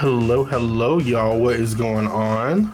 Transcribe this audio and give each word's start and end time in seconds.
Hello, 0.00 0.44
hello, 0.44 0.98
y'all. 0.98 1.38
What 1.38 1.56
is 1.56 1.74
going 1.74 2.06
on? 2.06 2.72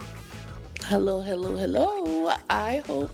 Hello, 0.85 1.19
hello, 1.19 1.57
hello. 1.57 2.31
I 2.49 2.81
hope 2.87 3.11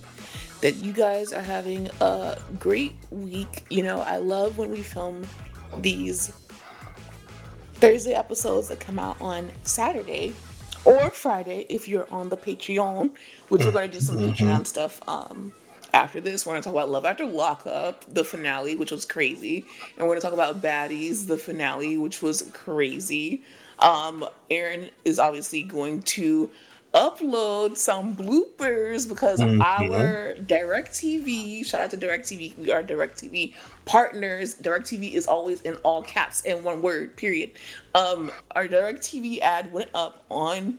that 0.61 0.75
you 0.75 0.93
guys 0.93 1.33
are 1.33 1.41
having 1.41 1.89
a 1.99 2.37
great 2.59 2.93
week. 3.09 3.65
You 3.71 3.81
know, 3.81 4.01
I 4.01 4.17
love 4.17 4.59
when 4.59 4.69
we 4.69 4.83
film 4.83 5.25
these 5.79 6.31
Thursday 7.73 8.13
episodes 8.13 8.67
that 8.67 8.79
come 8.79 8.99
out 8.99 9.19
on 9.19 9.51
Saturday 9.63 10.35
or 10.85 11.09
Friday 11.09 11.65
if 11.67 11.87
you're 11.87 12.05
on 12.13 12.29
the 12.29 12.37
Patreon, 12.37 13.09
which 13.49 13.65
we're 13.65 13.71
going 13.71 13.89
to 13.89 13.97
do 13.97 13.99
some 13.99 14.17
Mhm. 14.19 14.35
Patreon 14.35 14.67
stuff 14.67 15.01
um 15.07 15.51
after 15.91 16.21
this. 16.21 16.45
We're 16.45 16.51
going 16.53 16.61
to 16.61 16.65
talk 16.67 16.75
about 16.75 16.91
Love 16.91 17.05
After 17.05 17.25
Lockup, 17.25 18.05
the 18.13 18.23
finale, 18.23 18.75
which 18.75 18.91
was 18.91 19.05
crazy, 19.05 19.65
and 19.97 20.05
we're 20.05 20.13
going 20.13 20.21
to 20.21 20.23
talk 20.23 20.33
about 20.33 20.61
Baddies, 20.61 21.25
the 21.25 21.37
finale, 21.39 21.97
which 21.97 22.21
was 22.21 22.43
crazy. 22.53 23.41
Um, 23.79 24.25
Aaron 24.49 24.89
is 25.05 25.19
obviously 25.19 25.63
going 25.63 26.01
to 26.03 26.49
upload 26.93 27.75
some 27.75 28.15
bloopers 28.15 29.09
because 29.09 29.39
Mhm. 29.39 29.61
our 29.61 30.35
DirecTV, 30.35 31.65
shout 31.65 31.81
out 31.81 31.89
to 31.91 31.97
DirecTV, 31.97 32.55
we 32.57 32.71
are 32.71 32.83
DirecTV 32.83 33.55
partners. 33.85 34.55
DirecTV 34.61 35.13
is 35.13 35.25
always 35.25 35.61
in 35.61 35.75
all 35.77 36.03
caps 36.03 36.43
and 36.45 36.63
one 36.63 36.81
word, 36.83 37.15
period. 37.15 37.51
Um, 37.95 38.31
our 38.51 38.67
DirecTV 38.67 39.39
ad 39.41 39.73
went 39.73 39.89
up 39.95 40.23
on 40.29 40.77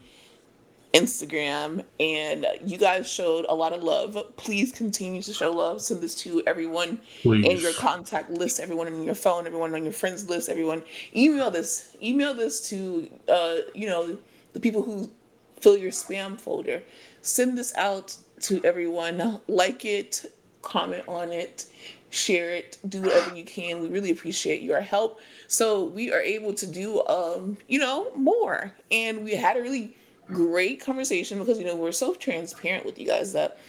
Instagram 0.95 1.83
and 1.99 2.47
you 2.63 2.77
guys 2.77 3.11
showed 3.11 3.45
a 3.49 3.53
lot 3.53 3.73
of 3.73 3.83
love. 3.83 4.17
Please 4.37 4.71
continue 4.71 5.21
to 5.21 5.33
show 5.33 5.51
love. 5.51 5.81
Send 5.81 6.01
this 6.01 6.15
to 6.15 6.41
everyone 6.47 7.01
in 7.25 7.57
your 7.57 7.73
contact 7.73 8.31
list, 8.31 8.61
everyone 8.61 8.87
in 8.87 9.03
your 9.03 9.13
phone, 9.13 9.45
everyone 9.45 9.75
on 9.75 9.83
your 9.83 9.91
friends 9.93 10.29
list, 10.29 10.47
everyone. 10.47 10.81
Email 11.13 11.51
this. 11.51 11.95
Email 12.01 12.33
this 12.33 12.69
to 12.69 13.09
uh, 13.27 13.57
you 13.73 13.87
know, 13.87 14.17
the 14.53 14.59
people 14.59 14.81
who 14.81 15.11
fill 15.59 15.77
your 15.77 15.91
spam 15.91 16.39
folder. 16.39 16.81
Send 17.21 17.57
this 17.57 17.75
out 17.75 18.15
to 18.41 18.63
everyone. 18.63 19.41
Like 19.49 19.83
it, 19.83 20.31
comment 20.61 21.03
on 21.09 21.33
it, 21.33 21.65
share 22.09 22.53
it, 22.53 22.77
do 22.87 23.01
whatever 23.01 23.35
you 23.35 23.43
can. 23.43 23.81
We 23.81 23.89
really 23.89 24.11
appreciate 24.11 24.61
your 24.61 24.79
help. 24.79 25.19
So 25.47 25.83
we 25.83 26.13
are 26.13 26.21
able 26.21 26.53
to 26.53 26.65
do 26.65 27.05
um, 27.07 27.57
you 27.67 27.79
know, 27.79 28.11
more. 28.15 28.71
And 28.91 29.25
we 29.25 29.35
had 29.35 29.57
a 29.57 29.61
really 29.61 29.97
great 30.27 30.79
conversation 30.79 31.39
because 31.39 31.59
you 31.59 31.65
know 31.65 31.75
we're 31.75 31.91
so 31.91 32.13
transparent 32.15 32.85
with 32.85 32.97
you 32.97 33.05
guys 33.05 33.33
that 33.33 33.59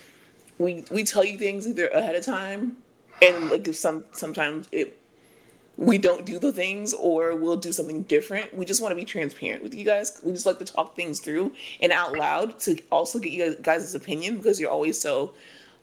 we 0.58 0.84
we 0.90 1.04
tell 1.04 1.24
you 1.24 1.38
things 1.38 1.66
either 1.66 1.88
ahead 1.88 2.14
of 2.14 2.24
time 2.24 2.76
and 3.22 3.50
like 3.50 3.66
if 3.68 3.76
some 3.76 4.04
sometimes 4.12 4.68
it 4.72 4.98
we 5.76 5.98
don't 5.98 6.24
do 6.24 6.38
the 6.38 6.52
things 6.52 6.94
or 6.94 7.36
we'll 7.36 7.56
do 7.56 7.70
something 7.70 8.02
different. 8.04 8.54
We 8.56 8.64
just 8.64 8.80
want 8.80 8.92
to 8.92 8.96
be 8.96 9.04
transparent 9.04 9.62
with 9.62 9.74
you 9.74 9.84
guys. 9.84 10.20
We 10.22 10.32
just 10.32 10.46
like 10.46 10.58
to 10.60 10.64
talk 10.64 10.96
things 10.96 11.20
through 11.20 11.52
and 11.80 11.92
out 11.92 12.16
loud 12.16 12.58
to 12.60 12.80
also 12.90 13.18
get 13.18 13.32
you 13.32 13.56
guys' 13.60 13.94
opinion 13.94 14.38
because 14.38 14.58
you're 14.58 14.70
always 14.70 14.98
so 14.98 15.34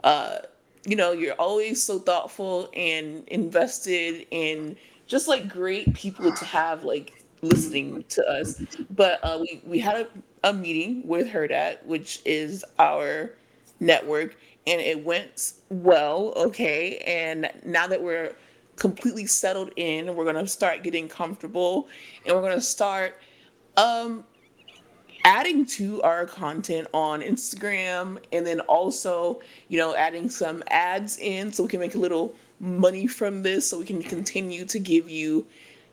uh 0.03 0.39
you 0.85 0.97
know, 0.97 1.13
you're 1.13 1.35
always 1.35 1.81
so 1.81 1.97
thoughtful 1.97 2.69
and 2.75 3.23
invested 3.27 4.27
in 4.31 4.75
just 5.07 5.29
like 5.29 5.47
great 5.47 5.93
people 5.93 6.31
to 6.31 6.43
have 6.43 6.83
like 6.83 7.22
listening 7.43 8.03
to 8.09 8.25
us. 8.27 8.61
But 8.89 9.19
uh 9.23 9.39
we 9.41 9.61
we 9.65 9.79
had 9.79 10.07
a, 10.43 10.49
a 10.49 10.53
meeting 10.53 11.07
with 11.07 11.27
her 11.29 11.47
Herdat, 11.47 11.85
which 11.85 12.21
is 12.25 12.65
our 12.79 13.31
network 13.79 14.35
and 14.65 14.79
it 14.79 15.03
went 15.03 15.53
well 15.69 16.33
okay 16.35 16.97
and 17.05 17.49
now 17.65 17.87
that 17.87 18.01
we're 18.01 18.33
completely 18.75 19.25
settled 19.25 19.71
in 19.75 20.15
we're 20.15 20.23
to 20.33 20.47
start 20.47 20.83
getting 20.83 21.07
comfortable 21.07 21.87
and 22.25 22.35
we're 22.35 22.41
to 22.55 22.61
start 22.61 23.19
um 23.77 24.23
adding 25.25 25.65
to 25.65 26.01
our 26.01 26.25
content 26.25 26.87
on 26.93 27.21
Instagram 27.21 28.17
and 28.31 28.45
then 28.45 28.59
also 28.61 29.39
you 29.67 29.77
know 29.77 29.95
adding 29.95 30.29
some 30.29 30.63
ads 30.67 31.17
in 31.17 31.51
so 31.51 31.63
we 31.63 31.69
can 31.69 31.79
make 31.79 31.95
a 31.95 31.99
little 31.99 32.33
money 32.59 33.07
from 33.07 33.43
this 33.43 33.69
so 33.69 33.77
we 33.77 33.85
can 33.85 34.01
continue 34.01 34.65
to 34.65 34.79
give 34.79 35.09
you 35.09 35.45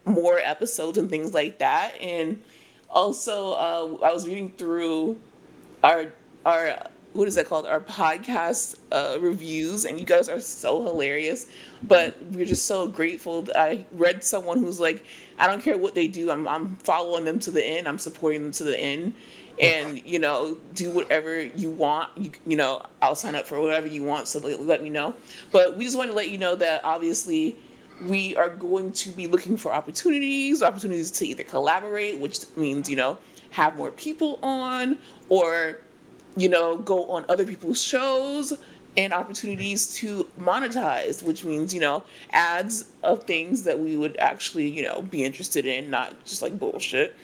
more 0.05 0.39
episodes 0.39 0.99
and 0.99 1.09
things 1.11 1.35
like 1.35 1.59
that. 1.59 1.95
And 2.01 2.43
also 2.89 3.53
uh, 3.53 4.05
I 4.05 4.13
was 4.13 4.27
reading 4.27 4.53
through 4.57 5.21
our 5.83 6.13
our 6.45 6.77
what 7.13 7.27
is 7.27 7.35
that 7.35 7.47
called? 7.47 7.67
Our 7.67 7.81
podcast 7.81 8.77
uh, 8.93 9.19
reviews 9.21 9.85
and 9.85 9.99
you 9.99 10.07
guys 10.07 10.29
are 10.29 10.41
so 10.41 10.83
hilarious. 10.85 11.47
But 11.83 12.23
we're 12.27 12.47
just 12.47 12.67
so 12.67 12.87
grateful 12.87 13.43
that 13.43 13.59
i 13.59 13.87
read 13.93 14.23
someone 14.23 14.59
who's 14.59 14.79
like 14.79 15.05
i 15.39 15.47
don't 15.47 15.63
care 15.63 15.79
what 15.79 15.95
they 15.95 16.07
do 16.07 16.31
i'm, 16.31 16.47
I'm 16.47 16.77
following 16.77 17.25
them 17.25 17.39
to 17.41 17.51
the 17.51 17.65
end 17.65 17.89
i'm 17.89 17.99
supporting 17.99 18.43
them 18.43 18.53
to 18.53 18.65
the 18.65 18.79
end. 18.79 19.15
And 19.59 20.03
you 20.07 20.19
know 20.19 20.59
do 20.75 20.91
whatever 20.91 21.43
you 21.43 21.71
want 21.71 22.11
you, 22.17 22.31
you 22.47 22.57
know 22.57 22.83
i'll 23.03 23.15
sign 23.15 23.35
up 23.35 23.47
for 23.47 23.61
whatever 23.61 23.87
you 23.87 24.03
want 24.03 24.29
so 24.29 24.39
let, 24.41 24.63
let 24.63 24.83
me 24.83 24.91
know. 24.91 25.15
But 25.51 25.77
we 25.77 25.85
just 25.85 25.97
want 25.97 26.11
to 26.11 26.17
let 26.17 26.31
you 26.31 26.39
know 26.39 26.55
that 26.57 26.85
obviously 26.85 27.57
we 28.07 28.35
are 28.37 28.49
going 28.49 28.93
to 28.93 29.11
be 29.11 29.27
looking 29.27 29.57
for 29.57 29.73
opportunities 29.73 30.63
opportunities 30.63 31.11
to 31.11 31.27
either 31.27 31.45
collaborate 31.45 32.19
which 32.19 32.41
means 32.57 32.89
you 32.89 32.97
know 32.97 33.19
have 33.51 33.77
more 33.77 33.91
people 33.91 34.39
on 34.43 34.97
or 35.29 35.81
you 36.37 36.49
know, 36.49 36.79
go 36.79 37.09
on 37.11 37.25
other 37.29 37.45
people's 37.45 37.83
shows 37.83 38.53
and 38.97 39.13
opportunities 39.13 39.95
to 39.95 40.29
monetize, 40.39 41.23
which 41.23 41.45
means, 41.45 41.73
you 41.73 41.81
know, 41.81 42.03
ads 42.33 42.87
of 43.03 43.23
things 43.25 43.63
that 43.63 43.79
we 43.79 43.97
would 43.97 44.17
actually, 44.19 44.69
you 44.69 44.83
know, 44.83 45.03
be 45.03 45.25
interested 45.25 45.67
in, 45.67 45.91
not 45.91 46.25
just 46.25 46.43
like 46.43 46.59
bullshit. 46.59 47.17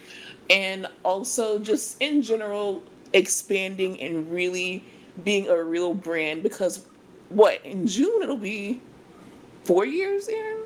And 0.48 0.86
also 1.02 1.58
just 1.58 2.00
in 2.00 2.22
general, 2.22 2.82
expanding 3.12 4.00
and 4.00 4.30
really 4.30 4.84
being 5.24 5.48
a 5.48 5.62
real 5.62 5.94
brand 5.94 6.42
because 6.42 6.84
what, 7.30 7.64
in 7.64 7.86
June 7.86 8.22
it'll 8.22 8.36
be 8.36 8.80
four 9.64 9.84
years, 9.84 10.28
Aaron? 10.28 10.65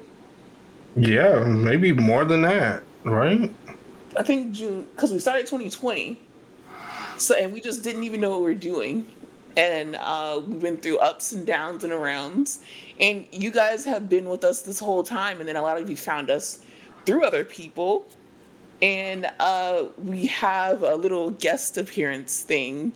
Yeah, 0.97 1.45
maybe 1.45 1.93
more 1.93 2.25
than 2.25 2.43
that, 2.43 2.83
right? 3.05 3.53
I 4.17 4.23
think 4.23 4.53
June, 4.53 4.87
because 4.95 5.13
we 5.13 5.19
started 5.19 5.47
2020. 5.47 6.21
So, 7.17 7.35
and 7.37 7.53
we 7.53 7.61
just 7.61 7.83
didn't 7.83 8.05
even 8.05 8.21
know 8.21 8.31
what 8.31 8.41
we 8.41 8.47
were 8.47 8.55
doing. 8.55 9.07
And 9.57 9.97
uh, 9.97 10.41
we 10.47 10.57
went 10.57 10.83
through 10.83 10.99
ups 10.99 11.33
and 11.33 11.47
downs 11.47 11.85
and 11.85 11.93
arounds. 11.93 12.59
And 12.99 13.27
you 13.31 13.51
guys 13.51 13.85
have 13.85 14.09
been 14.09 14.29
with 14.29 14.43
us 14.43 14.63
this 14.63 14.79
whole 14.79 15.03
time. 15.03 15.39
And 15.39 15.49
then 15.49 15.57
a 15.57 15.63
lot 15.63 15.81
of 15.81 15.89
you 15.89 15.97
found 15.97 16.31
us 16.31 16.61
through 17.05 17.25
other 17.25 17.45
people. 17.45 18.07
And 18.83 19.31
uh, 19.39 19.85
we 19.99 20.27
have 20.27 20.83
a 20.83 20.95
little 20.95 21.31
guest 21.31 21.77
appearance 21.77 22.41
thing 22.43 22.93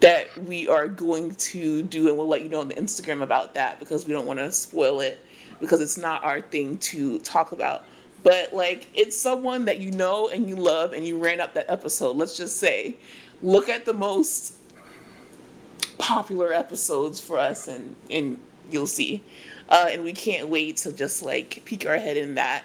that 0.00 0.36
we 0.44 0.66
are 0.68 0.88
going 0.88 1.34
to 1.34 1.82
do. 1.82 2.08
And 2.08 2.16
we'll 2.16 2.28
let 2.28 2.42
you 2.42 2.48
know 2.48 2.60
on 2.60 2.68
the 2.68 2.74
Instagram 2.74 3.22
about 3.22 3.54
that 3.54 3.78
because 3.78 4.06
we 4.06 4.12
don't 4.12 4.26
want 4.26 4.38
to 4.38 4.50
spoil 4.50 5.00
it 5.00 5.24
because 5.60 5.80
it's 5.80 5.98
not 5.98 6.24
our 6.24 6.40
thing 6.40 6.78
to 6.78 7.18
talk 7.20 7.52
about. 7.52 7.84
But 8.22 8.52
like, 8.52 8.88
it's 8.94 9.16
someone 9.16 9.64
that 9.66 9.78
you 9.78 9.92
know 9.92 10.28
and 10.28 10.48
you 10.48 10.56
love 10.56 10.92
and 10.92 11.06
you 11.06 11.18
ran 11.18 11.40
up 11.40 11.54
that 11.54 11.66
episode. 11.68 12.16
Let's 12.16 12.36
just 12.36 12.58
say 12.58 12.96
look 13.42 13.68
at 13.68 13.84
the 13.84 13.94
most 13.94 14.54
popular 15.98 16.52
episodes 16.52 17.20
for 17.20 17.38
us 17.38 17.68
and 17.68 17.94
and 18.10 18.38
you'll 18.70 18.86
see 18.86 19.22
uh 19.68 19.88
and 19.90 20.02
we 20.02 20.12
can't 20.12 20.48
wait 20.48 20.76
to 20.76 20.92
just 20.92 21.22
like 21.22 21.62
peek 21.64 21.86
our 21.86 21.98
head 21.98 22.16
in 22.16 22.34
that 22.34 22.64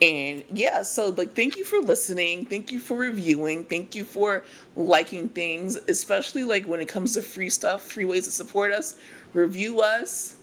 and 0.00 0.42
yeah 0.52 0.82
so 0.82 1.08
like 1.10 1.34
thank 1.34 1.56
you 1.56 1.64
for 1.64 1.78
listening 1.80 2.44
thank 2.44 2.70
you 2.70 2.78
for 2.78 2.96
reviewing 2.96 3.64
thank 3.64 3.94
you 3.94 4.04
for 4.04 4.44
liking 4.76 5.28
things 5.28 5.76
especially 5.88 6.44
like 6.44 6.64
when 6.66 6.80
it 6.80 6.88
comes 6.88 7.14
to 7.14 7.22
free 7.22 7.50
stuff 7.50 7.82
free 7.82 8.04
ways 8.04 8.24
to 8.24 8.30
support 8.30 8.72
us 8.72 8.96
review 9.34 9.80
us 9.80 10.36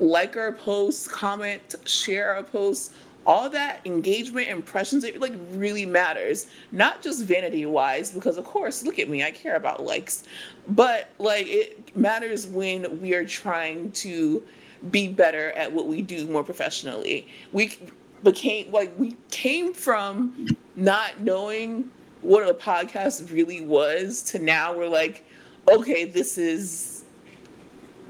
like 0.00 0.36
our 0.36 0.52
posts 0.52 1.06
comment 1.06 1.74
share 1.84 2.34
our 2.34 2.42
posts. 2.42 2.90
All 3.26 3.50
that 3.50 3.80
engagement 3.84 4.48
impressions 4.48 5.04
it 5.04 5.20
like 5.20 5.34
really 5.50 5.84
matters. 5.84 6.46
Not 6.72 7.02
just 7.02 7.22
vanity 7.24 7.66
wise 7.66 8.10
because 8.10 8.38
of 8.38 8.44
course 8.44 8.82
look 8.82 8.98
at 8.98 9.08
me 9.10 9.22
i 9.22 9.30
care 9.30 9.56
about 9.56 9.84
likes. 9.84 10.24
But 10.68 11.10
like 11.18 11.46
it 11.46 11.94
matters 11.94 12.46
when 12.46 13.00
we 13.00 13.14
are 13.14 13.26
trying 13.26 13.92
to 13.92 14.42
be 14.90 15.06
better 15.06 15.52
at 15.52 15.70
what 15.70 15.86
we 15.86 16.00
do 16.00 16.26
more 16.26 16.42
professionally. 16.42 17.28
We 17.52 17.76
became 18.24 18.72
like 18.72 18.92
we 18.98 19.16
came 19.30 19.74
from 19.74 20.48
not 20.76 21.20
knowing 21.20 21.90
what 22.22 22.48
a 22.48 22.54
podcast 22.54 23.30
really 23.32 23.60
was 23.60 24.22
to 24.22 24.38
now 24.38 24.74
we're 24.76 24.88
like 24.88 25.24
okay 25.70 26.04
this 26.04 26.36
is 26.36 26.99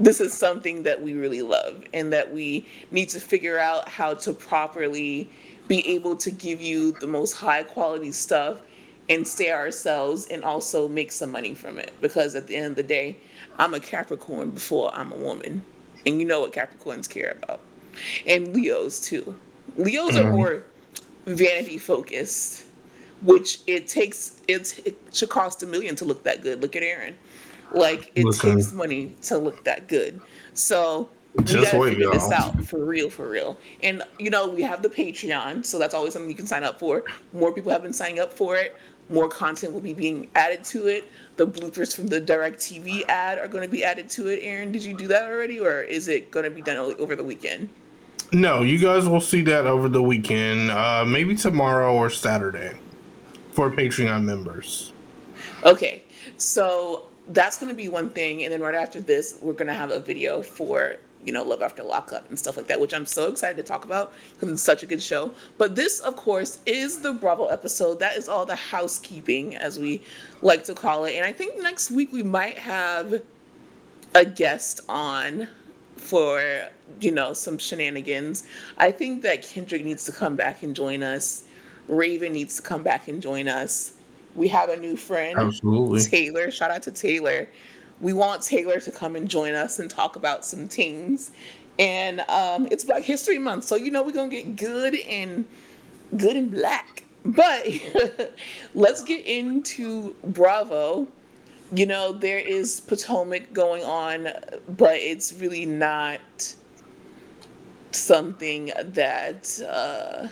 this 0.00 0.20
is 0.20 0.35
something 0.35 0.85
that 0.85 1.02
we 1.02 1.14
really 1.14 1.43
love 1.43 1.85
and 1.94 2.12
that 2.12 2.32
we 2.32 2.67
need 2.93 3.11
to 3.11 3.20
figure 3.20 3.58
out 3.61 3.88
how 3.88 4.14
to 4.14 4.35
properly 4.35 5.31
be 5.69 5.87
able 5.88 6.17
to 6.17 6.32
give 6.32 6.62
you 6.62 6.93
the 7.00 7.08
most 7.08 7.35
high 7.35 7.64
quality 7.64 8.12
stuff 8.12 8.58
and 9.11 9.26
stay 9.29 9.52
ourselves 9.52 10.26
and 10.29 10.44
also 10.44 10.88
make 10.88 11.12
some 11.12 11.32
money 11.32 11.55
from 11.55 11.79
it 11.79 11.93
because 12.02 12.37
at 12.37 12.47
the 12.49 12.56
end 12.56 12.67
of 12.69 12.76
the 12.76 12.85
day 12.85 13.19
i'm 13.58 13.75
a 13.75 13.81
capricorn 13.81 14.50
before 14.50 14.91
i'm 14.94 15.12
a 15.12 15.17
woman 15.17 15.64
and 16.06 16.20
you 16.20 16.26
know 16.26 16.41
what 16.43 16.53
capricorns 16.53 17.08
care 17.08 17.38
about 17.43 17.61
and 18.26 18.55
leos 18.55 19.00
too 19.00 19.37
leos 19.79 20.17
are 20.19 20.25
Mhm. 20.25 20.32
more 20.32 20.64
vanity 21.26 21.79
focused 21.79 22.64
which 23.23 23.61
it 23.69 23.88
takes 23.88 24.41
it's, 24.49 24.79
it 24.81 24.96
should 25.12 25.31
cost 25.31 25.62
a 25.62 25.67
million 25.67 25.96
to 25.96 26.05
look 26.06 26.25
that 26.25 26.43
good. 26.43 26.62
Look 26.62 26.76
at 26.76 26.82
Aaron. 26.85 27.17
Like 27.72 28.12
it 28.14 28.25
Listen. 28.25 28.56
takes 28.56 28.72
money 28.72 29.14
to 29.22 29.38
look 29.38 29.64
that 29.64 29.88
good. 29.88 30.20
So 30.55 31.08
we 31.34 31.44
Just 31.44 31.64
gotta 31.67 31.78
wait, 31.78 31.90
figure 31.90 32.11
this 32.11 32.25
y'all. 32.25 32.34
out 32.34 32.64
for 32.64 32.84
real, 32.84 33.08
for 33.08 33.28
real. 33.28 33.56
And 33.82 34.02
you 34.19 34.31
know, 34.31 34.49
we 34.49 34.62
have 34.62 34.82
the 34.82 34.88
Patreon, 34.88 35.64
so 35.64 35.78
that's 35.78 35.94
always 35.94 36.12
something 36.12 36.28
you 36.31 36.37
can 36.37 36.46
sign 36.46 36.64
up 36.64 36.78
for. 36.78 37.05
More 37.32 37.52
people 37.52 37.70
have 37.70 37.82
been 37.82 37.93
signing 37.93 38.19
up 38.20 38.32
for 38.32 38.56
it. 38.56 38.76
More 39.08 39.28
content 39.28 39.72
will 39.72 39.81
be 39.81 39.94
being 39.94 40.28
added 40.37 40.62
to 40.64 40.87
it. 40.87 41.11
The 41.37 41.46
bloopers 41.46 41.94
from 41.94 42.06
the 42.06 42.20
DirecTV 42.20 43.08
ad 43.08 43.38
are 43.38 43.49
going 43.49 43.62
to 43.64 43.69
be 43.69 43.82
added 43.82 44.08
to 44.11 44.28
it. 44.28 44.40
Aaron, 44.43 44.70
did 44.70 44.84
you 44.84 44.96
do 44.96 45.08
that 45.08 45.25
already, 45.25 45.58
or 45.58 45.82
is 45.82 46.06
it 46.06 46.31
going 46.31 46.44
to 46.44 46.50
be 46.50 46.62
done 46.62 46.76
over 46.76 47.17
the 47.17 47.25
weekend? 47.25 47.69
No, 48.32 48.62
you 48.62 48.78
guys 48.78 49.08
will 49.08 49.20
see 49.20 49.43
that 49.43 49.67
over 49.67 49.88
the 49.88 50.02
weekend, 50.02 50.70
uh, 50.70 51.05
maybe 51.05 51.34
tomorrow 51.34 51.93
or 51.93 52.08
Saturday, 52.11 52.78
for 53.50 53.70
Patreon 53.70 54.22
members. 54.22 54.93
Okay, 55.64 56.05
so 56.37 57.08
that's 57.31 57.59
going 57.59 57.71
to 57.71 57.77
be 57.77 57.88
one 57.88 58.11
thing, 58.11 58.43
and 58.44 58.53
then 58.53 58.61
right 58.61 58.75
after 58.75 59.00
this, 59.00 59.38
we're 59.41 59.53
going 59.53 59.69
to 59.69 59.75
have 59.75 59.91
a 59.91 60.00
video 60.00 60.43
for 60.43 60.97
you 61.25 61.32
know 61.32 61.43
Love 61.43 61.62
After 61.62 61.82
Lockup 61.82 62.29
and 62.29 62.38
stuff 62.38 62.56
like 62.56 62.67
that, 62.67 62.81
which 62.81 62.93
I'm 62.93 63.06
so 63.06 63.29
excited 63.29 63.56
to 63.56 63.62
talk 63.62 63.85
about 63.85 64.12
because 64.35 64.53
it's 64.53 64.62
such 64.62 64.82
a 64.82 64.87
good 64.87 65.03
show. 65.03 65.32
But 65.59 65.75
this, 65.75 66.00
of 66.00 66.17
course, 66.17 66.59
is 66.67 67.00
the 67.00 67.12
Bravo 67.12 67.47
episode. 67.47 68.00
That 68.00 68.17
is 68.17 68.29
all 68.29 68.44
the 68.44 68.56
housekeeping, 68.56 69.56
as 69.56 69.79
we 69.79 70.03
like 70.43 70.65
to 70.65 70.75
call 70.75 71.05
it. 71.05 71.15
And 71.15 71.25
I 71.25 71.32
think 71.32 71.62
next 71.62 71.91
week 71.91 72.12
we 72.12 72.23
might 72.23 72.59
have 72.59 73.23
a 74.15 74.25
guest 74.25 74.81
on 74.88 75.49
for 75.97 76.69
you 77.00 77.12
know 77.12 77.32
some 77.32 77.59
shenanigans. 77.59 78.44
I 78.79 78.91
think 78.91 79.23
that 79.23 79.43
Kendrick 79.43 79.85
needs 79.85 80.05
to 80.06 80.12
come 80.12 80.35
back 80.35 80.62
and 80.62 80.75
join 80.75 81.03
us. 81.03 81.44
Raven 81.87 82.32
needs 82.32 82.56
to 82.56 82.62
come 82.62 82.82
back 82.82 83.09
and 83.09 83.23
join 83.23 83.49
us. 83.49 83.93
We 84.35 84.49
have 84.49 84.69
a 84.69 84.77
new 84.77 84.97
friend. 84.97 85.38
Absolutely. 85.38 86.03
Taylor. 86.03 86.50
Shout 86.50 86.71
out 86.71 86.82
to 86.85 86.93
Taylor. 86.93 87.49
We 88.00 88.12
want 88.12 88.43
Taylor 88.43 88.81
to 88.81 88.91
come 88.91 89.17
and 89.17 89.29
join 89.29 89.55
us 89.55 89.79
and 89.79 89.91
talk 89.91 90.17
about 90.17 90.44
some 90.44 90.69
things. 90.69 91.32
And 91.79 92.21
um, 92.29 92.69
it's 92.71 92.85
Black 92.85 93.03
History 93.03 93.38
Month, 93.38 93.65
so 93.65 93.77
you 93.77 93.91
know 93.91 94.03
we're 94.03 94.12
gonna 94.12 94.29
get 94.29 94.56
good 94.56 94.94
and 94.97 95.44
good 96.17 96.37
and 96.37 96.50
black. 96.50 97.05
But 97.25 97.67
let's 98.75 99.03
get 99.03 99.25
into 99.27 100.15
Bravo. 100.25 101.06
You 101.73 101.87
know 101.87 102.12
there 102.12 102.38
is 102.38 102.81
Potomac 102.81 103.53
going 103.53 103.85
on, 103.85 104.29
but 104.77 104.97
it's 104.97 105.32
really 105.35 105.65
not 105.67 106.21
something 107.93 108.73
that 108.85 109.61
uh, 109.69 110.29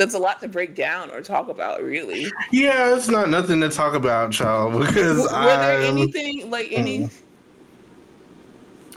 that's 0.00 0.14
a 0.14 0.18
lot 0.18 0.40
to 0.40 0.48
break 0.48 0.74
down 0.74 1.10
or 1.10 1.20
talk 1.20 1.48
about. 1.50 1.82
Really, 1.82 2.26
Yeah, 2.50 2.96
it's 2.96 3.08
not 3.08 3.28
nothing 3.28 3.60
to 3.60 3.68
talk 3.68 3.92
about, 3.94 4.32
child, 4.32 4.80
because 4.86 5.26
I 5.28 5.44
were 5.44 5.56
there 5.56 5.82
anything 5.82 6.50
like 6.50 6.68
any? 6.72 7.00
Mm. 7.00 7.10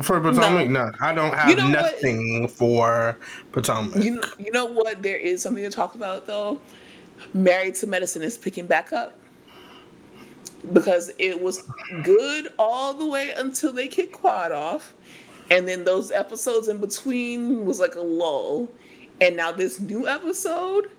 for 0.01 0.21
Potomac. 0.21 0.69
No. 0.69 0.91
I 1.01 1.13
don't 1.13 1.33
have 1.33 1.49
You 1.49 1.57
know 1.57 1.65
what? 1.65 1.71
nothing 1.73 2.47
for 2.47 3.17
Potomac. 3.51 4.01
You 4.01 4.15
know, 4.15 4.21
you 4.39 4.51
know 4.51 4.65
what? 4.65 5.03
There 5.03 5.17
is 5.17 5.41
something 5.41 5.63
to 5.63 5.69
talk 5.69 5.95
about 5.95 6.25
though. 6.25 6.61
Married 7.33 7.75
to 7.75 7.87
Medicine 7.87 8.21
is 8.21 8.37
picking 8.37 8.65
back 8.65 8.93
up 8.93 9.19
because 10.71 11.11
it 11.19 11.41
was 11.41 11.63
good 12.03 12.47
all 12.57 12.93
the 12.93 13.05
way 13.05 13.31
until 13.31 13.73
they 13.73 13.89
kicked 13.89 14.13
Quad 14.13 14.53
off, 14.53 14.93
and 15.51 15.67
then 15.67 15.83
those 15.83 16.11
episodes 16.11 16.69
in 16.69 16.77
between 16.77 17.65
was 17.65 17.81
like 17.81 17.95
a 17.95 18.01
lull, 18.01 18.69
and 19.21 19.37
now 19.37 19.51
this 19.51 19.79
new 19.79 20.07
episode, 20.07 20.89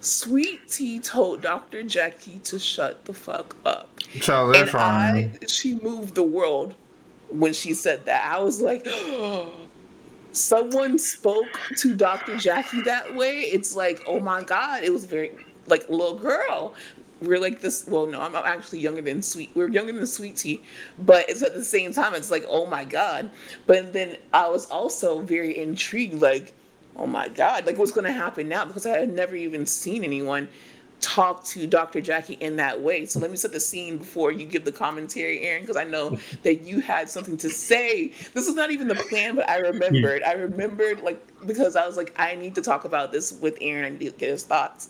Sweet 0.00 0.68
Tea 0.68 1.00
told 1.00 1.42
Dr. 1.42 1.82
Jackie 1.82 2.40
to 2.44 2.58
shut 2.58 3.04
the 3.04 3.12
fuck 3.12 3.56
up, 3.64 3.98
child, 4.20 4.54
they're 4.54 4.66
and. 4.66 4.76
I 4.76 5.46
she 5.46 5.76
moved 5.76 6.14
the 6.14 6.22
world 6.22 6.74
when 7.28 7.52
she 7.52 7.74
said 7.74 8.04
that. 8.06 8.24
I 8.32 8.40
was 8.40 8.60
like. 8.60 8.86
someone 10.32 10.98
spoke 10.98 11.60
to 11.76 11.94
Dr. 11.94 12.36
Jackie 12.36 12.82
that 12.82 13.14
way, 13.14 13.42
it's 13.42 13.76
like, 13.76 14.02
oh 14.06 14.18
my 14.18 14.42
God, 14.42 14.82
it 14.82 14.92
was 14.92 15.04
very 15.04 15.32
like 15.66 15.88
little 15.88 16.18
girl. 16.18 16.74
We're 17.22 17.38
like 17.38 17.60
this. 17.60 17.86
Well, 17.86 18.06
no, 18.06 18.20
I'm 18.20 18.34
actually 18.34 18.80
younger 18.80 19.00
than 19.00 19.22
Sweet. 19.22 19.50
We're 19.54 19.68
younger 19.68 19.92
than 19.92 20.06
Sweet 20.06 20.36
Tea, 20.36 20.62
but 20.98 21.28
it's 21.28 21.42
at 21.42 21.54
the 21.54 21.64
same 21.64 21.92
time. 21.92 22.14
It's 22.14 22.30
like, 22.30 22.44
oh 22.48 22.66
my 22.66 22.84
god. 22.84 23.30
But 23.66 23.92
then 23.92 24.16
I 24.32 24.48
was 24.48 24.66
also 24.66 25.20
very 25.20 25.56
intrigued. 25.56 26.20
Like, 26.20 26.52
oh 26.96 27.06
my 27.06 27.28
god, 27.28 27.66
like 27.66 27.78
what's 27.78 27.92
going 27.92 28.06
to 28.06 28.12
happen 28.12 28.48
now? 28.48 28.64
Because 28.64 28.86
I 28.86 28.98
had 28.98 29.12
never 29.12 29.34
even 29.34 29.66
seen 29.66 30.04
anyone 30.04 30.48
talk 31.00 31.44
to 31.44 31.66
Dr. 31.66 32.00
Jackie 32.00 32.34
in 32.34 32.56
that 32.56 32.80
way. 32.80 33.04
So 33.04 33.18
let 33.18 33.30
me 33.30 33.36
set 33.36 33.52
the 33.52 33.60
scene 33.60 33.98
before 33.98 34.32
you 34.32 34.46
give 34.46 34.64
the 34.64 34.72
commentary, 34.72 35.40
Aaron, 35.40 35.62
because 35.62 35.76
I 35.76 35.84
know 35.84 36.18
that 36.42 36.62
you 36.62 36.80
had 36.80 37.10
something 37.10 37.36
to 37.38 37.50
say. 37.50 38.12
This 38.32 38.46
is 38.46 38.54
not 38.54 38.70
even 38.70 38.88
the 38.88 38.94
plan, 38.94 39.36
but 39.36 39.48
I 39.48 39.58
remembered. 39.58 40.22
I 40.22 40.32
remembered, 40.32 41.02
like, 41.02 41.20
because 41.46 41.76
I 41.76 41.86
was 41.86 41.96
like, 41.96 42.14
I 42.18 42.34
need 42.34 42.54
to 42.54 42.62
talk 42.62 42.84
about 42.84 43.12
this 43.12 43.32
with 43.32 43.58
Aaron. 43.60 43.84
I 43.84 43.90
need 43.90 43.98
to 43.98 44.10
get 44.12 44.30
his 44.30 44.44
thoughts. 44.44 44.88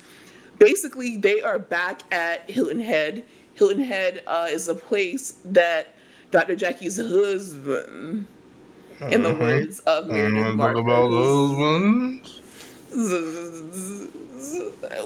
Basically, 0.58 1.16
they 1.16 1.42
are 1.42 1.58
back 1.58 2.02
at 2.12 2.48
Hilton 2.48 2.80
Head. 2.80 3.24
Hilton 3.54 3.82
Head 3.82 4.22
uh, 4.26 4.46
is 4.48 4.68
a 4.68 4.74
place 4.74 5.34
that 5.44 5.96
Dr. 6.30 6.54
Jackie's 6.54 6.96
husband, 6.96 8.26
in 9.00 9.22
the 9.22 9.34
words 9.34 9.80
of 9.80 10.06
Meredith 10.06 10.54
Mark, 10.54 10.76
about 10.76 11.10
those 11.10 11.56
ones. 11.56 12.40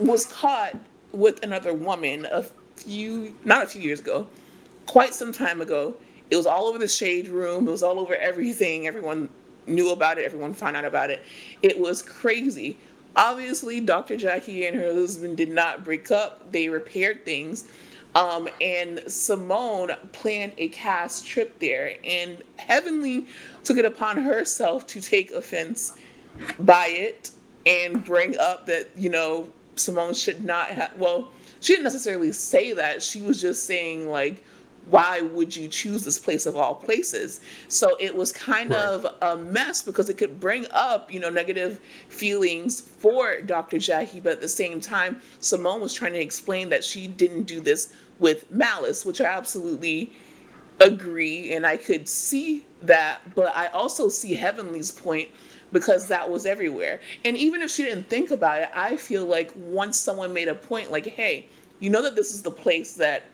was 0.00 0.26
caught 0.26 0.76
with 1.12 1.43
another 1.43 1.73
woman 1.73 2.26
a 2.31 2.44
few 2.76 3.35
not 3.44 3.64
a 3.64 3.67
few 3.67 3.81
years 3.81 4.00
ago 4.00 4.26
quite 4.87 5.14
some 5.14 5.32
time 5.32 5.61
ago. 5.61 5.94
It 6.31 6.37
was 6.37 6.46
all 6.46 6.67
over 6.67 6.79
the 6.79 6.88
shade 6.88 7.29
room. 7.29 7.67
It 7.67 7.70
was 7.70 7.82
all 7.82 7.99
over 7.99 8.14
everything. 8.17 8.87
Everyone 8.87 9.28
knew 9.66 9.90
about 9.92 10.18
it. 10.18 10.25
Everyone 10.25 10.54
found 10.54 10.76
out 10.76 10.85
about 10.85 11.11
it. 11.11 11.23
It 11.62 11.78
was 11.78 12.02
crazy. 12.02 12.76
Obviously 13.16 13.80
dr 13.80 14.16
jackie 14.16 14.66
and 14.66 14.76
her 14.76 14.92
husband 14.92 15.37
did 15.37 15.50
not 15.50 15.85
break 15.85 16.11
up. 16.11 16.52
They 16.52 16.68
repaired 16.68 17.25
things 17.25 17.64
um, 18.15 18.49
and 18.61 19.03
simone 19.07 19.91
planned 20.12 20.53
a 20.59 20.69
cast 20.69 21.27
trip 21.27 21.59
there 21.59 21.95
and 22.05 22.43
heavenly 22.57 23.27
took 23.65 23.77
it 23.77 23.85
upon 23.85 24.17
herself 24.17 24.87
to 24.87 25.00
take 25.00 25.31
offense 25.33 25.95
by 26.61 26.87
it 26.88 27.31
and 27.67 28.05
bring 28.05 28.38
up 28.38 28.67
that 28.67 28.88
you 28.97 29.11
know 29.11 29.49
Simone 29.79 30.15
should 30.15 30.45
not 30.45 30.69
have. 30.69 30.93
Well, 30.97 31.31
she 31.61 31.73
didn't 31.73 31.85
necessarily 31.85 32.33
say 32.33 32.73
that. 32.73 33.03
She 33.03 33.21
was 33.21 33.41
just 33.41 33.65
saying 33.65 34.09
like, 34.09 34.45
why 34.90 35.21
would 35.21 35.54
you 35.54 35.68
choose 35.68 36.04
this 36.04 36.18
place 36.18 36.47
of 36.47 36.57
all 36.57 36.75
places? 36.75 37.40
So 37.68 37.97
it 38.00 38.14
was 38.14 38.33
kind 38.33 38.71
Right. 38.71 38.78
of 38.80 39.07
a 39.23 39.37
mess 39.37 39.83
because 39.83 40.09
it 40.09 40.18
could 40.18 40.40
bring 40.40 40.66
up 40.71 41.12
you 41.12 41.21
know 41.21 41.30
negative 41.30 41.80
feelings 42.09 42.80
for 42.80 43.40
Dr. 43.42 43.78
Jackie, 43.78 44.21
but 44.21 44.33
at 44.33 44.40
the 44.40 44.49
same 44.49 44.80
time, 44.80 45.21
Simone 45.40 45.80
was 45.80 45.95
trying 45.95 46.12
to 46.14 46.21
explain 46.21 46.68
that 46.71 46.85
she 46.85 47.07
didn't 47.07 47.45
do 47.45 47.61
this 47.61 47.92
with 48.18 48.50
malice, 48.50 49.04
which 49.04 49.21
I 49.21 49.26
absolutely 49.26 50.12
agree 50.80 51.54
and 51.54 51.66
I 51.66 51.76
could 51.76 52.09
see 52.09 52.66
that, 52.83 53.21
but 53.35 53.54
I 53.57 53.66
also 53.68 54.09
see 54.09 54.35
Heavenly's 54.35 54.90
point 54.90 55.28
because 55.73 56.07
that 56.09 56.28
was 56.28 56.47
everywhere. 56.47 57.00
And 57.25 57.37
even 57.37 57.62
if 57.62 57.71
she 57.71 57.85
didn't 57.85 58.09
think 58.09 58.30
about 58.30 58.62
it, 58.62 58.71
I 58.75 58.97
feel 58.97 59.26
like 59.26 59.52
once 59.54 59.99
someone 59.99 60.33
made 60.33 60.49
a 60.49 60.54
point 60.54 60.90
like, 60.90 61.07
hey, 61.07 61.49
you 61.80 61.90
know 61.90 62.02
that 62.02 62.16
this 62.16 62.33
is 62.33 62.42
the 62.42 62.50
place 62.50 62.95
that 62.95 63.25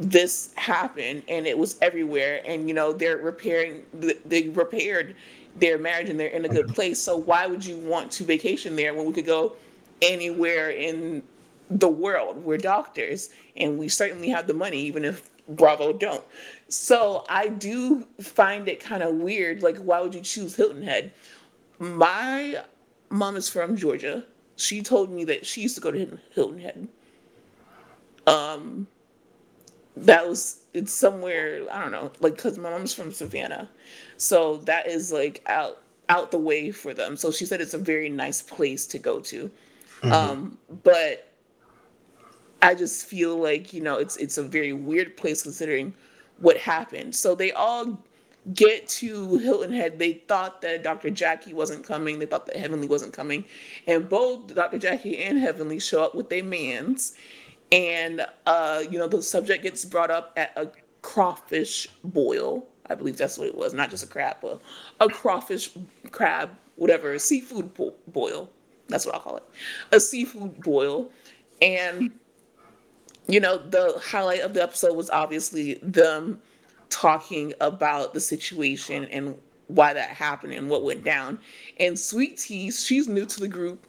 this 0.00 0.50
happened 0.56 1.22
and 1.28 1.46
it 1.46 1.58
was 1.58 1.76
everywhere 1.82 2.40
and 2.46 2.68
you 2.68 2.74
know 2.74 2.92
they're 2.92 3.18
repairing 3.18 3.84
they 4.26 4.48
repaired 4.48 5.16
their 5.56 5.78
marriage 5.78 6.08
and 6.08 6.18
they're 6.18 6.28
in 6.28 6.44
a 6.44 6.48
good 6.48 6.68
place. 6.74 7.00
So 7.00 7.16
why 7.16 7.46
would 7.46 7.64
you 7.64 7.76
want 7.78 8.12
to 8.12 8.24
vacation 8.24 8.76
there 8.76 8.94
when 8.94 9.06
we 9.06 9.12
could 9.12 9.26
go 9.26 9.56
anywhere 10.02 10.70
in 10.70 11.22
the 11.70 11.88
world? 11.88 12.44
We're 12.44 12.58
doctors 12.58 13.30
and 13.56 13.78
we 13.78 13.88
certainly 13.88 14.28
have 14.28 14.46
the 14.46 14.54
money 14.54 14.78
even 14.80 15.04
if 15.04 15.28
bravo 15.48 15.92
don't. 15.92 16.24
So 16.68 17.24
i 17.28 17.48
do 17.48 18.06
find 18.20 18.68
it 18.68 18.80
kind 18.80 19.02
of 19.02 19.14
weird 19.14 19.62
like 19.62 19.78
why 19.78 20.00
would 20.00 20.14
you 20.14 20.20
choose 20.20 20.54
hilton 20.54 20.82
head? 20.82 21.12
My 21.78 22.62
mom 23.10 23.36
is 23.36 23.48
from 23.48 23.76
georgia. 23.76 24.24
She 24.56 24.82
told 24.82 25.10
me 25.10 25.24
that 25.24 25.46
she 25.46 25.62
used 25.62 25.74
to 25.76 25.80
go 25.80 25.90
to 25.90 25.98
Hilton- 25.98 26.20
hilton 26.34 26.60
head. 26.60 26.88
Um 28.26 28.86
that 30.04 30.28
was 30.28 30.60
it's 30.74 30.92
somewhere 30.92 31.66
i 31.72 31.80
don't 31.80 31.92
know 31.92 32.10
like 32.20 32.36
because 32.36 32.58
my 32.58 32.70
mom's 32.70 32.94
from 32.94 33.12
savannah. 33.12 33.68
So 34.16 34.58
that 34.58 34.86
is 34.88 35.12
like 35.12 35.42
out 35.46 35.82
out 36.08 36.30
the 36.30 36.38
way 36.38 36.70
for 36.70 36.94
them. 36.94 37.16
So 37.16 37.30
she 37.30 37.44
said 37.46 37.60
it's 37.60 37.74
a 37.74 37.78
very 37.78 38.08
nice 38.08 38.42
place 38.42 38.86
to 38.88 38.98
go 38.98 39.20
to. 39.20 39.50
Um 40.02 40.58
but 40.82 41.24
i 42.62 42.74
just 42.74 43.06
feel 43.06 43.36
like 43.36 43.72
you 43.72 43.80
know 43.80 43.96
it's 43.98 44.16
it's 44.16 44.36
a 44.38 44.42
very 44.42 44.72
weird 44.72 45.16
place 45.16 45.42
considering 45.42 45.94
what 46.38 46.56
happened. 46.56 47.14
So 47.14 47.34
they 47.34 47.52
all 47.52 47.98
get 48.54 48.88
to 48.88 49.36
hilton 49.38 49.72
head. 49.72 49.98
They 49.98 50.14
thought 50.28 50.62
that 50.62 50.82
dr 50.82 51.10
jackie 51.10 51.54
wasn't 51.54 51.84
coming. 51.84 52.18
They 52.18 52.26
thought 52.26 52.46
that 52.46 52.56
heavenly 52.56 52.86
wasn't 52.88 53.12
coming. 53.12 53.44
And 53.86 54.08
both 54.08 54.54
dr 54.54 54.78
jackie 54.78 55.18
and 55.18 55.38
heavenly 55.38 55.80
show 55.80 56.02
up 56.02 56.14
with 56.14 56.28
their 56.30 56.44
mans 56.44 57.14
and 57.72 58.26
uh, 58.46 58.82
you 58.90 58.98
know 58.98 59.08
the 59.08 59.22
subject 59.22 59.62
gets 59.62 59.84
brought 59.84 60.10
up 60.10 60.32
at 60.36 60.52
a 60.56 60.70
crawfish 61.02 61.88
boil. 62.04 62.66
I 62.90 62.94
believe 62.94 63.18
that's 63.18 63.36
what 63.36 63.48
it 63.48 63.54
was, 63.54 63.74
not 63.74 63.90
just 63.90 64.04
a 64.04 64.06
crab 64.06 64.40
boil, 64.40 64.62
a 65.00 65.08
crawfish 65.08 65.70
crab, 66.10 66.50
whatever, 66.76 67.18
seafood 67.18 67.74
bo- 67.74 67.94
boil. 68.08 68.48
That's 68.88 69.04
what 69.04 69.14
I'll 69.14 69.20
call 69.20 69.36
it, 69.36 69.44
a 69.92 70.00
seafood 70.00 70.60
boil, 70.62 71.10
and 71.60 72.10
you 73.26 73.40
know 73.40 73.58
the 73.58 74.00
highlight 74.02 74.40
of 74.40 74.54
the 74.54 74.62
episode 74.62 74.96
was 74.96 75.10
obviously 75.10 75.74
them 75.82 76.40
talking 76.88 77.52
about 77.60 78.14
the 78.14 78.20
situation 78.20 79.04
and 79.06 79.36
why 79.66 79.92
that 79.92 80.08
happened 80.08 80.54
and 80.54 80.70
what 80.70 80.82
went 80.82 81.04
down. 81.04 81.38
And 81.78 81.98
Sweet 81.98 82.38
Tea, 82.38 82.70
she's 82.70 83.06
new 83.06 83.26
to 83.26 83.40
the 83.40 83.48
group 83.48 83.86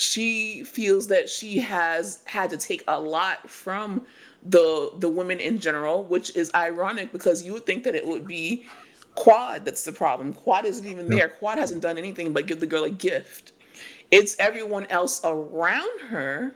she 0.00 0.64
feels 0.64 1.06
that 1.08 1.28
she 1.28 1.58
has 1.58 2.20
had 2.24 2.50
to 2.50 2.56
take 2.56 2.82
a 2.88 2.98
lot 3.00 3.48
from 3.48 4.06
the 4.44 4.92
the 4.98 5.08
women 5.08 5.38
in 5.38 5.58
general, 5.58 6.04
which 6.04 6.34
is 6.34 6.50
ironic 6.54 7.12
because 7.12 7.42
you 7.42 7.52
would 7.52 7.66
think 7.66 7.84
that 7.84 7.94
it 7.94 8.06
would 8.06 8.26
be 8.26 8.66
Quad 9.14 9.64
that's 9.64 9.84
the 9.84 9.92
problem. 9.92 10.32
Quad 10.32 10.64
isn't 10.64 10.86
even 10.86 11.08
there. 11.08 11.28
Quad 11.28 11.58
hasn't 11.58 11.82
done 11.82 11.98
anything 11.98 12.32
but 12.32 12.46
give 12.46 12.60
the 12.60 12.66
girl 12.66 12.84
a 12.84 12.90
gift. 12.90 13.52
It's 14.10 14.36
everyone 14.38 14.86
else 14.86 15.20
around 15.24 16.00
her 16.08 16.54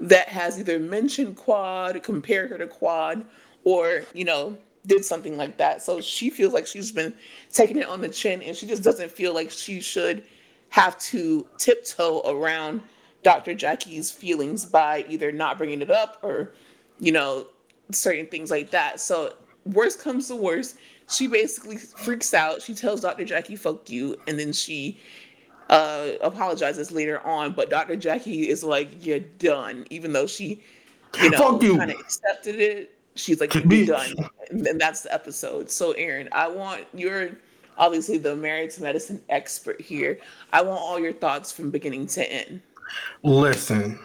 that 0.00 0.28
has 0.28 0.58
either 0.58 0.78
mentioned 0.78 1.36
Quad, 1.36 2.02
compared 2.02 2.50
her 2.50 2.58
to 2.58 2.66
Quad, 2.66 3.24
or 3.62 4.02
you 4.12 4.24
know 4.24 4.58
did 4.86 5.04
something 5.04 5.36
like 5.36 5.56
that. 5.58 5.82
So 5.82 6.00
she 6.00 6.28
feels 6.30 6.52
like 6.52 6.66
she's 6.66 6.92
been 6.92 7.14
taking 7.52 7.78
it 7.78 7.86
on 7.86 8.00
the 8.00 8.08
chin, 8.08 8.42
and 8.42 8.56
she 8.56 8.66
just 8.66 8.82
doesn't 8.82 9.10
feel 9.10 9.32
like 9.32 9.50
she 9.50 9.80
should 9.80 10.24
have 10.74 10.98
to 10.98 11.46
tiptoe 11.56 12.20
around 12.26 12.80
Dr. 13.22 13.54
Jackie's 13.54 14.10
feelings 14.10 14.64
by 14.64 15.04
either 15.08 15.30
not 15.30 15.56
bringing 15.56 15.80
it 15.80 15.88
up 15.88 16.18
or, 16.20 16.52
you 16.98 17.12
know, 17.12 17.46
certain 17.92 18.26
things 18.26 18.50
like 18.50 18.72
that. 18.72 18.98
So, 18.98 19.34
worst 19.66 20.00
comes 20.00 20.26
to 20.28 20.34
worst, 20.34 20.76
she 21.08 21.28
basically 21.28 21.76
freaks 21.76 22.34
out. 22.34 22.60
She 22.60 22.74
tells 22.74 23.02
Dr. 23.02 23.24
Jackie, 23.24 23.54
fuck 23.54 23.88
you. 23.88 24.16
And 24.26 24.36
then 24.36 24.52
she 24.52 24.98
uh, 25.70 26.08
apologizes 26.20 26.90
later 26.90 27.24
on. 27.24 27.52
But 27.52 27.70
Dr. 27.70 27.94
Jackie 27.94 28.48
is 28.48 28.64
like, 28.64 29.06
you're 29.06 29.20
done. 29.20 29.86
Even 29.90 30.12
though 30.12 30.26
she, 30.26 30.60
you 31.22 31.30
know, 31.30 31.56
kind 31.56 31.92
of 31.92 32.00
accepted 32.00 32.56
it. 32.56 32.98
She's 33.14 33.40
like, 33.40 33.54
you're 33.54 33.86
done. 33.86 34.12
And 34.50 34.80
that's 34.80 35.02
the 35.02 35.14
episode. 35.14 35.70
So, 35.70 35.92
Aaron, 35.92 36.28
I 36.32 36.48
want 36.48 36.84
your 36.92 37.30
obviously 37.78 38.18
the 38.18 38.34
married 38.36 38.70
to 38.72 38.82
medicine 38.82 39.20
expert 39.28 39.80
here. 39.80 40.18
I 40.52 40.62
want 40.62 40.80
all 40.80 40.98
your 40.98 41.12
thoughts 41.12 41.52
from 41.52 41.70
beginning 41.70 42.06
to 42.08 42.32
end. 42.32 42.60
Listen, 43.22 43.98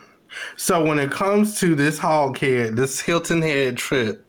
so 0.55 0.85
when 0.85 0.99
it 0.99 1.11
comes 1.11 1.59
to 1.59 1.75
this 1.75 1.99
hoghead, 1.99 2.75
this 2.75 2.99
Hilton 2.99 3.41
Head 3.41 3.77
trip, 3.77 4.25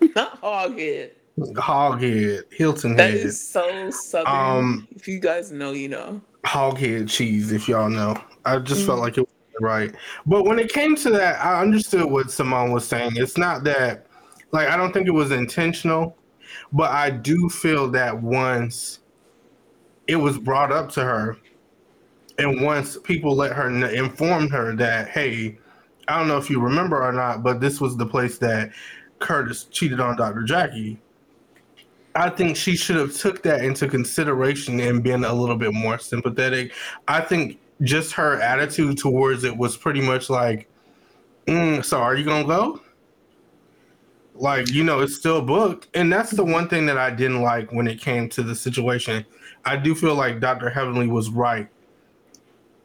not 0.14 0.38
hog 0.38 0.76
hoghead, 0.76 1.10
hoghead, 1.38 2.52
Hilton 2.52 2.90
Head. 2.90 2.98
That 2.98 3.14
is 3.14 3.48
so 3.48 3.90
southern. 3.90 4.32
Um, 4.32 4.88
if 4.90 5.08
you 5.08 5.20
guys 5.20 5.52
know, 5.52 5.72
you 5.72 5.88
know. 5.88 6.20
Hoghead 6.44 7.08
cheese, 7.08 7.52
if 7.52 7.68
y'all 7.68 7.90
know. 7.90 8.20
I 8.44 8.58
just 8.58 8.82
mm 8.82 8.86
felt 8.86 9.00
like 9.00 9.18
it 9.18 9.22
was 9.22 9.28
right. 9.60 9.94
But 10.26 10.44
when 10.44 10.58
it 10.58 10.72
came 10.72 10.96
to 10.96 11.10
that, 11.10 11.44
I 11.44 11.60
understood 11.60 12.06
what 12.06 12.30
Simone 12.30 12.72
was 12.72 12.86
saying. 12.86 13.12
It's 13.16 13.36
not 13.36 13.64
that, 13.64 14.06
like, 14.52 14.68
I 14.68 14.76
don't 14.76 14.92
think 14.92 15.06
it 15.06 15.12
was 15.12 15.30
intentional 15.30 16.16
but 16.72 16.90
I 16.90 17.10
do 17.10 17.48
feel 17.48 17.90
that 17.92 18.22
once 18.22 19.00
it 20.06 20.16
was 20.16 20.38
brought 20.38 20.72
up 20.72 20.90
to 20.92 21.04
her, 21.04 21.36
and 22.38 22.62
once 22.62 22.96
people 23.02 23.34
let 23.34 23.52
her 23.52 23.68
informed 23.68 24.52
her 24.52 24.74
that, 24.76 25.08
hey, 25.08 25.58
I 26.06 26.18
don't 26.18 26.28
know 26.28 26.38
if 26.38 26.48
you 26.48 26.60
remember 26.60 27.02
or 27.02 27.12
not, 27.12 27.42
but 27.42 27.60
this 27.60 27.80
was 27.80 27.96
the 27.96 28.06
place 28.06 28.38
that 28.38 28.70
Curtis 29.18 29.64
cheated 29.64 30.00
on 30.00 30.16
Dr. 30.16 30.44
Jackie. 30.44 30.98
I 32.14 32.30
think 32.30 32.56
she 32.56 32.76
should 32.76 32.96
have 32.96 33.14
took 33.14 33.42
that 33.42 33.64
into 33.64 33.86
consideration 33.86 34.80
and 34.80 35.02
been 35.02 35.24
a 35.24 35.32
little 35.32 35.56
bit 35.56 35.74
more 35.74 35.98
sympathetic. 35.98 36.72
I 37.06 37.20
think 37.20 37.58
just 37.82 38.12
her 38.12 38.40
attitude 38.40 38.98
towards 38.98 39.44
it 39.44 39.56
was 39.56 39.76
pretty 39.76 40.00
much 40.00 40.30
like, 40.30 40.68
mm, 41.46 41.84
"So 41.84 41.98
are 41.98 42.16
you 42.16 42.24
gonna 42.24 42.46
go?" 42.46 42.80
Like, 44.38 44.70
you 44.70 44.84
know, 44.84 45.00
it's 45.00 45.16
still 45.16 45.42
booked. 45.42 45.88
And 45.94 46.12
that's 46.12 46.30
the 46.30 46.44
one 46.44 46.68
thing 46.68 46.86
that 46.86 46.96
I 46.96 47.10
didn't 47.10 47.42
like 47.42 47.72
when 47.72 47.88
it 47.88 48.00
came 48.00 48.28
to 48.30 48.42
the 48.42 48.54
situation. 48.54 49.26
I 49.64 49.76
do 49.76 49.94
feel 49.94 50.14
like 50.14 50.40
Dr. 50.40 50.70
Heavenly 50.70 51.08
was 51.08 51.28
right 51.28 51.68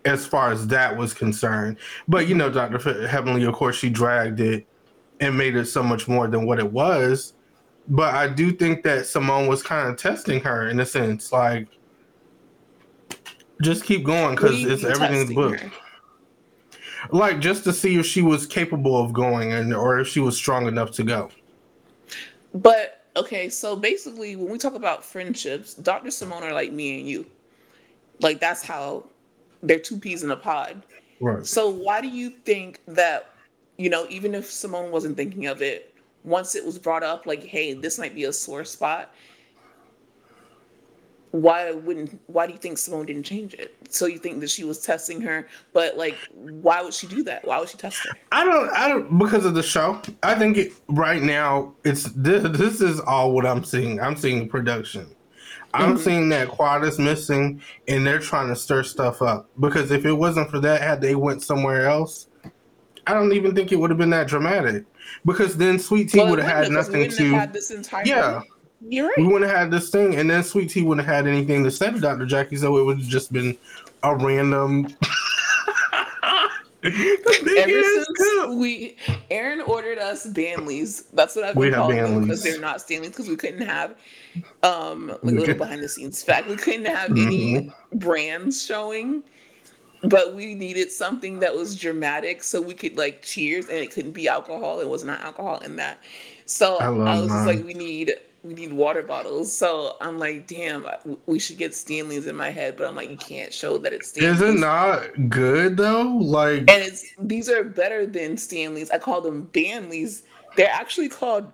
as 0.06 0.26
far 0.26 0.52
as 0.52 0.68
that 0.68 0.98
was 0.98 1.14
concerned. 1.14 1.78
But, 2.08 2.28
you 2.28 2.36
know, 2.36 2.50
Dr. 2.50 3.08
Heavenly, 3.08 3.44
of 3.46 3.54
course, 3.54 3.76
she 3.76 3.90
dragged 3.90 4.40
it 4.40 4.66
and 5.20 5.38
made 5.38 5.56
it 5.56 5.66
so 5.66 5.84
much 5.84 6.08
more 6.08 6.28
than 6.28 6.46
what 6.46 6.60
it 6.60 6.72
was. 6.72 7.34
But 7.88 8.16
I 8.16 8.28
do 8.28 8.52
think 8.52 8.84
that 8.84 9.06
Simone 9.06 9.48
was 9.48 9.62
kind 9.62 9.90
of 9.90 9.98
testing 9.98 10.42
her 10.42 10.70
in 10.70 10.80
a 10.80 10.86
sense. 10.86 11.32
Like, 11.32 11.68
just 13.62 13.86
keep 13.86 14.04
going 14.04 14.36
because 14.36 14.64
it's 14.64 14.84
everything's 14.84 15.34
booked. 15.34 15.62
Her? 15.62 15.72
Like, 17.12 17.40
just 17.40 17.64
to 17.66 17.74
see 17.74 17.98
if 17.98 18.06
she 18.06 18.22
was 18.22 18.46
capable 18.46 19.00
of 19.00 19.14
going 19.14 19.52
and 19.54 19.74
or 19.74 20.00
if 20.00 20.08
she 20.08 20.20
was 20.20 20.36
strong 20.36 20.68
enough 20.68 20.92
to 20.92 21.04
go. 21.04 21.30
But 22.54 23.06
okay, 23.16 23.50
so 23.50 23.76
basically, 23.76 24.36
when 24.36 24.52
we 24.52 24.58
talk 24.58 24.76
about 24.76 25.04
friendships, 25.04 25.74
Dr. 25.74 26.12
Simone 26.12 26.44
are 26.44 26.54
like 26.54 26.72
me 26.72 27.00
and 27.00 27.10
you. 27.10 27.26
Like 28.20 28.40
that's 28.40 28.64
how 28.64 29.06
they're 29.62 29.80
two 29.80 29.98
peas 29.98 30.24
in 30.24 30.32
a 30.32 30.36
pod. 30.36 30.84
Right. 31.20 31.46
So 31.46 31.70
why 31.70 32.02
do 32.02 32.08
you 32.08 32.30
think 32.30 32.80
that 32.88 33.34
you 33.78 33.90
know, 33.90 34.06
even 34.10 34.36
if 34.36 34.50
Simone 34.50 34.92
wasn't 34.92 35.18
thinking 35.18 35.48
of 35.48 35.62
it, 35.62 35.94
once 36.24 36.56
it 36.56 36.66
was 36.66 36.78
brought 36.78 37.04
up, 37.04 37.26
like, 37.26 37.44
hey, 37.44 37.74
this 37.74 37.98
might 37.98 38.16
be 38.16 38.26
a 38.26 38.34
sore 38.34 38.64
spot, 38.64 39.14
why 41.34 41.72
wouldn't 41.72 42.22
why 42.28 42.46
do 42.46 42.54
you 42.54 42.60
think 42.60 42.78
Simone 42.78 43.08
didn't 43.08 43.24
change 43.24 43.56
it? 43.56 43.76
So 43.90 44.06
you 44.06 44.20
think 44.20 44.40
that 44.42 44.52
she 44.52 44.64
was 44.64 44.78
testing 44.78 45.20
her, 45.22 45.48
but 45.74 45.98
like 45.98 46.16
why 46.36 46.84
would 46.84 46.94
she 46.94 47.08
do 47.08 47.24
that? 47.24 47.44
Why 47.44 47.60
would 47.60 47.70
she 47.70 47.78
test 47.78 48.06
her? 48.06 48.16
I 48.32 48.46
don't 48.46 48.70
I 48.70 48.88
don't 48.88 49.18
because 49.18 49.44
of 49.44 49.56
the 49.56 49.64
show. 49.64 50.00
I 50.22 50.36
think 50.36 50.58
it, 50.58 50.74
right 50.90 51.24
now 51.24 51.74
it's 51.84 52.04
this, 52.16 52.44
this 52.56 52.82
is 52.82 53.00
all 53.00 53.32
what 53.32 53.48
I'm 53.48 53.64
seeing. 53.64 54.00
I'm 54.00 54.16
seeing 54.16 54.48
production. 54.48 55.08
I'm 55.74 55.96
mm-hmm. 55.96 56.04
seeing 56.04 56.30
that 56.30 56.50
Quad 56.50 56.84
is 56.84 57.00
missing 57.00 57.60
and 57.88 58.06
they're 58.06 58.20
trying 58.20 58.50
to 58.50 58.56
stir 58.56 58.84
stuff 58.84 59.24
up. 59.24 59.50
Because 59.60 59.90
if 59.90 60.06
it 60.06 60.14
wasn't 60.14 60.52
for 60.52 60.60
that, 60.60 60.82
had 60.82 61.02
they 61.02 61.16
went 61.16 61.42
somewhere 61.42 61.88
else, 61.88 62.28
I 63.08 63.14
don't 63.16 63.34
even 63.34 63.56
think 63.56 63.72
it 63.72 63.78
would 63.78 63.90
have 63.90 63.98
been 63.98 64.12
that 64.12 64.28
dramatic. 64.28 64.86
Because 65.26 65.58
then 65.58 65.80
Sweet 65.80 66.10
Tea 66.10 66.20
well, 66.20 66.30
would 66.30 66.40
have 66.40 66.66
had 66.66 66.72
nothing 66.72 67.10
to. 67.10 67.34
Had 67.34 67.58
yeah, 68.06 68.44
you're 68.90 69.08
right. 69.08 69.18
We 69.18 69.28
wouldn't 69.28 69.50
have 69.50 69.60
had 69.60 69.72
this 69.72 69.90
thing, 69.90 70.16
and 70.16 70.30
then 70.30 70.44
Sweet 70.44 70.70
Tea 70.70 70.84
wouldn't 70.84 71.06
have 71.06 71.16
had 71.16 71.28
anything 71.28 71.64
to 71.64 71.72
say 71.72 71.92
to 71.92 72.00
Dr. 72.00 72.26
Jackie, 72.26 72.58
so 72.58 72.78
it 72.78 72.84
would 72.84 72.98
have 73.00 73.08
just 73.08 73.32
been 73.32 73.58
a 74.04 74.16
random. 74.16 74.88
Ever 76.84 77.84
since 77.84 78.20
we, 78.50 78.98
Aaron 79.32 79.62
ordered 79.62 80.00
us 80.00 80.26
Banleys. 80.26 81.04
That's 81.14 81.34
what 81.36 81.46
I've 81.46 81.54
been 81.56 81.64
we 81.64 81.72
calling 81.72 81.98
them 81.98 82.22
because 82.24 82.44
they're 82.44 82.60
not 82.60 82.82
Stanleys 82.82 83.12
because 83.12 83.30
we 83.30 83.38
couldn't 83.38 83.66
have, 83.66 83.96
um, 84.64 85.08
like 85.08 85.36
a 85.36 85.40
little 85.40 85.56
behind 85.56 85.82
the 85.82 85.88
scenes 85.88 86.22
fact. 86.22 86.50
We 86.50 86.58
couldn't 86.58 86.86
have 86.86 87.12
mm-hmm. 87.12 87.26
any 87.26 87.72
brands 87.94 88.66
showing, 88.66 89.24
but 90.04 90.36
we 90.36 90.56
needed 90.56 90.92
something 90.92 91.40
that 91.40 91.56
was 91.56 91.80
dramatic 91.80 92.44
so 92.44 92.62
we 92.62 92.74
could 92.74 92.98
like 92.98 93.22
cheers, 93.22 93.70
and 93.70 93.78
it 93.78 93.92
couldn't 93.92 94.12
be 94.12 94.28
alcohol. 94.28 94.82
It 94.82 94.90
was 94.90 95.06
not 95.06 95.22
alcohol 95.22 95.60
in 95.60 95.78
that. 95.78 96.00
So 96.46 96.76
I, 96.80 96.88
I 96.88 97.22
was 97.22 97.46
like, 97.46 97.64
we 97.64 97.74
need 97.74 98.14
we 98.44 98.54
need 98.54 98.74
water 98.74 99.02
bottles. 99.02 99.56
So 99.56 99.96
I'm 100.02 100.20
like, 100.20 100.48
damn, 100.48 100.86
we 101.26 101.40
should 101.40 101.58
get 101.58 101.74
Stanley's 101.74 102.28
in 102.28 102.36
my 102.36 102.50
head, 102.50 102.76
but 102.78 102.88
I'm 102.88 102.96
like, 102.96 103.10
you 103.10 103.18
can't 103.18 103.54
show 103.54 103.78
that 103.78 103.94
it's 103.94 104.10
Stanley's. 104.10 104.42
Is 104.42 104.56
it 104.56 104.60
not 104.60 105.30
good 105.30 105.78
though? 105.78 106.04
Like, 106.04 106.60
and 106.60 106.70
it's 106.70 107.06
these 107.18 107.50
are 107.50 107.64
better 107.64 108.06
than 108.06 108.38
Stanley's. 108.38 108.92
I 108.92 108.98
call 108.98 109.22
them 109.22 109.44
Banleys. 109.54 110.24
They're 110.56 110.70
actually 110.70 111.10
called 111.10 111.52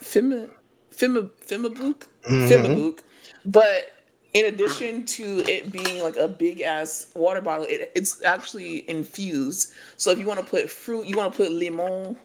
Fima 0.00 0.48
Fima 0.90 1.30
Fimabook 1.46 2.06
mm-hmm. 2.24 2.46
Fimabook, 2.48 3.00
but 3.44 3.97
in 4.38 4.54
addition 4.54 5.04
to 5.04 5.40
it 5.50 5.72
being 5.72 6.00
like 6.02 6.16
a 6.16 6.28
big 6.28 6.60
ass 6.60 7.08
water 7.14 7.40
bottle, 7.40 7.66
it, 7.68 7.90
it's 7.96 8.22
actually 8.22 8.88
infused. 8.88 9.72
So 9.96 10.12
if 10.12 10.18
you 10.18 10.26
want 10.26 10.38
to 10.38 10.46
put 10.46 10.70
fruit, 10.70 11.06
you 11.06 11.16
want 11.16 11.32
to 11.32 11.36
put 11.36 11.50
lemon, 11.50 12.16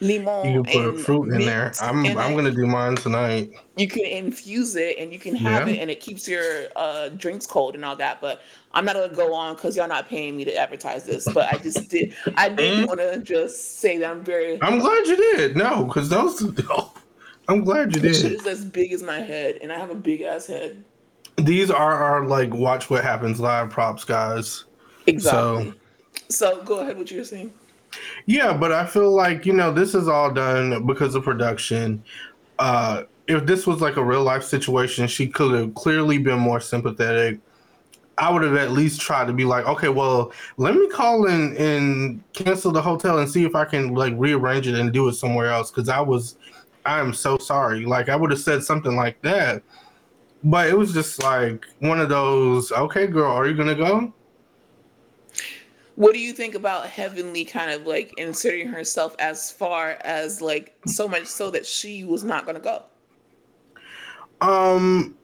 lemon. 0.00 0.52
You 0.52 0.62
can 0.64 0.92
put 0.94 1.00
fruit 1.00 1.32
in 1.32 1.40
there. 1.42 1.72
I'm 1.80 2.04
I'm 2.04 2.32
it. 2.32 2.36
gonna 2.36 2.50
do 2.50 2.66
mine 2.66 2.96
tonight. 2.96 3.52
You 3.76 3.86
can 3.86 4.04
infuse 4.04 4.74
it 4.74 4.98
and 4.98 5.12
you 5.12 5.20
can 5.20 5.36
have 5.36 5.68
yeah. 5.68 5.74
it, 5.74 5.78
and 5.78 5.90
it 5.90 6.00
keeps 6.00 6.26
your 6.26 6.66
uh, 6.74 7.10
drinks 7.10 7.46
cold 7.46 7.76
and 7.76 7.84
all 7.84 7.96
that. 7.96 8.20
But 8.20 8.42
I'm 8.72 8.84
not 8.84 8.96
gonna 8.96 9.14
go 9.14 9.32
on 9.32 9.54
because 9.54 9.76
y'all 9.76 9.86
not 9.86 10.08
paying 10.08 10.36
me 10.36 10.44
to 10.46 10.56
advertise 10.56 11.04
this. 11.04 11.28
But 11.32 11.54
I 11.54 11.58
just 11.58 11.88
did. 11.88 12.14
I 12.36 12.48
did 12.48 12.78
mm-hmm. 12.78 12.86
want 12.86 12.98
to 12.98 13.20
just 13.20 13.78
say 13.78 13.98
that 13.98 14.10
I'm 14.10 14.24
very. 14.24 14.60
I'm 14.60 14.80
glad 14.80 15.06
you 15.06 15.16
did. 15.16 15.56
No, 15.56 15.84
because 15.84 16.08
those. 16.08 16.42
I'm 17.48 17.64
glad 17.64 17.94
you 17.94 18.00
did. 18.00 18.14
Shit 18.14 18.32
is 18.32 18.46
as 18.46 18.64
big 18.64 18.92
as 18.92 19.02
my 19.02 19.20
head, 19.20 19.58
and 19.60 19.72
I 19.72 19.78
have 19.78 19.90
a 19.90 19.94
big 19.94 20.22
ass 20.22 20.46
head. 20.46 20.84
These 21.36 21.70
are 21.70 21.94
our 21.94 22.26
like 22.26 22.52
watch 22.52 22.90
what 22.90 23.02
happens 23.04 23.40
live 23.40 23.70
props, 23.70 24.04
guys. 24.04 24.64
Exactly. 25.06 25.72
So, 26.28 26.56
so 26.56 26.62
go 26.62 26.80
ahead. 26.80 26.98
What 26.98 27.10
you 27.10 27.18
were 27.18 27.24
saying. 27.24 27.52
Yeah, 28.26 28.52
but 28.52 28.72
I 28.72 28.86
feel 28.86 29.10
like, 29.10 29.46
you 29.46 29.52
know, 29.52 29.72
this 29.72 29.94
is 29.94 30.06
all 30.06 30.30
done 30.30 30.86
because 30.86 31.14
of 31.14 31.24
production. 31.24 32.02
Uh 32.58 33.04
if 33.30 33.46
this 33.46 33.66
was 33.66 33.80
like 33.80 33.96
a 33.96 34.04
real 34.04 34.22
life 34.22 34.42
situation, 34.42 35.06
she 35.06 35.28
could 35.28 35.54
have 35.54 35.74
clearly 35.74 36.18
been 36.18 36.38
more 36.38 36.60
sympathetic. 36.60 37.38
I 38.18 38.30
would 38.30 38.42
have 38.42 38.56
at 38.56 38.72
least 38.72 39.00
tried 39.00 39.28
to 39.28 39.32
be 39.32 39.44
like, 39.44 39.66
okay, 39.66 39.88
well, 39.88 40.32
let 40.56 40.74
me 40.74 40.88
call 40.88 41.26
and 41.26 41.56
and 41.56 42.22
cancel 42.34 42.72
the 42.72 42.82
hotel 42.82 43.18
and 43.18 43.30
see 43.30 43.44
if 43.44 43.54
I 43.54 43.64
can 43.64 43.94
like 43.94 44.12
rearrange 44.16 44.66
it 44.66 44.74
and 44.74 44.92
do 44.92 45.08
it 45.08 45.14
somewhere 45.14 45.50
else 45.50 45.70
because 45.70 45.88
I 45.88 46.00
was 46.00 46.36
I 46.84 47.00
am 47.00 47.14
so 47.14 47.38
sorry. 47.38 47.86
Like 47.86 48.08
I 48.08 48.16
would 48.16 48.30
have 48.30 48.40
said 48.40 48.62
something 48.62 48.96
like 48.96 49.20
that. 49.22 49.62
But 50.42 50.68
it 50.68 50.78
was 50.78 50.92
just 50.92 51.22
like 51.22 51.66
one 51.80 52.00
of 52.00 52.08
those, 52.08 52.72
okay, 52.72 53.06
girl, 53.06 53.30
are 53.30 53.46
you 53.46 53.54
gonna 53.54 53.74
go? 53.74 54.12
What 55.96 56.14
do 56.14 56.18
you 56.18 56.32
think 56.32 56.54
about 56.54 56.86
Heavenly 56.86 57.44
kind 57.44 57.70
of 57.70 57.86
like 57.86 58.14
inserting 58.16 58.68
herself 58.68 59.14
as 59.18 59.50
far 59.50 59.98
as 60.02 60.40
like 60.40 60.74
so 60.86 61.06
much 61.06 61.26
so 61.26 61.50
that 61.50 61.66
she 61.66 62.04
was 62.04 62.24
not 62.24 62.46
gonna 62.46 62.60
go? 62.60 62.84
Um 64.40 65.18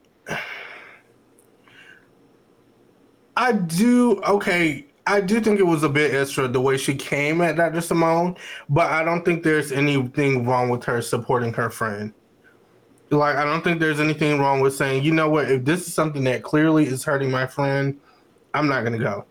I 3.35 3.53
do 3.53 4.21
okay. 4.23 4.85
I 5.07 5.21
do 5.21 5.39
think 5.39 5.59
it 5.59 5.65
was 5.65 5.83
a 5.83 5.89
bit 5.89 6.13
extra 6.13 6.47
the 6.47 6.59
way 6.59 6.77
she 6.77 6.93
came 6.93 7.39
at 7.41 7.55
Dr. 7.55 7.81
Simone, 7.81 8.35
but 8.67 8.91
I 8.91 9.03
don't 9.03 9.23
think 9.23 9.41
there's 9.41 9.71
anything 9.71 10.45
wrong 10.45 10.69
with 10.69 10.83
her 10.83 11.01
supporting 11.01 11.53
her 11.53 11.69
friend. 11.69 12.13
Like, 13.09 13.37
I 13.37 13.45
don't 13.45 13.63
think 13.63 13.79
there's 13.79 13.99
anything 13.99 14.39
wrong 14.39 14.59
with 14.59 14.75
saying, 14.75 15.03
you 15.03 15.13
know 15.13 15.29
what, 15.29 15.49
if 15.49 15.63
this 15.63 15.87
is 15.87 15.93
something 15.93 16.23
that 16.25 16.43
clearly 16.43 16.85
is 16.85 17.03
hurting 17.03 17.31
my 17.31 17.47
friend, 17.47 17.97
I'm 18.53 18.67
not 18.67 18.81
going 18.81 18.97
to 18.97 19.03
go. 19.03 19.25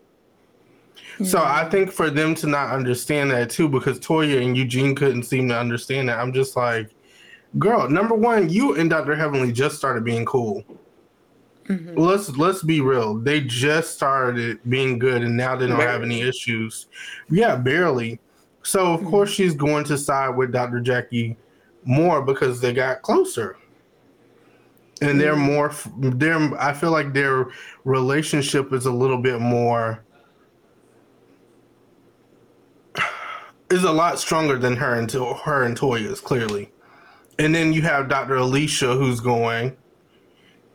Mm-hmm. 0.95 1.25
So 1.25 1.43
I 1.43 1.67
think 1.69 1.91
for 1.91 2.09
them 2.09 2.35
to 2.35 2.47
not 2.47 2.71
understand 2.71 3.31
that 3.31 3.49
too, 3.49 3.67
because 3.67 3.99
Toya 3.99 4.43
and 4.43 4.57
Eugene 4.57 4.95
couldn't 4.95 5.23
seem 5.23 5.47
to 5.49 5.57
understand 5.57 6.09
that, 6.09 6.19
I'm 6.19 6.33
just 6.33 6.55
like, 6.55 6.91
girl, 7.57 7.89
number 7.89 8.15
one, 8.15 8.49
you 8.49 8.75
and 8.75 8.89
Dr. 8.89 9.15
Heavenly 9.15 9.51
just 9.51 9.77
started 9.77 10.03
being 10.03 10.25
cool. 10.25 10.63
Mm-hmm. 11.67 11.99
Let's 11.99 12.29
let's 12.37 12.63
be 12.63 12.79
real. 12.79 13.15
They 13.15 13.41
just 13.41 13.93
started 13.93 14.59
being 14.69 14.99
good, 14.99 15.21
and 15.21 15.35
now 15.35 15.55
they 15.55 15.67
don't 15.67 15.77
barely. 15.77 15.91
have 15.91 16.01
any 16.01 16.21
issues. 16.21 16.87
Yeah, 17.29 17.57
barely. 17.57 18.19
So 18.63 18.93
of 18.93 19.01
mm-hmm. 19.01 19.09
course 19.09 19.29
she's 19.29 19.53
going 19.53 19.83
to 19.85 19.97
side 19.97 20.29
with 20.29 20.51
Dr. 20.53 20.79
Jackie 20.79 21.35
more 21.83 22.21
because 22.21 22.61
they 22.61 22.73
got 22.73 23.01
closer, 23.01 23.57
and 25.01 25.19
they're 25.19 25.35
mm. 25.35 25.45
more. 25.45 25.73
They're. 25.97 26.61
I 26.61 26.73
feel 26.73 26.91
like 26.91 27.13
their 27.13 27.47
relationship 27.83 28.73
is 28.73 28.85
a 28.85 28.91
little 28.91 29.21
bit 29.21 29.39
more. 29.39 30.03
Is 33.69 33.83
a 33.83 33.91
lot 33.91 34.17
stronger 34.17 34.57
than 34.57 34.77
her 34.77 34.95
and 34.95 35.11
her 35.11 35.63
and 35.63 35.75
Toya's 35.75 36.21
clearly, 36.21 36.71
and 37.37 37.53
then 37.53 37.73
you 37.73 37.81
have 37.81 38.07
Dr. 38.07 38.37
Alicia 38.37 38.95
who's 38.95 39.19
going 39.19 39.75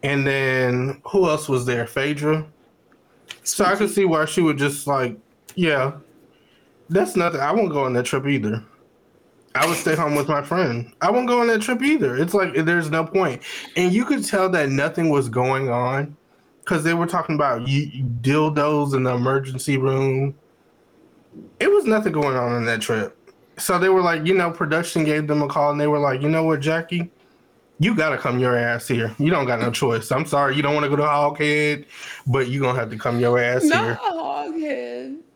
and 0.02 0.26
then 0.26 1.00
who 1.04 1.28
else 1.28 1.48
was 1.48 1.64
there? 1.66 1.86
Phaedra. 1.86 2.46
So 3.44 3.64
I 3.64 3.76
could 3.76 3.90
see 3.90 4.04
why 4.04 4.24
she 4.24 4.40
would 4.40 4.58
just 4.58 4.86
like, 4.86 5.16
yeah, 5.54 5.92
that's 6.88 7.16
nothing. 7.16 7.40
I 7.40 7.52
won't 7.52 7.70
go 7.70 7.84
on 7.84 7.92
that 7.94 8.04
trip 8.04 8.26
either. 8.26 8.64
I 9.54 9.66
would 9.66 9.76
stay 9.76 9.94
home 9.94 10.14
with 10.14 10.28
my 10.28 10.42
friend. 10.42 10.92
I 11.00 11.10
won't 11.10 11.28
go 11.28 11.40
on 11.40 11.46
that 11.48 11.60
trip 11.60 11.82
either. 11.82 12.16
It's 12.16 12.34
like 12.34 12.54
there's 12.54 12.90
no 12.90 13.04
point. 13.04 13.42
And 13.76 13.92
you 13.92 14.04
could 14.04 14.24
tell 14.24 14.48
that 14.50 14.70
nothing 14.70 15.10
was 15.10 15.28
going 15.28 15.68
on 15.68 16.16
because 16.60 16.84
they 16.84 16.94
were 16.94 17.06
talking 17.06 17.34
about 17.34 17.62
dildos 17.62 18.94
in 18.94 19.02
the 19.02 19.14
emergency 19.14 19.76
room. 19.76 20.34
It 21.60 21.70
was 21.70 21.84
nothing 21.84 22.12
going 22.12 22.36
on 22.36 22.56
in 22.56 22.64
that 22.66 22.80
trip. 22.80 23.18
So 23.58 23.78
they 23.78 23.90
were 23.90 24.00
like, 24.00 24.26
you 24.26 24.34
know, 24.34 24.50
production 24.50 25.04
gave 25.04 25.26
them 25.26 25.42
a 25.42 25.48
call 25.48 25.70
and 25.70 25.80
they 25.80 25.86
were 25.86 25.98
like, 25.98 26.22
you 26.22 26.28
know 26.28 26.44
what, 26.44 26.60
Jackie? 26.60 27.10
you 27.82 27.94
gotta 27.94 28.16
come 28.16 28.38
your 28.38 28.56
ass 28.56 28.86
here. 28.86 29.14
You 29.18 29.30
don't 29.30 29.46
got 29.46 29.60
no 29.60 29.70
choice. 29.70 30.12
I'm 30.12 30.24
sorry, 30.24 30.54
you 30.54 30.62
don't 30.62 30.74
want 30.74 30.84
to 30.84 30.90
go 30.90 30.96
to 30.96 31.02
Hoghead, 31.02 31.86
but 32.26 32.48
you're 32.48 32.62
gonna 32.62 32.78
have 32.78 32.90
to 32.90 32.96
come 32.96 33.18
your 33.18 33.38
ass 33.38 33.64
Not 33.64 33.84
here. 33.84 33.98
Hoghead. 34.00 34.91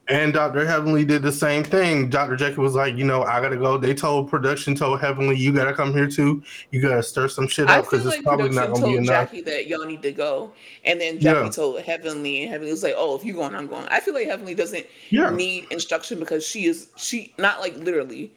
And 0.08 0.32
Dr. 0.32 0.64
Heavenly 0.64 1.04
did 1.04 1.22
the 1.22 1.32
same 1.32 1.64
thing. 1.64 2.08
Dr. 2.08 2.36
Jacob 2.36 2.58
was 2.58 2.74
like, 2.74 2.96
you 2.96 3.04
know, 3.04 3.24
I 3.24 3.40
gotta 3.40 3.56
go. 3.56 3.76
They 3.76 3.92
told 3.92 4.30
production 4.30 4.76
told 4.76 5.00
Heavenly, 5.00 5.36
you 5.36 5.52
gotta 5.52 5.74
come 5.74 5.92
here 5.92 6.06
too. 6.06 6.44
You 6.70 6.80
gotta 6.80 7.02
stir 7.02 7.26
some 7.26 7.48
shit 7.48 7.68
up 7.68 7.84
because 7.84 8.06
it's 8.06 8.16
like 8.16 8.24
probably 8.24 8.50
not 8.50 8.72
gonna 8.72 8.86
be 8.86 8.96
enough. 8.96 9.30
Jackie 9.30 9.40
that 9.42 9.66
y'all 9.66 9.84
need 9.84 10.02
to 10.02 10.12
go, 10.12 10.52
and 10.84 11.00
then 11.00 11.18
Jackie 11.18 11.46
yeah. 11.46 11.50
told 11.50 11.80
Heavenly, 11.80 12.42
and 12.42 12.52
Heavenly 12.52 12.70
was 12.70 12.84
like, 12.84 12.94
oh, 12.96 13.16
if 13.16 13.24
you're 13.24 13.34
going, 13.34 13.54
I'm 13.54 13.66
going. 13.66 13.86
I 13.88 13.98
feel 13.98 14.14
like 14.14 14.28
Heavenly 14.28 14.54
doesn't 14.54 14.86
yeah. 15.10 15.30
need 15.30 15.66
instruction 15.70 16.20
because 16.20 16.46
she 16.46 16.66
is 16.66 16.88
she 16.96 17.34
not 17.36 17.60
like 17.60 17.76
literally 17.76 18.32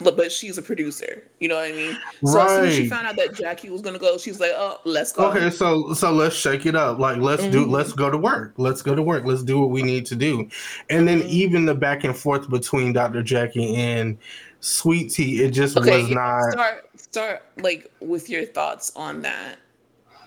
but 0.00 0.30
she's 0.30 0.58
a 0.58 0.62
producer. 0.62 1.22
You 1.40 1.48
know 1.48 1.56
what 1.56 1.70
I 1.70 1.72
mean? 1.72 1.96
So 2.24 2.34
right. 2.34 2.46
as 2.46 2.50
soon 2.56 2.64
as 2.66 2.74
she 2.74 2.88
found 2.88 3.06
out 3.06 3.16
that 3.16 3.34
Jackie 3.34 3.70
was 3.70 3.80
gonna 3.80 3.98
go, 3.98 4.18
she's 4.18 4.40
like, 4.40 4.52
"Oh, 4.54 4.78
let's 4.84 5.12
go." 5.12 5.30
Okay, 5.30 5.50
so 5.50 5.92
so 5.94 6.12
let's 6.12 6.36
shake 6.36 6.66
it 6.66 6.74
up. 6.74 6.98
Like 6.98 7.18
let's 7.18 7.42
mm-hmm. 7.42 7.52
do 7.52 7.66
let's 7.66 7.92
go 7.92 8.10
to 8.10 8.18
work. 8.18 8.54
Let's 8.56 8.82
go 8.82 8.94
to 8.94 9.02
work. 9.02 9.24
Let's 9.24 9.42
do 9.42 9.60
what 9.60 9.70
we 9.70 9.82
need 9.82 10.06
to 10.06 10.16
do. 10.16 10.48
And 10.90 11.06
then 11.06 11.20
mm-hmm. 11.20 11.28
even 11.28 11.64
the 11.66 11.74
back 11.74 12.04
and 12.04 12.16
forth 12.16 12.48
between 12.50 12.92
Dr. 12.92 13.22
Jackie 13.22 13.74
and 13.74 14.18
Sweet 14.60 15.12
Tea, 15.12 15.42
it 15.42 15.50
just 15.50 15.76
okay, 15.76 16.02
was 16.02 16.10
not. 16.10 16.52
Start 16.52 16.90
start 16.98 17.42
like 17.58 17.90
with 18.00 18.28
your 18.28 18.44
thoughts 18.44 18.92
on 18.96 19.22
that, 19.22 19.56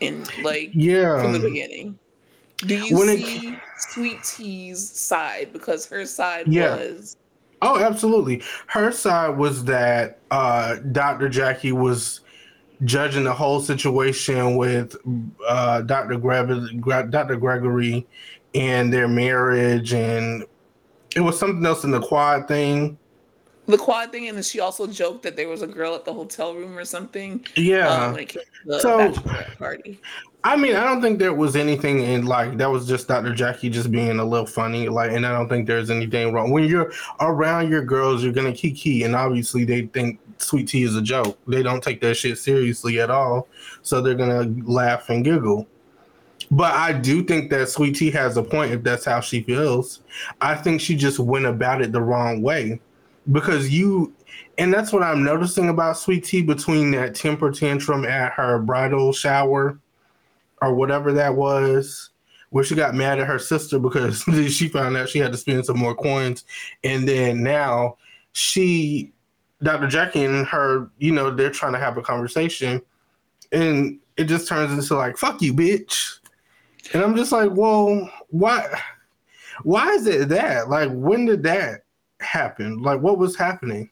and 0.01 0.27
like 0.43 0.71
yeah 0.73 1.21
from 1.21 1.33
the 1.33 1.39
beginning. 1.39 1.97
Do 2.57 2.75
you 2.75 2.97
when 2.97 3.07
see 3.17 3.49
it... 3.49 3.59
Sweet 3.77 4.23
Tea's 4.23 4.89
side 4.89 5.53
because 5.53 5.85
her 5.85 6.05
side 6.05 6.47
yeah. 6.47 6.75
was 6.75 7.15
Oh, 7.61 7.79
absolutely. 7.79 8.41
Her 8.67 8.91
side 8.91 9.37
was 9.37 9.65
that 9.65 10.19
uh, 10.31 10.75
Dr. 10.91 11.29
Jackie 11.29 11.71
was 11.71 12.21
judging 12.85 13.25
the 13.25 13.33
whole 13.33 13.59
situation 13.59 14.55
with 14.55 14.95
uh, 15.47 15.81
Dr. 15.81 16.17
Gre- 16.17 17.09
Dr. 17.09 17.35
Gregory 17.35 18.07
and 18.55 18.91
their 18.91 19.07
marriage, 19.07 19.93
and 19.93 20.45
it 21.15 21.21
was 21.21 21.37
something 21.37 21.65
else 21.65 21.83
in 21.83 21.91
the 21.91 22.01
quad 22.01 22.47
thing. 22.47 22.97
The 23.67 23.77
quad 23.77 24.11
thing, 24.11 24.27
and 24.27 24.37
then 24.37 24.43
she 24.43 24.59
also 24.59 24.87
joked 24.87 25.21
that 25.23 25.35
there 25.35 25.47
was 25.47 25.61
a 25.61 25.67
girl 25.67 25.93
at 25.93 26.05
the 26.05 26.13
hotel 26.13 26.55
room 26.55 26.77
or 26.77 26.85
something. 26.85 27.45
Yeah, 27.55 27.87
um, 27.87 28.13
when 28.13 28.23
it 28.23 28.29
came 28.29 28.41
to 28.41 28.71
the 28.71 28.79
so, 28.79 29.11
party. 29.57 29.99
I 30.43 30.55
mean, 30.55 30.75
I 30.75 30.85
don't 30.85 31.01
think 31.01 31.19
there 31.19 31.33
was 31.33 31.57
anything 31.57 31.99
in 31.99 32.25
like 32.25 32.57
that 32.57 32.71
was 32.71 32.87
just 32.87 33.09
Dr. 33.09 33.33
Jackie 33.33 33.69
just 33.69 33.91
being 33.91 34.19
a 34.19 34.25
little 34.25 34.45
funny. 34.45 34.87
Like, 34.87 35.11
and 35.11 35.25
I 35.25 35.31
don't 35.33 35.49
think 35.49 35.67
there's 35.67 35.89
anything 35.89 36.31
wrong. 36.31 36.51
When 36.51 36.63
you're 36.63 36.93
around 37.19 37.69
your 37.69 37.83
girls, 37.83 38.23
you're 38.23 38.31
gonna 38.31 38.53
kiki, 38.53 39.03
and 39.03 39.15
obviously 39.15 39.65
they 39.65 39.87
think 39.87 40.19
sweet 40.37 40.69
tea 40.69 40.83
is 40.83 40.95
a 40.95 41.01
joke. 41.01 41.37
They 41.45 41.61
don't 41.61 41.83
take 41.83 41.99
that 42.01 42.15
shit 42.15 42.37
seriously 42.37 43.01
at 43.01 43.11
all. 43.11 43.49
So 43.81 44.01
they're 44.01 44.15
gonna 44.15 44.53
laugh 44.63 45.09
and 45.09 45.25
giggle. 45.25 45.67
But 46.51 46.73
I 46.73 46.93
do 46.93 47.23
think 47.23 47.51
that 47.51 47.69
Sweet 47.69 47.95
Tea 47.95 48.09
has 48.11 48.35
a 48.37 48.43
point 48.43 48.71
if 48.71 48.81
that's 48.81 49.05
how 49.05 49.19
she 49.19 49.43
feels. 49.43 50.01
I 50.41 50.55
think 50.55 50.81
she 50.81 50.95
just 50.95 51.19
went 51.19 51.45
about 51.45 51.81
it 51.81 51.91
the 51.91 52.01
wrong 52.01 52.41
way. 52.41 52.79
Because 53.31 53.69
you 53.69 54.13
and 54.57 54.73
that's 54.73 54.91
what 54.91 55.03
I'm 55.03 55.23
noticing 55.23 55.69
about 55.69 55.97
Sweet 55.97 56.23
Tea 56.23 56.41
between 56.41 56.91
that 56.91 57.13
temper 57.13 57.51
tantrum 57.51 58.03
at 58.05 58.33
her 58.33 58.59
bridal 58.59 59.13
shower 59.13 59.79
or 60.61 60.73
whatever 60.73 61.13
that 61.13 61.35
was, 61.35 62.09
where 62.49 62.63
she 62.63 62.75
got 62.75 62.95
mad 62.95 63.19
at 63.19 63.27
her 63.27 63.39
sister 63.39 63.79
because 63.79 64.21
she 64.49 64.67
found 64.67 64.97
out 64.97 65.09
she 65.09 65.19
had 65.19 65.31
to 65.31 65.37
spend 65.37 65.65
some 65.65 65.77
more 65.77 65.95
coins, 65.95 66.45
and 66.83 67.07
then 67.07 67.43
now 67.43 67.97
she, 68.31 69.11
Dr. 69.61 69.87
Jackie 69.87 70.25
and 70.25 70.47
her, 70.47 70.89
you 70.97 71.11
know, 71.11 71.31
they're 71.31 71.49
trying 71.49 71.73
to 71.73 71.79
have 71.79 71.97
a 71.97 72.01
conversation, 72.01 72.81
and 73.51 73.99
it 74.17 74.25
just 74.25 74.47
turns 74.47 74.71
into 74.71 74.95
like 74.95 75.17
"fuck 75.17 75.41
you, 75.41 75.53
bitch," 75.53 76.19
and 76.93 77.03
I'm 77.03 77.15
just 77.15 77.31
like, 77.31 77.51
well, 77.53 78.09
why? 78.29 78.65
Why 79.63 79.89
is 79.89 80.07
it 80.07 80.29
that? 80.29 80.69
Like, 80.69 80.89
when 80.91 81.25
did 81.25 81.43
that 81.43 81.81
happen? 82.19 82.81
Like, 82.81 83.01
what 83.01 83.17
was 83.17 83.35
happening? 83.35 83.89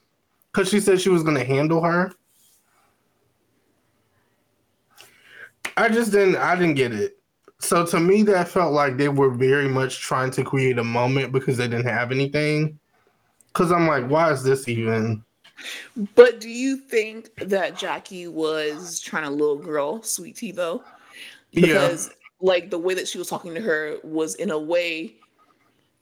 Because 0.51 0.69
she 0.69 0.80
said 0.80 1.01
she 1.01 1.10
was 1.10 1.23
going 1.23 1.38
to 1.38 1.43
handle 1.43 1.82
her. 1.82 2.12
I 5.78 5.90
just 5.90 6.12
didn't. 6.12 6.36
I 6.38 6.56
didn't 6.56 6.76
get 6.76 6.92
it. 6.92 7.18
So 7.60 7.86
to 7.86 8.00
me, 8.00 8.24
that 8.24 8.48
felt 8.50 8.74
like 8.74 8.98
they 8.98 9.10
were 9.10 9.30
very 9.30 9.68
much 9.68 10.00
trying 10.00 10.32
to 10.32 10.44
create 10.44 10.78
a 10.78 10.84
moment 10.84 11.32
because 11.32 11.58
they 11.58 11.68
didn't 11.68 11.86
have 11.86 12.12
anything. 12.12 12.78
Because 13.48 13.72
I'm 13.72 13.88
like, 13.88 14.08
why 14.08 14.32
is 14.32 14.44
this 14.44 14.68
even? 14.68 15.24
But 16.16 16.40
do 16.40 16.50
you 16.50 16.78
think 16.78 17.34
that 17.38 17.78
Jackie 17.78 18.28
was 18.28 19.00
trying 19.00 19.24
to 19.24 19.30
little 19.32 19.56
girl 19.56 20.04
Sweet 20.04 20.36
Tea 20.36 20.52
though? 20.52 20.84
Because 21.52 22.08
yeah. 22.08 22.13
like 22.42 22.70
the 22.70 22.78
way 22.78 22.94
that 22.94 23.08
she 23.08 23.18
was 23.18 23.28
talking 23.28 23.56
to 23.56 23.62
her 23.62 23.98
was 24.04 24.36
in 24.36 24.52
a 24.52 24.60
way. 24.60 25.16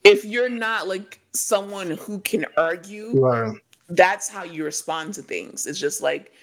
If 0.04 0.24
you're 0.26 0.50
not 0.50 0.88
like 0.88 1.20
someone 1.34 1.92
who 1.92 2.20
can 2.20 2.46
argue, 2.58 3.20
right. 3.20 3.58
that's 3.90 4.28
how 4.28 4.44
you 4.44 4.64
respond 4.64 5.14
to 5.16 5.22
things. 5.22 5.66
It's 5.66 5.80
just 5.80 6.02
like 6.02 6.34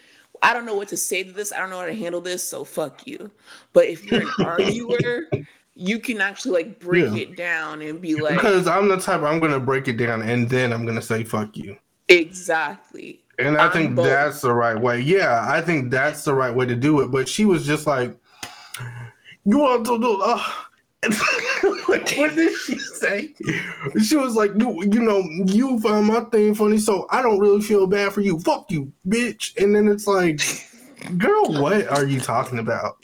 I 0.43 0.53
don't 0.53 0.67
know 0.67 0.75
what 0.75 0.89
to 0.89 0.97
say 0.97 1.23
to 1.23 1.33
this. 1.33 1.53
I 1.53 1.59
don't 1.59 1.71
know 1.71 1.79
how 1.79 1.87
to 1.87 1.95
handle 1.95 2.21
this. 2.21 2.47
So 2.47 2.65
fuck 2.65 3.07
you. 3.07 3.31
But 3.73 3.87
if 3.87 4.05
you're 4.05 4.23
an 4.23 4.29
arguer, 4.45 5.29
you 5.75 5.99
can 5.99 6.21
actually 6.21 6.53
like 6.53 6.81
break 6.81 7.13
yeah. 7.13 7.23
it 7.23 7.37
down 7.37 7.81
and 7.83 8.01
be 8.01 8.17
like 8.17 8.35
because 8.35 8.67
I'm 8.67 8.89
the 8.89 8.99
type 8.99 9.23
I'm 9.23 9.41
gonna 9.41 9.61
break 9.61 9.89
it 9.89 9.97
down 9.97 10.23
and 10.23 10.49
then 10.49 10.73
I'm 10.73 10.85
gonna 10.85 11.03
say 11.03 11.25
fuck 11.25 11.57
you. 11.57 11.77
Exactly. 12.09 13.21
And 13.39 13.57
I 13.57 13.67
I'm 13.67 13.73
think 13.73 13.95
both. 13.95 14.07
that's 14.07 14.43
the 14.43 14.53
right 14.53 14.79
way. 14.79 15.01
Yeah, 15.01 15.47
I 15.49 15.63
think 15.63 15.91
that's 15.91 16.25
the 16.25 16.35
right 16.35 16.55
way 16.55 16.67
to 16.67 16.77
do 16.77 17.01
it. 17.01 17.11
But 17.11 17.29
she 17.29 17.45
was 17.47 17.65
just 17.65 17.87
like, 17.87 18.15
"You 19.45 19.59
want 19.59 19.87
to 19.87 19.99
do?" 19.99 20.21
Uh, 20.23 20.43
what 22.01 22.35
did 22.35 22.57
she 22.59 22.79
say? 22.79 23.35
She 24.03 24.17
was 24.17 24.35
like, 24.35 24.53
"You, 24.57 24.83
you 24.83 25.01
know, 25.01 25.23
you 25.47 25.79
found 25.81 26.07
my 26.07 26.21
thing 26.21 26.55
funny, 26.55 26.79
so 26.79 27.07
I 27.11 27.23
don't 27.23 27.39
really 27.39 27.61
feel 27.61 27.87
bad 27.87 28.13
for 28.13 28.21
you. 28.21 28.41
Fuck 28.41 28.71
you, 28.71 28.93
bitch." 29.07 29.57
And 29.63 29.75
then 29.75 29.89
it's 29.89 30.07
like, 30.07 30.41
"Girl, 31.19 31.45
what 31.61 31.89
are 31.89 32.07
you 32.07 32.21
talking 32.21 32.59
about?" 32.59 32.97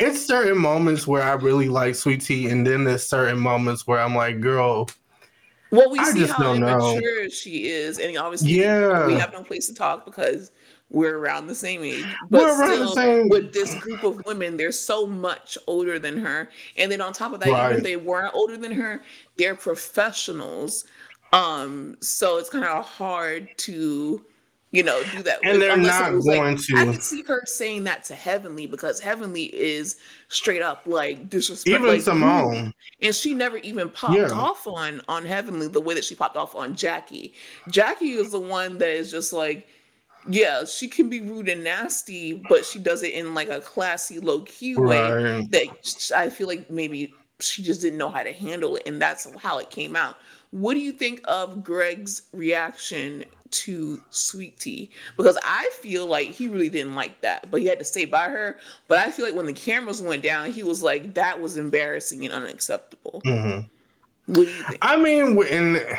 It's 0.00 0.24
certain 0.24 0.58
moments 0.58 1.06
where 1.06 1.22
I 1.22 1.32
really 1.32 1.68
like 1.68 1.94
Sweet 1.94 2.22
Tea, 2.22 2.48
and 2.48 2.66
then 2.66 2.84
there's 2.84 3.06
certain 3.06 3.38
moments 3.38 3.86
where 3.86 4.00
I'm 4.00 4.14
like, 4.14 4.40
"Girl." 4.40 4.88
Well, 5.70 5.90
we 5.90 5.98
I 5.98 6.04
see 6.12 6.26
how 6.26 6.54
immature 6.54 7.28
she 7.30 7.66
is, 7.66 7.98
and 7.98 8.16
obviously, 8.16 8.52
yeah, 8.52 9.06
we 9.06 9.14
have 9.14 9.32
no 9.32 9.42
place 9.42 9.66
to 9.66 9.74
talk 9.74 10.04
because 10.04 10.52
we're 10.90 11.18
around 11.18 11.46
the 11.46 11.54
same 11.54 11.82
age. 11.82 12.04
But 12.30 12.42
we're 12.42 12.60
around 12.60 12.74
still, 12.74 12.88
the 12.88 12.94
same. 12.94 13.28
with 13.28 13.52
this 13.52 13.74
group 13.76 14.04
of 14.04 14.24
women, 14.26 14.56
they're 14.56 14.72
so 14.72 15.06
much 15.06 15.58
older 15.66 15.98
than 15.98 16.18
her, 16.18 16.50
and 16.76 16.90
then 16.90 17.00
on 17.00 17.12
top 17.12 17.32
of 17.32 17.40
that, 17.40 17.50
right. 17.50 17.66
even 17.66 17.78
if 17.78 17.82
they 17.82 17.96
weren't 17.96 18.34
older 18.34 18.56
than 18.56 18.72
her, 18.72 19.02
they're 19.36 19.54
professionals. 19.54 20.84
Um, 21.32 21.96
so 22.00 22.38
it's 22.38 22.50
kind 22.50 22.64
of 22.64 22.84
hard 22.84 23.48
to 23.58 24.24
you 24.74 24.82
know, 24.82 25.00
do 25.12 25.22
that. 25.22 25.38
And 25.44 25.62
they're 25.62 25.76
not 25.76 26.10
going 26.10 26.56
like, 26.56 26.66
to. 26.66 26.76
I 26.76 26.84
can 26.86 27.00
see 27.00 27.22
her 27.22 27.42
saying 27.46 27.84
that 27.84 28.02
to 28.06 28.16
Heavenly 28.16 28.66
because 28.66 28.98
Heavenly 28.98 29.44
is 29.44 29.98
straight 30.26 30.62
up 30.62 30.82
like 30.84 31.30
disrespect. 31.30 31.78
Even 31.78 31.86
like, 31.86 32.00
Simone, 32.00 32.74
and 33.00 33.14
she 33.14 33.34
never 33.34 33.58
even 33.58 33.88
popped 33.88 34.16
yeah. 34.16 34.30
off 34.32 34.66
on 34.66 35.00
on 35.06 35.24
Heavenly 35.24 35.68
the 35.68 35.80
way 35.80 35.94
that 35.94 36.04
she 36.04 36.16
popped 36.16 36.36
off 36.36 36.56
on 36.56 36.74
Jackie. 36.74 37.34
Jackie 37.68 38.14
is 38.14 38.32
the 38.32 38.40
one 38.40 38.76
that 38.78 38.90
is 38.90 39.12
just 39.12 39.32
like. 39.32 39.68
Yeah, 40.28 40.64
she 40.64 40.88
can 40.88 41.08
be 41.08 41.20
rude 41.20 41.48
and 41.48 41.64
nasty, 41.64 42.42
but 42.48 42.64
she 42.64 42.78
does 42.78 43.02
it 43.02 43.12
in 43.12 43.34
like 43.34 43.48
a 43.48 43.60
classy, 43.60 44.18
low 44.20 44.40
key 44.40 44.76
way 44.76 45.46
that 45.50 46.12
I 46.14 46.30
feel 46.30 46.46
like 46.46 46.70
maybe 46.70 47.12
she 47.40 47.62
just 47.62 47.82
didn't 47.82 47.98
know 47.98 48.08
how 48.08 48.22
to 48.22 48.32
handle 48.32 48.76
it, 48.76 48.84
and 48.86 49.00
that's 49.00 49.26
how 49.38 49.58
it 49.58 49.70
came 49.70 49.96
out. 49.96 50.16
What 50.50 50.74
do 50.74 50.80
you 50.80 50.92
think 50.92 51.20
of 51.24 51.64
Greg's 51.64 52.22
reaction 52.32 53.24
to 53.54 54.00
Sweet 54.10 54.58
Tea 54.58 54.90
because 55.16 55.38
I 55.44 55.70
feel 55.80 56.06
like 56.06 56.30
he 56.30 56.48
really 56.48 56.68
didn't 56.68 56.94
like 56.94 57.20
that, 57.20 57.50
but 57.50 57.60
he 57.60 57.66
had 57.66 57.78
to 57.78 57.84
stay 57.84 58.04
by 58.04 58.28
her. 58.28 58.58
But 58.88 58.98
I 58.98 59.10
feel 59.10 59.24
like 59.24 59.34
when 59.34 59.46
the 59.46 59.52
cameras 59.52 60.02
went 60.02 60.22
down, 60.22 60.50
he 60.50 60.62
was 60.62 60.82
like, 60.82 61.14
"That 61.14 61.40
was 61.40 61.56
embarrassing 61.56 62.24
and 62.24 62.34
unacceptable." 62.34 63.22
Mm-hmm. 63.24 63.66
What 64.32 64.46
do 64.46 64.50
you 64.50 64.62
think? 64.64 64.78
I 64.82 64.96
mean, 64.96 65.38
and 65.44 65.98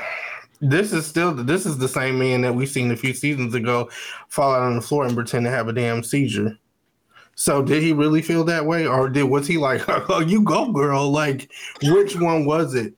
this 0.70 0.94
is 0.94 1.06
still 1.06 1.34
this 1.34 1.66
is 1.66 1.78
the 1.78 1.88
same 1.88 2.18
man 2.20 2.42
that 2.42 2.54
we've 2.54 2.70
seen 2.70 2.92
a 2.92 2.96
few 2.96 3.14
seasons 3.14 3.54
ago 3.54 3.90
fall 4.30 4.54
out 4.54 4.64
on 4.64 4.76
the 4.76 4.82
floor 4.82 5.06
and 5.06 5.16
pretend 5.16 5.46
to 5.46 5.52
have 5.52 5.68
a 5.68 5.74
damn 5.74 6.04
seizure. 6.04 6.58
So 7.36 7.62
did 7.62 7.84
he 7.84 7.92
really 7.92 8.22
feel 8.22 8.44
that 8.46 8.66
way, 8.66 8.88
or 8.88 9.10
did 9.10 9.24
was 9.24 9.46
he 9.46 9.58
like, 9.58 9.84
"Oh, 9.88 10.22
you 10.22 10.42
go, 10.42 10.72
girl"? 10.72 11.12
Like, 11.12 11.52
which 11.84 12.16
one 12.16 12.46
was 12.46 12.76
it? 12.76 12.94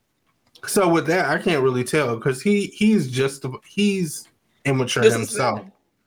So 0.65 0.87
with 0.87 1.07
that, 1.07 1.29
I 1.29 1.41
can't 1.41 1.63
really 1.63 1.83
tell 1.83 2.15
because 2.15 2.41
he 2.41 2.67
he's 2.67 3.09
just 3.09 3.45
he's 3.65 4.27
immature 4.65 5.03
this 5.03 5.13
himself. 5.13 5.61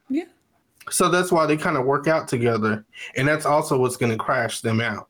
Yeah. 0.09 0.25
So 0.91 1.09
that's 1.09 1.31
why 1.31 1.47
they 1.47 1.57
kind 1.57 1.77
of 1.77 1.85
work 1.85 2.09
out 2.09 2.29
together, 2.29 2.85
and 3.17 3.27
that's 3.27 3.47
also 3.47 3.79
what's 3.79 3.97
going 3.97 4.13
to 4.13 4.19
crash 4.19 4.61
them 4.61 4.81
out. 4.81 5.09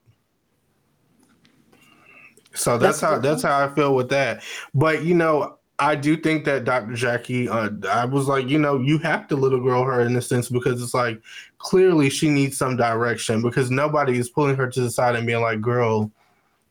So 2.53 2.77
that's, 2.77 2.99
that's 2.99 3.13
how 3.13 3.19
that's 3.19 3.43
how 3.43 3.65
I 3.65 3.73
feel 3.73 3.95
with 3.95 4.09
that. 4.09 4.43
But 4.73 5.03
you 5.03 5.13
know, 5.13 5.57
I 5.81 5.95
do 5.95 6.15
think 6.15 6.45
that 6.45 6.63
Dr. 6.63 6.93
Jackie, 6.93 7.49
uh, 7.49 7.71
I 7.89 8.05
was 8.05 8.27
like, 8.27 8.47
you 8.47 8.59
know, 8.59 8.79
you 8.79 8.99
have 8.99 9.27
to 9.29 9.35
little 9.35 9.59
girl 9.59 9.83
her 9.83 10.01
in 10.01 10.15
a 10.15 10.21
sense 10.21 10.47
because 10.47 10.81
it's 10.81 10.93
like 10.93 11.19
clearly 11.57 12.09
she 12.09 12.29
needs 12.29 12.55
some 12.55 12.77
direction 12.77 13.41
because 13.41 13.71
nobody 13.71 14.17
is 14.19 14.29
pulling 14.29 14.55
her 14.55 14.69
to 14.69 14.81
the 14.81 14.91
side 14.91 15.15
and 15.15 15.25
being 15.25 15.41
like, 15.41 15.59
girl, 15.59 16.11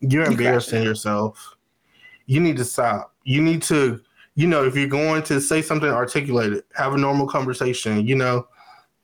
you're 0.01 0.25
embarrassing 0.25 0.85
yourself. 0.85 1.57
You 2.27 2.38
need 2.38 2.57
to 2.59 2.64
stop. 2.64 3.12
You 3.25 3.42
need 3.42 3.62
to 3.62 4.01
you 4.37 4.46
know, 4.46 4.64
if 4.64 4.77
you're 4.77 4.87
going 4.87 5.23
to 5.25 5.40
say 5.40 5.61
something, 5.61 5.90
articulate 5.90 6.53
it, 6.53 6.66
have 6.75 6.94
a 6.94 6.99
normal 6.99 7.27
conversation, 7.27 8.07
you 8.07 8.14
know. 8.14 8.46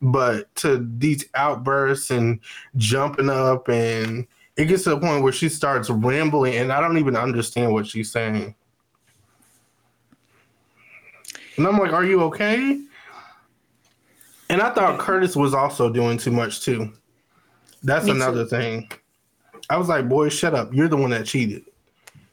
But 0.00 0.54
to 0.56 0.88
these 0.98 1.24
outbursts 1.34 2.10
and 2.10 2.40
jumping 2.76 3.28
up, 3.28 3.68
and 3.68 4.26
it 4.56 4.66
gets 4.66 4.84
to 4.84 4.90
the 4.90 4.98
point 4.98 5.22
where 5.22 5.32
she 5.32 5.48
starts 5.48 5.90
rambling, 5.90 6.54
and 6.54 6.72
I 6.72 6.80
don't 6.80 6.98
even 6.98 7.16
understand 7.16 7.72
what 7.72 7.86
she's 7.86 8.10
saying. 8.12 8.54
And 11.56 11.66
I'm 11.66 11.78
like, 11.78 11.92
"Are 11.92 12.04
you 12.04 12.22
okay?" 12.24 12.80
And 14.48 14.62
I 14.62 14.70
thought 14.70 14.98
Curtis 14.98 15.34
was 15.34 15.54
also 15.54 15.90
doing 15.90 16.18
too 16.18 16.30
much 16.30 16.60
too. 16.60 16.92
That's 17.82 18.06
Me 18.06 18.12
another 18.12 18.44
too. 18.44 18.50
thing. 18.50 18.90
I 19.70 19.76
was 19.76 19.88
like, 19.88 20.08
"Boy, 20.08 20.28
shut 20.28 20.54
up! 20.54 20.72
You're 20.72 20.88
the 20.88 20.96
one 20.96 21.10
that 21.10 21.26
cheated." 21.26 21.64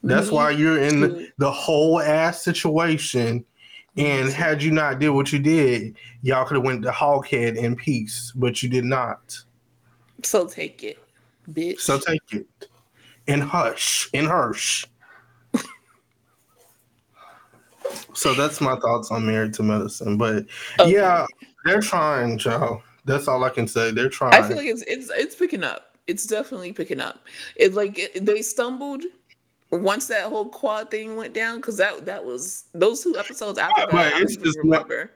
That's 0.04 0.30
why 0.30 0.50
you're 0.50 0.82
in 0.82 1.00
the, 1.00 1.32
the 1.38 1.50
whole 1.50 1.98
ass 1.98 2.44
situation. 2.44 3.44
And 3.96 4.28
had 4.28 4.62
you 4.62 4.70
not 4.70 4.98
did 4.98 5.10
what 5.10 5.32
you 5.32 5.38
did, 5.38 5.96
y'all 6.22 6.44
could 6.44 6.56
have 6.56 6.64
went 6.64 6.82
to 6.82 6.90
Hoghead 6.90 7.56
in 7.56 7.76
peace, 7.76 8.32
but 8.34 8.62
you 8.62 8.68
did 8.68 8.84
not. 8.84 9.38
So 10.22 10.46
take 10.46 10.82
it, 10.82 10.98
bitch. 11.50 11.80
So 11.80 11.98
take 11.98 12.20
it. 12.32 12.46
And 13.28 13.42
hush. 13.42 14.10
And 14.12 14.26
hush. 14.26 14.84
So 18.14 18.34
that's 18.34 18.60
my 18.60 18.76
thoughts 18.76 19.10
on 19.10 19.26
Married 19.26 19.54
to 19.54 19.62
Medicine. 19.62 20.16
But 20.16 20.46
okay. 20.80 20.92
yeah, 20.92 21.26
they're 21.64 21.80
trying, 21.80 22.38
Joe. 22.38 22.82
That's 23.04 23.28
all 23.28 23.44
I 23.44 23.50
can 23.50 23.68
say. 23.68 23.90
They're 23.90 24.08
trying. 24.08 24.34
I 24.34 24.46
feel 24.46 24.56
like 24.56 24.66
it's 24.66 24.82
it's 24.82 25.10
it's 25.10 25.34
picking 25.34 25.64
up. 25.64 25.96
It's 26.06 26.26
definitely 26.26 26.72
picking 26.72 27.00
up. 27.00 27.20
It's 27.56 27.76
like 27.76 27.98
it, 27.98 28.24
they 28.24 28.42
stumbled 28.42 29.02
once 29.70 30.06
that 30.08 30.24
whole 30.24 30.48
quad 30.48 30.90
thing 30.90 31.16
went 31.16 31.34
down, 31.34 31.56
because 31.56 31.76
that 31.76 32.06
that 32.06 32.24
was 32.24 32.64
those 32.74 33.02
two 33.02 33.16
episodes 33.18 33.58
after 33.58 33.82
that. 33.82 33.90
But 33.90 34.12
it's 34.20 34.36
just 34.36 34.58
remember. 34.58 35.10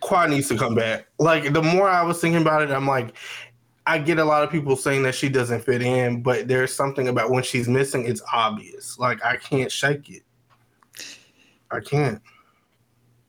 Quad 0.00 0.30
needs 0.30 0.48
to 0.48 0.58
come 0.58 0.74
back. 0.74 1.06
Like 1.18 1.52
the 1.52 1.62
more 1.62 1.88
I 1.88 2.02
was 2.02 2.20
thinking 2.20 2.42
about 2.42 2.62
it, 2.62 2.70
I'm 2.70 2.86
like, 2.86 3.16
I 3.86 3.98
get 3.98 4.18
a 4.18 4.24
lot 4.24 4.42
of 4.42 4.50
people 4.50 4.76
saying 4.76 5.02
that 5.04 5.14
she 5.14 5.28
doesn't 5.28 5.62
fit 5.62 5.82
in, 5.82 6.22
but 6.22 6.46
there's 6.46 6.74
something 6.74 7.08
about 7.08 7.30
when 7.30 7.42
she's 7.42 7.68
missing, 7.68 8.04
it's 8.06 8.22
obvious. 8.32 8.98
Like 8.98 9.24
I 9.24 9.36
can't 9.36 9.72
shake 9.72 10.10
it. 10.10 10.22
I 11.74 11.80
can't. 11.80 12.20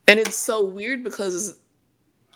And 0.07 0.19
it's 0.19 0.35
so 0.35 0.63
weird 0.63 1.03
because 1.03 1.59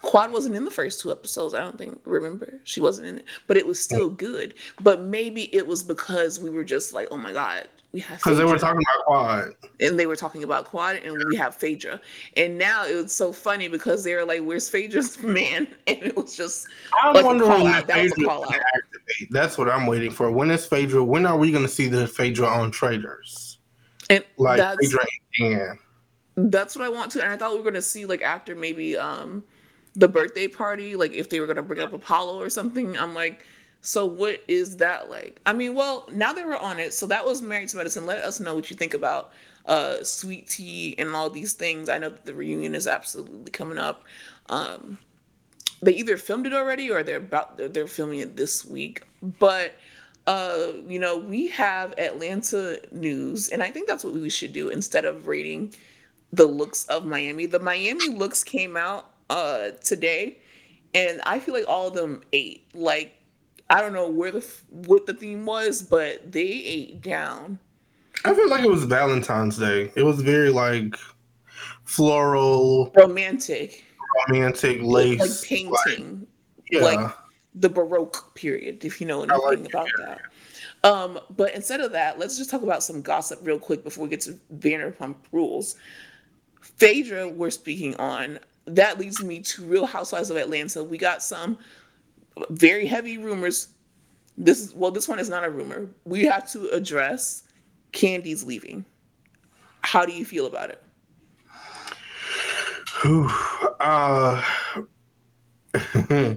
Quad 0.02 0.32
wasn't 0.32 0.56
in 0.56 0.66
the 0.66 0.72
first 0.72 1.02
two 1.02 1.12
episodes. 1.12 1.54
I 1.54 1.60
don't 1.60 1.78
think. 1.78 2.00
Remember, 2.06 2.60
she 2.64 2.82
wasn't 2.82 3.08
in 3.08 3.18
it, 3.20 3.26
but 3.48 3.58
it 3.58 3.66
was 3.66 3.80
still 3.80 4.10
good. 4.10 4.56
But 4.82 5.02
maybe 5.02 5.54
it 5.56 5.66
was 5.66 5.84
because 5.84 6.40
we 6.40 6.50
were 6.50 6.64
just 6.64 6.94
like, 6.94 7.08
oh 7.12 7.18
my 7.18 7.34
god, 7.34 7.68
we 7.92 8.00
have 8.02 8.18
because 8.20 8.38
they 8.38 8.46
were 8.46 8.58
talking 8.58 8.82
about 8.82 9.06
quad 9.06 9.54
and 9.80 10.00
they 10.00 10.06
were 10.06 10.16
talking 10.16 10.44
about 10.44 10.66
quad 10.66 10.98
and 10.98 11.24
we 11.30 11.36
have 11.36 11.56
phaedra 11.56 12.00
and 12.38 12.58
now 12.58 12.86
it 12.86 12.94
was 12.96 13.14
so 13.14 13.34
funny 13.34 13.68
because 13.68 14.04
they 14.04 14.14
were 14.14 14.26
like 14.26 14.42
where's 14.42 14.70
phaedra's 14.70 15.20
man 15.24 15.68
and 15.88 15.98
it 16.04 16.16
was 16.16 16.36
just 16.36 16.68
i'm 17.02 17.16
like 17.16 17.26
wondering 17.26 17.50
when 17.64 17.84
phaedra 17.86 18.30
activate 18.42 19.32
that's 19.32 19.58
what 19.58 19.70
i'm 19.70 19.88
waiting 19.88 20.12
for 20.12 20.32
when 20.32 20.52
is 20.52 20.66
phaedra 20.66 21.04
when 21.04 21.26
are 21.26 21.38
we 21.38 21.52
going 21.52 21.64
to 21.64 21.70
see 21.70 21.88
the 21.88 22.08
phaedra 22.08 22.48
on 22.48 22.70
Traitors? 22.70 23.58
and 24.10 24.24
like 24.38 24.58
that's, 24.58 24.78
phaedra 24.80 25.06
and 25.40 25.80
that's 26.46 26.76
what 26.76 26.86
i 26.86 26.90
want 26.90 27.12
to 27.12 27.22
and 27.22 27.32
i 27.32 27.38
thought 27.38 27.52
we 27.52 27.58
were 27.58 27.64
going 27.64 27.74
to 27.74 27.82
see 27.82 28.06
like 28.06 28.22
after 28.22 28.56
maybe 28.56 28.98
um 28.98 29.44
the 29.96 30.08
birthday 30.08 30.48
party 30.48 30.96
like 30.96 31.12
if 31.14 31.30
they 31.30 31.40
were 31.40 31.46
going 31.46 31.56
to 31.58 31.64
bring 31.64 31.82
up 31.82 31.94
apollo 31.94 32.40
or 32.40 32.50
something 32.50 32.98
i'm 32.98 33.14
like 33.14 33.46
so 33.82 34.06
what 34.06 34.44
is 34.48 34.78
that 34.78 35.10
like? 35.10 35.40
I 35.46 35.54
mean, 35.54 35.74
well, 35.74 36.08
now 36.12 36.34
that 36.34 36.46
we're 36.46 36.58
on 36.58 36.80
it, 36.80 36.94
so 36.94 37.06
that 37.08 37.26
was 37.26 37.42
Married 37.42 37.70
to 37.70 37.78
Medicine. 37.78 38.06
Let 38.06 38.24
us 38.24 38.40
know 38.40 38.56
what 38.56 38.70
you 38.70 38.76
think 38.76 38.94
about 38.94 39.32
uh 39.66 40.04
sweet 40.04 40.48
tea 40.48 40.96
and 40.98 41.14
all 41.16 41.30
these 41.30 41.54
things. 41.54 41.90
I 41.90 41.98
know 41.98 42.10
that 42.10 42.26
the 42.26 42.34
reunion 42.34 42.74
is 42.76 42.88
absolutely 42.88 43.52
coming 43.52 43.78
up. 43.78 44.04
Um 44.50 44.98
they 45.82 45.94
either 45.94 46.18
filmed 46.18 46.46
it 46.46 46.54
already 46.54 46.92
or 46.92 47.04
they're 47.04 47.18
about 47.18 47.58
they're 47.74 47.88
filming 47.88 48.20
it 48.20 48.36
this 48.36 48.66
week. 48.66 49.04
But 49.22 49.76
uh, 50.28 50.74
you 50.88 51.00
know, 51.00 51.18
we 51.18 51.48
have 51.48 51.98
Atlanta 51.98 52.80
news, 52.92 53.50
and 53.50 53.64
I 53.64 53.72
think 53.72 53.88
that's 53.88 54.04
what 54.04 54.14
we 54.14 54.30
should 54.30 54.54
do 54.54 54.70
instead 54.70 55.06
of 55.06 55.26
rating 55.26 55.74
the 56.34 56.46
looks 56.46 56.86
of 56.86 57.06
Miami. 57.06 57.46
The 57.46 57.60
Miami 57.60 58.10
looks 58.10 58.44
came 58.44 58.78
out 58.78 59.12
uh 59.30 59.72
today, 59.84 60.38
and 60.94 61.22
I 61.26 61.40
feel 61.40 61.54
like 61.54 61.66
all 61.68 61.88
of 61.88 61.94
them 61.94 62.22
ate. 62.34 62.68
Like 62.74 63.16
I 63.70 63.82
don't 63.82 63.94
know 63.94 64.10
where 64.10 64.32
the 64.32 64.46
what 64.70 65.06
the 65.06 65.14
theme 65.14 65.46
was, 65.46 65.82
but 65.82 66.32
they 66.32 66.42
ate 66.42 67.02
down. 67.02 67.60
I 68.26 68.34
feel 68.34 68.50
like 68.50 68.64
it 68.64 68.70
was 68.70 68.84
Valentine's 68.84 69.58
Day. 69.58 69.92
It 69.96 70.04
was 70.04 70.22
very 70.22 70.50
like 70.50 70.96
floral, 71.86 72.92
romantic, 72.96 73.86
romantic 74.28 74.82
lace, 74.82 75.20
like 75.20 75.50
painting. 75.50 76.20
Like, 76.20 76.28
yeah. 76.72 76.82
Like 76.82 77.16
the 77.56 77.70
Baroque 77.70 78.36
period, 78.36 78.86
if 78.86 79.02
you 79.02 79.08
know 79.08 79.24
anything 79.24 79.64
like 79.64 79.74
about 79.74 79.88
that. 79.98 80.22
Um, 80.84 81.20
but 81.36 81.54
instead 81.56 81.82
of 81.82 81.92
that, 81.92 82.20
let's 82.20 82.38
just 82.38 82.50
talk 82.50 82.62
about 82.62 82.84
some 82.84 83.02
gossip 83.02 83.40
real 83.44 83.60
quick 83.60 83.84
before 83.84 84.04
we 84.04 84.10
get 84.10 84.22
to 84.22 84.40
Vanderpump 84.58 85.16
Rules. 85.32 85.76
Phaedra, 86.78 87.28
we're 87.30 87.50
speaking 87.50 87.96
on. 87.98 88.40
That 88.66 89.00
leads 89.00 89.24
me 89.24 89.40
to 89.42 89.66
Real 89.66 89.86
Housewives 89.86 90.30
of 90.30 90.38
Atlanta. 90.38 90.84
We 90.84 90.98
got 90.98 91.24
some 91.24 91.58
very 92.50 92.86
heavy 92.86 93.18
rumors. 93.18 93.70
This 94.38 94.60
is 94.60 94.74
well, 94.74 94.92
this 94.92 95.08
one 95.08 95.20
is 95.20 95.30
not 95.30 95.44
a 95.44 95.50
rumor. 95.50 95.90
We 96.06 96.26
have 96.26 96.50
to 96.52 96.70
address 96.70 97.44
Kandi's 97.92 98.44
leaving. 98.44 98.86
How 99.82 100.06
do 100.06 100.14
you 100.14 100.26
feel 100.26 100.46
about 100.46 100.70
it? 100.70 100.84
uh, 103.80 104.44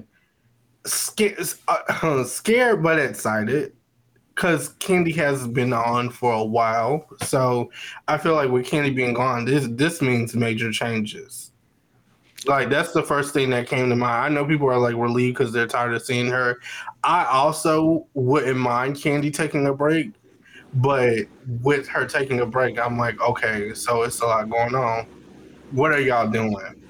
scared, 0.86 1.48
uh, 1.68 2.24
scared 2.24 2.82
but 2.82 2.98
excited 2.98 3.72
because 4.42 4.70
Kandi 4.80 5.14
has 5.14 5.46
been 5.46 5.72
on 5.72 6.10
for 6.10 6.32
a 6.32 6.42
while. 6.42 7.06
So 7.22 7.70
I 8.08 8.18
feel 8.18 8.34
like 8.34 8.50
with 8.50 8.66
Kandi 8.66 8.92
being 8.92 9.14
gone, 9.14 9.44
this 9.44 9.68
this 9.70 10.02
means 10.02 10.34
major 10.34 10.72
changes. 10.72 11.52
Like 12.46 12.68
that's 12.68 12.90
the 12.90 13.04
first 13.04 13.32
thing 13.32 13.50
that 13.50 13.68
came 13.68 13.88
to 13.88 13.94
mind. 13.94 14.24
I 14.24 14.28
know 14.30 14.44
people 14.44 14.68
are 14.68 14.80
like 14.80 14.96
relieved 14.96 15.38
because 15.38 15.52
they're 15.52 15.68
tired 15.68 15.94
of 15.94 16.02
seeing 16.02 16.26
her. 16.26 16.58
I 17.04 17.24
also 17.26 18.08
wouldn't 18.14 18.58
mind 18.58 18.96
Kandi 18.96 19.32
taking 19.32 19.64
a 19.68 19.72
break, 19.72 20.10
but 20.74 21.26
with 21.62 21.86
her 21.86 22.04
taking 22.04 22.40
a 22.40 22.46
break, 22.46 22.80
I'm 22.80 22.98
like, 22.98 23.20
okay, 23.20 23.72
so 23.74 24.02
it's 24.02 24.20
a 24.22 24.26
lot 24.26 24.50
going 24.50 24.74
on. 24.74 25.06
What 25.70 25.92
are 25.92 26.00
y'all 26.00 26.28
doing? 26.28 26.82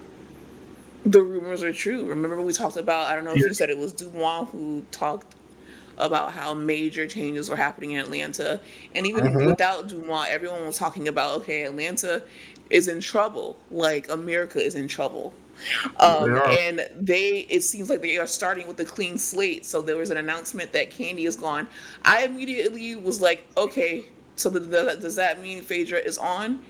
The 1.05 1.23
rumors 1.23 1.63
are 1.63 1.73
true. 1.73 2.07
Remember 2.07 2.41
we 2.41 2.55
talked 2.55 2.79
about? 2.79 3.09
I 3.09 3.15
don't 3.15 3.25
know 3.25 3.33
if 3.33 3.41
yeah. 3.41 3.49
you 3.49 3.55
said 3.55 3.69
it 3.69 3.77
was 3.77 3.93
DeuxMoi 3.93 4.49
who 4.49 4.87
talked 4.91 5.35
about 5.99 6.33
how 6.33 6.55
major 6.55 7.07
changes 7.07 7.49
were 7.49 7.57
happening 7.57 7.93
in 7.93 8.01
Atlanta. 8.01 8.61
And 8.95 9.07
even 9.07 9.25
mm-hmm. 9.25 9.47
without 9.47 9.89
DeuxMoi, 9.89 10.29
everyone 10.29 10.67
was 10.67 10.79
talking 10.79 11.09
about 11.09 11.41
okay, 11.41 11.63
Atlanta 11.63 12.23
is 12.71 12.89
in 12.89 13.01
trouble. 13.01 13.59
Like 13.71 14.11
America 14.11 14.63
is 14.65 14.75
in 14.75 14.89
trouble. 14.89 15.35
Um, 15.99 16.41
and 16.47 16.89
they, 16.99 17.41
it 17.51 17.63
seems 17.63 17.89
like 17.89 18.03
they 18.03 18.19
are 18.19 18.27
starting 18.27 18.67
with 18.67 18.81
a 18.81 18.85
clean 18.85 19.19
slate. 19.19 19.65
So 19.65 19.83
there 19.83 19.97
was 19.97 20.11
an 20.11 20.17
announcement 20.17 20.73
that 20.73 20.91
Kandi 20.91 21.27
is 21.27 21.37
gone. 21.37 21.69
I 22.05 22.25
immediately 22.25 22.97
was 22.97 23.21
like, 23.21 23.47
okay, 23.57 24.07
so 24.37 24.49
the, 24.51 24.61
the, 24.61 24.99
does 25.01 25.15
that 25.17 25.41
mean 25.41 25.63
Phaedra 25.63 25.99
is 25.99 26.19
on? 26.19 26.65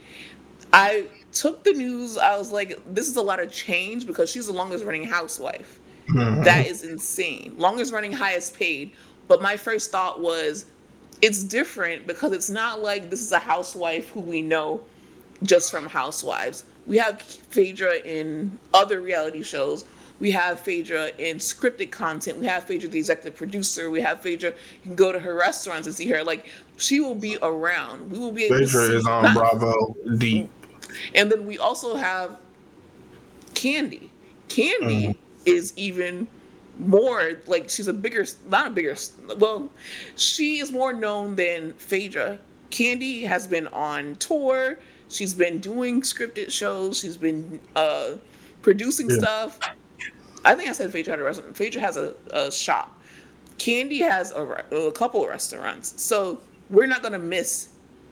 I 0.73 1.07
took 1.33 1.65
the 1.65 1.73
news. 1.73 2.19
I 2.19 2.37
was 2.37 2.51
like, 2.51 2.79
this 2.93 3.09
is 3.09 3.17
a 3.17 3.23
lot 3.23 3.41
of 3.41 3.53
change 3.53 4.07
because 4.07 4.31
she's 4.31 4.47
the 4.47 4.53
longest 4.53 4.85
running 4.85 5.05
housewife. 5.05 5.81
Mm-hmm. 6.09 6.43
That 6.43 6.67
is 6.67 6.83
insane. 6.83 7.55
Longest 7.57 7.93
running, 7.93 8.13
highest 8.13 8.57
paid. 8.57 8.93
But 9.29 9.43
my 9.43 9.57
first 9.57 9.91
thought 9.91 10.21
was, 10.21 10.67
it's 11.21 11.45
different 11.45 12.07
because 12.07 12.33
it's 12.33 12.51
not 12.51 12.83
like 12.83 13.09
this 13.09 13.21
is 13.21 13.33
a 13.33 13.39
housewife 13.39 14.09
who 14.11 14.21
we 14.21 14.43
know 14.43 14.81
just 15.43 15.71
from 15.71 15.87
Housewives. 15.87 16.65
We 16.87 16.99
have 16.99 17.23
Phaedra 17.23 17.99
in 17.99 18.59
other 18.75 19.01
reality 19.01 19.43
shows. 19.43 19.85
We 20.19 20.31
have 20.33 20.61
Phaedra 20.61 21.11
in 21.19 21.39
scripted 21.39 21.91
content. 21.91 22.39
We 22.39 22.47
have 22.47 22.65
Phaedra, 22.65 22.89
the 22.89 22.99
executive 22.99 23.37
producer. 23.37 23.91
We 23.91 24.01
have 24.01 24.21
Phaedra. 24.21 24.51
You 24.51 24.83
can 24.83 24.95
go 24.95 25.11
to 25.11 25.19
her 25.19 25.35
restaurants 25.35 25.87
and 25.87 25.97
see 25.97 26.09
her. 26.09 26.23
Like 26.23 26.47
she 26.77 27.01
will 27.01 27.15
be 27.15 27.39
around. 27.43 28.11
We 28.11 28.19
will 28.19 28.33
be. 28.33 28.49
Phaedra 28.49 28.83
is 28.91 29.07
on 29.07 29.33
Bravo 29.35 29.97
deep. 30.19 30.51
And 31.15 31.33
then 31.33 31.47
we 31.47 31.57
also 31.57 31.97
have 31.97 32.37
Kandi. 33.55 34.11
Kandi 34.49 35.07
mm. 35.09 35.17
is 35.47 35.73
even 35.77 36.29
more 36.79 37.41
like 37.47 37.69
she's 37.69 37.89
a 37.89 37.93
bigger, 37.93 38.27
not 38.49 38.69
a 38.69 38.71
bigger. 38.71 38.97
Well, 39.37 39.71
she 40.17 40.59
is 40.59 40.73
more 40.73 40.93
known 40.93 41.37
than 41.37 41.73
Phaedra. 41.75 42.39
Kandi 42.71 43.27
has 43.27 43.47
been 43.47 43.67
on 43.69 44.17
tour. 44.17 44.79
She's 45.09 45.35
been 45.35 45.59
doing 45.59 46.01
scripted 46.03 46.51
shows. 46.51 46.99
She's 46.99 47.19
been 47.19 47.61
uh, 47.77 48.13
producing 48.63 49.11
yeah. 49.11 49.19
stuff. 49.19 49.59
I 50.45 50.55
think 50.55 50.69
I 50.69 50.73
said 50.73 50.91
Phaedra 50.91 51.13
had 51.13 51.21
a 51.21 51.25
restaurant. 51.25 51.57
Phaedra 51.57 51.81
has 51.81 51.97
a, 51.97 52.15
a 52.31 52.51
shop. 52.51 52.99
Kandi 53.59 54.01
has 54.01 54.33
a, 54.33 54.43
a 54.75 54.93
couple 54.93 55.23
of 55.23 55.29
restaurants. 55.29 56.03
So 56.03 56.41
we're 56.71 56.87
not 56.87 57.03
going 57.03 57.13
to 57.13 57.19
miss 57.19 57.69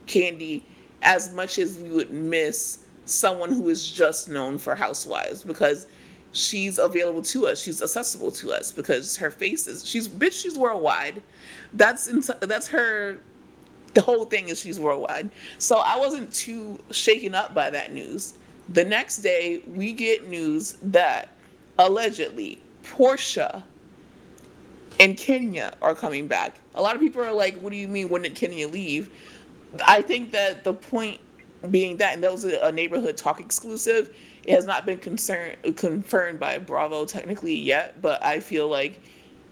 Kandi 0.07 0.63
as 1.01 1.33
much 1.33 1.57
as 1.57 1.77
we 1.77 1.89
would 1.89 2.11
miss 2.11 2.79
someone 3.05 3.51
who 3.51 3.67
is 3.69 3.91
just 3.91 4.29
known 4.29 4.57
for 4.57 4.75
Housewives 4.75 5.43
because 5.43 5.87
she's 6.33 6.77
available 6.77 7.21
to 7.21 7.47
us. 7.47 7.61
She's 7.61 7.81
accessible 7.81 8.31
to 8.33 8.51
us 8.51 8.71
because 8.71 9.17
her 9.17 9.31
face 9.31 9.67
is 9.67 9.85
she's 9.85 10.07
bitch. 10.07 10.41
She's 10.41 10.57
worldwide. 10.57 11.21
That's 11.73 12.07
in, 12.07 12.23
that's 12.41 12.67
her 12.67 13.19
the 13.93 14.01
whole 14.01 14.25
thing 14.25 14.49
is 14.49 14.59
she's 14.59 14.79
worldwide. 14.79 15.29
So 15.57 15.77
I 15.77 15.97
wasn't 15.97 16.33
too 16.33 16.79
shaken 16.91 17.35
up 17.35 17.53
by 17.53 17.69
that 17.69 17.93
news. 17.93 18.35
The 18.69 18.85
next 18.85 19.17
day, 19.17 19.61
we 19.67 19.91
get 19.91 20.29
news 20.29 20.77
that 20.83 21.29
allegedly 21.77 22.61
Porsha 22.83 23.63
and 24.99 25.17
Kenya 25.17 25.73
are 25.81 25.95
coming 25.95 26.27
back. 26.27 26.55
A 26.75 26.81
lot 26.81 26.95
of 26.95 27.01
people 27.01 27.21
are 27.21 27.33
like, 27.33 27.57
"What 27.59 27.71
do 27.71 27.77
you 27.77 27.87
mean? 27.87 28.07
When 28.09 28.21
did 28.21 28.35
Kenya 28.35 28.67
leave?" 28.67 29.11
I 29.87 30.01
think 30.01 30.31
that 30.31 30.63
the 30.63 30.73
point 30.73 31.19
being 31.69 31.97
that, 31.97 32.13
and 32.13 32.23
that 32.23 32.31
was 32.31 32.43
a 32.43 32.71
neighborhood 32.71 33.17
talk 33.17 33.39
exclusive. 33.39 34.15
It 34.43 34.55
has 34.55 34.65
not 34.65 34.85
been 34.85 34.97
confirmed 34.97 36.39
by 36.39 36.57
Bravo 36.57 37.05
technically 37.05 37.55
yet, 37.55 38.01
but 38.01 38.23
I 38.23 38.39
feel 38.39 38.67
like 38.67 38.99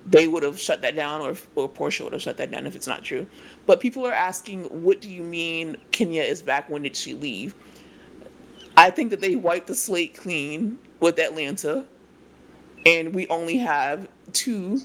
they 0.06 0.28
would 0.28 0.42
have 0.42 0.60
shut 0.60 0.82
that 0.82 0.96
down, 0.96 1.22
or 1.22 1.36
or 1.56 1.70
Porsha 1.70 2.04
would 2.04 2.14
have 2.14 2.22
shut 2.22 2.38
that 2.38 2.50
down 2.50 2.66
if 2.66 2.76
it's 2.76 2.88
not 2.88 3.04
true. 3.04 3.28
But 3.68 3.80
people 3.80 4.06
are 4.08 4.14
asking, 4.14 4.64
what 4.66 5.02
do 5.02 5.10
you 5.10 5.22
mean 5.22 5.78
Kenya 5.92 6.24
is 6.24 6.42
back? 6.42 6.70
When 6.70 6.82
did 6.82 6.96
she 6.96 7.14
leave? 7.14 7.54
I 8.78 8.90
think 8.90 9.12
that 9.12 9.20
they 9.20 9.36
wiped 9.36 9.68
the 9.68 9.76
slate 9.76 10.16
clean 10.16 10.80
with 11.02 11.20
Atlanta, 11.20 11.86
and 12.86 13.14
we 13.14 13.28
only 13.28 13.58
have 13.58 14.08
two 14.34 14.82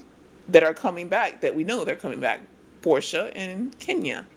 that 0.49 0.63
are 0.63 0.73
coming 0.73 1.07
back 1.07 1.41
that 1.41 1.55
we 1.55 1.63
know 1.63 1.83
they're 1.83 1.95
coming 1.95 2.19
back 2.19 2.41
Porsha 2.81 3.31
and 3.35 3.77
Kenya. 3.79 4.27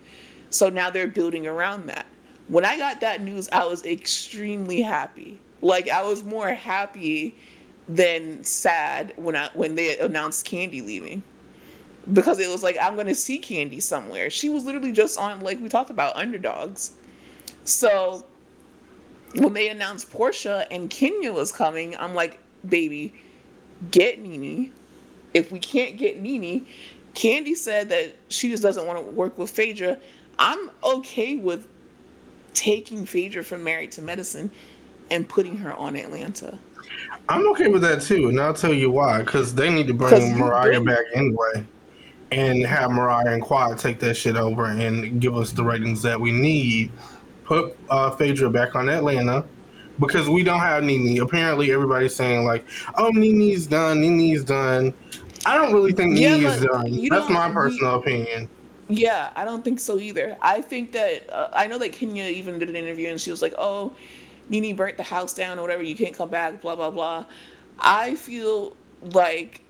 So 0.50 0.70
now 0.70 0.88
they're 0.88 1.09
building 1.09 1.46
around 1.46 1.87
that. 1.88 2.07
When 2.46 2.64
I 2.64 2.78
got 2.78 3.00
that 3.02 3.20
news, 3.20 3.48
I 3.52 3.66
was 3.66 3.85
extremely 3.85 4.81
happy. 4.81 5.38
Like 5.61 5.88
I 5.88 6.03
was 6.03 6.25
more 6.25 6.49
happy 6.49 7.37
than 7.88 8.44
sad 8.44 9.12
when 9.16 9.35
I 9.35 9.49
when 9.55 9.75
they 9.75 9.99
announced 9.99 10.47
Kandi 10.47 10.85
leaving 10.85 11.23
because 12.12 12.38
it 12.38 12.49
was 12.49 12.62
like 12.62 12.77
I'm 12.81 12.97
gonna 12.97 13.14
see 13.14 13.40
Kandi 13.40 13.83
somewhere. 13.83 14.31
She 14.31 14.49
was 14.49 14.64
literally 14.64 14.92
just 14.92 15.18
on 15.18 15.40
like 15.40 15.61
we 15.61 15.68
talked 15.68 15.90
about 15.90 16.16
underdogs. 16.16 16.92
So 17.64 18.25
when 19.35 19.53
they 19.53 19.68
announced 19.68 20.11
Porsha 20.11 20.66
and 20.71 20.88
Kenya 20.88 21.33
was 21.33 21.53
coming, 21.53 21.97
I'm 21.99 22.14
like, 22.14 22.38
baby, 22.66 23.14
get 23.90 24.21
NeNe. 24.21 24.73
If 25.35 25.53
we 25.53 25.59
can't 25.59 25.99
get 25.99 26.21
NeNe, 26.21 26.66
Kandi 27.14 27.57
said 27.57 27.88
that 27.90 28.16
she 28.29 28.49
just 28.49 28.62
doesn't 28.62 28.87
want 28.87 28.99
to 28.99 29.05
work 29.12 29.37
with 29.37 29.51
Phaedra. 29.51 29.99
I'm 30.38 30.71
okay 30.83 31.37
with 31.37 31.66
taking 32.55 33.05
Phaedra 33.05 33.44
from 33.44 33.62
Married 33.62 33.92
to 33.92 34.03
Medicine 34.03 34.51
and 35.11 35.29
putting 35.29 35.57
her 35.59 35.75
on 35.75 35.97
Atlanta. 35.97 36.59
I'm 37.29 37.47
okay 37.51 37.68
with 37.68 37.83
that 37.83 38.03
too, 38.03 38.29
and 38.29 38.40
I'll 38.40 38.55
tell 38.55 38.73
you 38.73 38.90
why. 38.90 39.21
Because 39.21 39.55
they 39.55 39.71
need 39.71 39.87
to 39.88 39.94
bring 39.94 40.38
Mariah 40.38 40.81
back 40.81 41.05
anyway 41.14 41.64
and 42.31 42.64
have 42.66 42.90
Mariah 42.90 43.33
and 43.33 43.42
Quad 43.42 43.79
take 43.79 44.01
that 44.01 44.14
shit 44.14 44.37
over 44.37 44.66
and 44.66 45.21
give 45.21 45.37
us 45.37 45.53
the 45.53 45.64
ratings 45.64 46.03
that 46.03 46.21
we 46.21 46.33
need. 46.33 46.90
Put 47.44 47.77
uh, 47.88 48.11
Phaedra 48.11 48.51
back 48.51 48.75
on 48.75 48.88
Atlanta 48.88 49.44
because 49.99 50.29
we 50.29 50.42
don't 50.42 50.61
have 50.61 50.85
NeNe. 50.85 51.18
Apparently, 51.18 51.73
everybody's 51.73 52.14
saying 52.14 52.44
like, 52.44 52.66
"Oh, 52.97 53.11
NeNe's 53.11 53.66
done. 53.66 54.01
NeNe's 54.01 54.44
done." 54.44 54.92
I 55.47 55.57
don't 55.57 55.73
really 55.73 55.92
think 55.92 56.18
yeah, 56.18 56.37
done. 56.61 57.09
That's 57.09 57.31
my 57.31 57.51
personal 57.51 57.97
opinion. 57.97 58.49
Yeah, 58.88 59.31
I 59.37 59.44
don't 59.44 59.64
think 59.64 59.81
so 59.81 59.99
either. 59.99 60.37
I 60.42 60.61
think 60.61 60.92
that 60.92 61.31
uh, 61.31 61.49
I 61.53 61.66
know 61.66 61.79
that 61.79 61.92
Kenya 61.92 62.25
even 62.25 62.59
did 62.59 62.68
an 62.68 62.77
interview 62.77 63.09
and 63.09 63.21
she 63.21 63.31
was 63.31 63.42
like, 63.42 63.55
"Oh, 63.57 63.94
NeNe 64.48 64.74
burnt 64.74 64.96
the 64.96 65.02
house 65.02 65.34
down 65.34 65.58
or 65.58 65.62
whatever. 65.62 65.82
You 65.82 65.96
can't 65.96 66.16
come 66.16 66.30
back." 66.30 66.61
Blah 66.61 66.76
blah 66.76 66.90
blah. 66.90 67.24
I 67.78 68.14
feel 68.16 68.76
like 69.02 69.62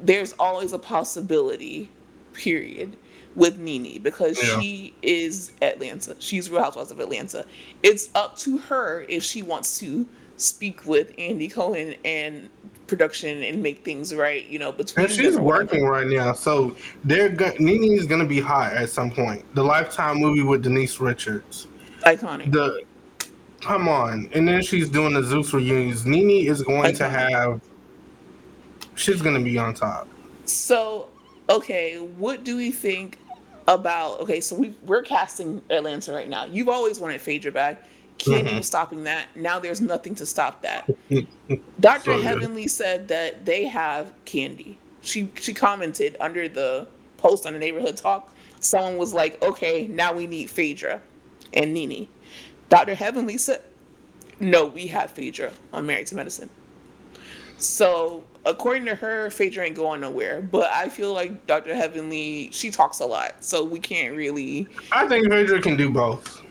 there's 0.00 0.32
always 0.38 0.72
a 0.72 0.78
possibility 0.78 1.90
period 2.32 2.96
with 3.34 3.58
NeNe 3.58 3.98
because 4.02 4.42
yeah. 4.42 4.60
she 4.60 4.94
is 5.02 5.52
Atlanta. 5.62 6.16
She's 6.18 6.50
Real 6.50 6.62
Housewives 6.62 6.90
of 6.90 7.00
Atlanta. 7.00 7.44
It's 7.82 8.08
up 8.14 8.36
to 8.38 8.58
her 8.58 9.04
if 9.08 9.22
she 9.22 9.42
wants 9.42 9.78
to 9.80 10.06
speak 10.38 10.86
with 10.86 11.12
Andy 11.18 11.48
Cohen 11.48 11.94
and 12.04 12.48
production 12.86 13.42
and 13.42 13.62
make 13.62 13.84
things 13.84 14.14
right. 14.14 14.46
You 14.46 14.58
know, 14.58 14.72
between 14.72 15.06
and 15.06 15.14
she's 15.14 15.36
working 15.36 15.84
right 15.84 16.06
now, 16.06 16.32
so 16.32 16.76
they're 17.04 17.28
go- 17.28 17.52
NeNe 17.58 17.92
is 17.92 18.06
going 18.06 18.20
to 18.20 18.26
be 18.26 18.40
hot 18.40 18.72
at 18.72 18.90
some 18.90 19.10
point. 19.10 19.44
The 19.54 19.62
Lifetime 19.62 20.18
movie 20.18 20.42
with 20.42 20.62
Denise 20.62 21.00
Richards, 21.00 21.68
iconic. 22.02 22.52
The 22.52 22.82
come 23.66 23.88
on, 23.88 24.28
and 24.32 24.46
then 24.46 24.62
she's 24.62 24.88
doing 24.88 25.14
the 25.14 25.22
Zeus 25.22 25.52
reunions. 25.52 26.06
NeNe 26.06 26.46
is 26.46 26.62
going 26.62 26.94
to 26.94 27.08
have. 27.08 27.60
She's 28.94 29.20
going 29.20 29.36
to 29.36 29.42
be 29.42 29.58
on 29.58 29.74
top. 29.74 30.08
So, 30.44 31.08
okay, 31.50 31.96
what 31.98 32.44
do 32.44 32.56
we 32.56 32.70
think 32.70 33.18
about? 33.66 34.20
Okay, 34.20 34.40
so 34.40 34.54
we 34.56 34.74
we're 34.82 35.02
casting 35.02 35.60
Atlanta 35.70 36.12
right 36.12 36.28
now. 36.28 36.44
You've 36.44 36.68
always 36.68 37.00
wanted 37.00 37.20
Phaedra 37.20 37.52
back. 37.52 37.82
Mhm. 38.18 38.56
was 38.56 38.66
stopping 38.66 39.04
that. 39.04 39.26
Now 39.36 39.58
there's 39.58 39.82
nothing 39.82 40.14
to 40.14 40.24
stop 40.24 40.62
that. 40.62 40.88
Dr. 41.80 42.00
So 42.04 42.16
good. 42.16 42.24
Heavenly 42.24 42.66
said 42.66 43.08
that 43.08 43.44
they 43.44 43.66
have 43.66 44.10
Kandi. 44.24 44.76
She 45.02 45.30
she 45.38 45.52
commented 45.52 46.16
under 46.18 46.48
the 46.48 46.86
post 47.18 47.46
on 47.46 47.52
the 47.52 47.58
neighborhood 47.58 47.96
talk. 47.98 48.32
Someone 48.60 48.96
was 48.96 49.12
like, 49.12 49.42
"Okay, 49.42 49.86
now 49.88 50.14
we 50.14 50.26
need 50.26 50.48
Phaedra 50.48 51.00
and 51.52 51.74
NeNe." 51.74 52.08
Dr. 52.68 52.94
Heavenly 52.94 53.38
said, 53.38 53.62
"No, 54.40 54.66
we 54.66 54.86
have 54.88 55.10
Phaedra 55.10 55.52
on 55.72 55.86
Married 55.86 56.06
to 56.08 56.16
Medicine." 56.16 56.50
So 57.58 58.24
according 58.46 58.86
to 58.86 58.94
her, 58.94 59.30
Phaedra 59.30 59.66
ain't 59.66 59.76
going 59.76 60.00
nowhere. 60.00 60.40
But 60.40 60.70
I 60.72 60.88
feel 60.88 61.12
like 61.12 61.46
Dr. 61.46 61.74
Heavenly, 61.74 62.50
she 62.52 62.70
talks 62.70 63.00
a 63.00 63.06
lot, 63.06 63.36
so 63.40 63.62
we 63.64 63.78
can't 63.78 64.16
really. 64.16 64.68
I 64.92 65.06
think 65.06 65.28
Phaedra 65.28 65.60
can 65.60 65.76
do 65.76 65.90
both. 65.90 66.42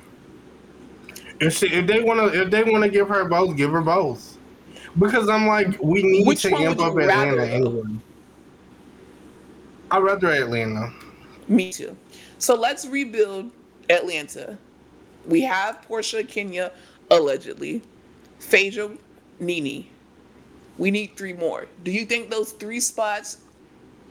If 1.39 1.58
she, 1.58 1.67
if 1.67 1.88
they 1.88 2.01
want 2.01 2.19
to, 2.19 2.41
if 2.43 2.51
they 2.51 2.63
want 2.63 2.84
to 2.84 2.89
give 2.89 3.10
her 3.10 3.25
both, 3.25 3.58
give 3.58 3.71
her 3.71 3.82
both. 3.82 4.38
Because 4.97 5.28
I'm 5.28 5.47
like, 5.47 5.82
we 5.82 6.04
need 6.04 6.25
Which 6.25 6.43
to 6.43 6.56
amp 6.56 6.80
up 6.80 6.97
Atlanta 6.97 7.45
anyway. 7.45 7.99
I'd 9.91 9.99
rather 9.99 10.32
Atlanta. 10.32 10.93
Me 11.47 11.71
too. 11.71 11.95
So 12.38 12.56
let's 12.56 12.86
rebuild 12.86 13.51
Atlanta. 13.89 14.58
We 15.28 15.42
have 15.42 15.82
Porsha, 15.88 16.28
Kenya, 16.28 16.72
allegedly, 17.12 17.82
Phaedra, 18.40 18.92
NeNe. 19.40 19.88
We 20.78 20.92
need 20.92 21.16
three 21.16 21.34
more. 21.34 21.68
Do 21.84 21.92
you 21.92 22.06
think 22.06 22.30
those 22.30 22.52
three 22.52 22.80
spots 22.80 23.38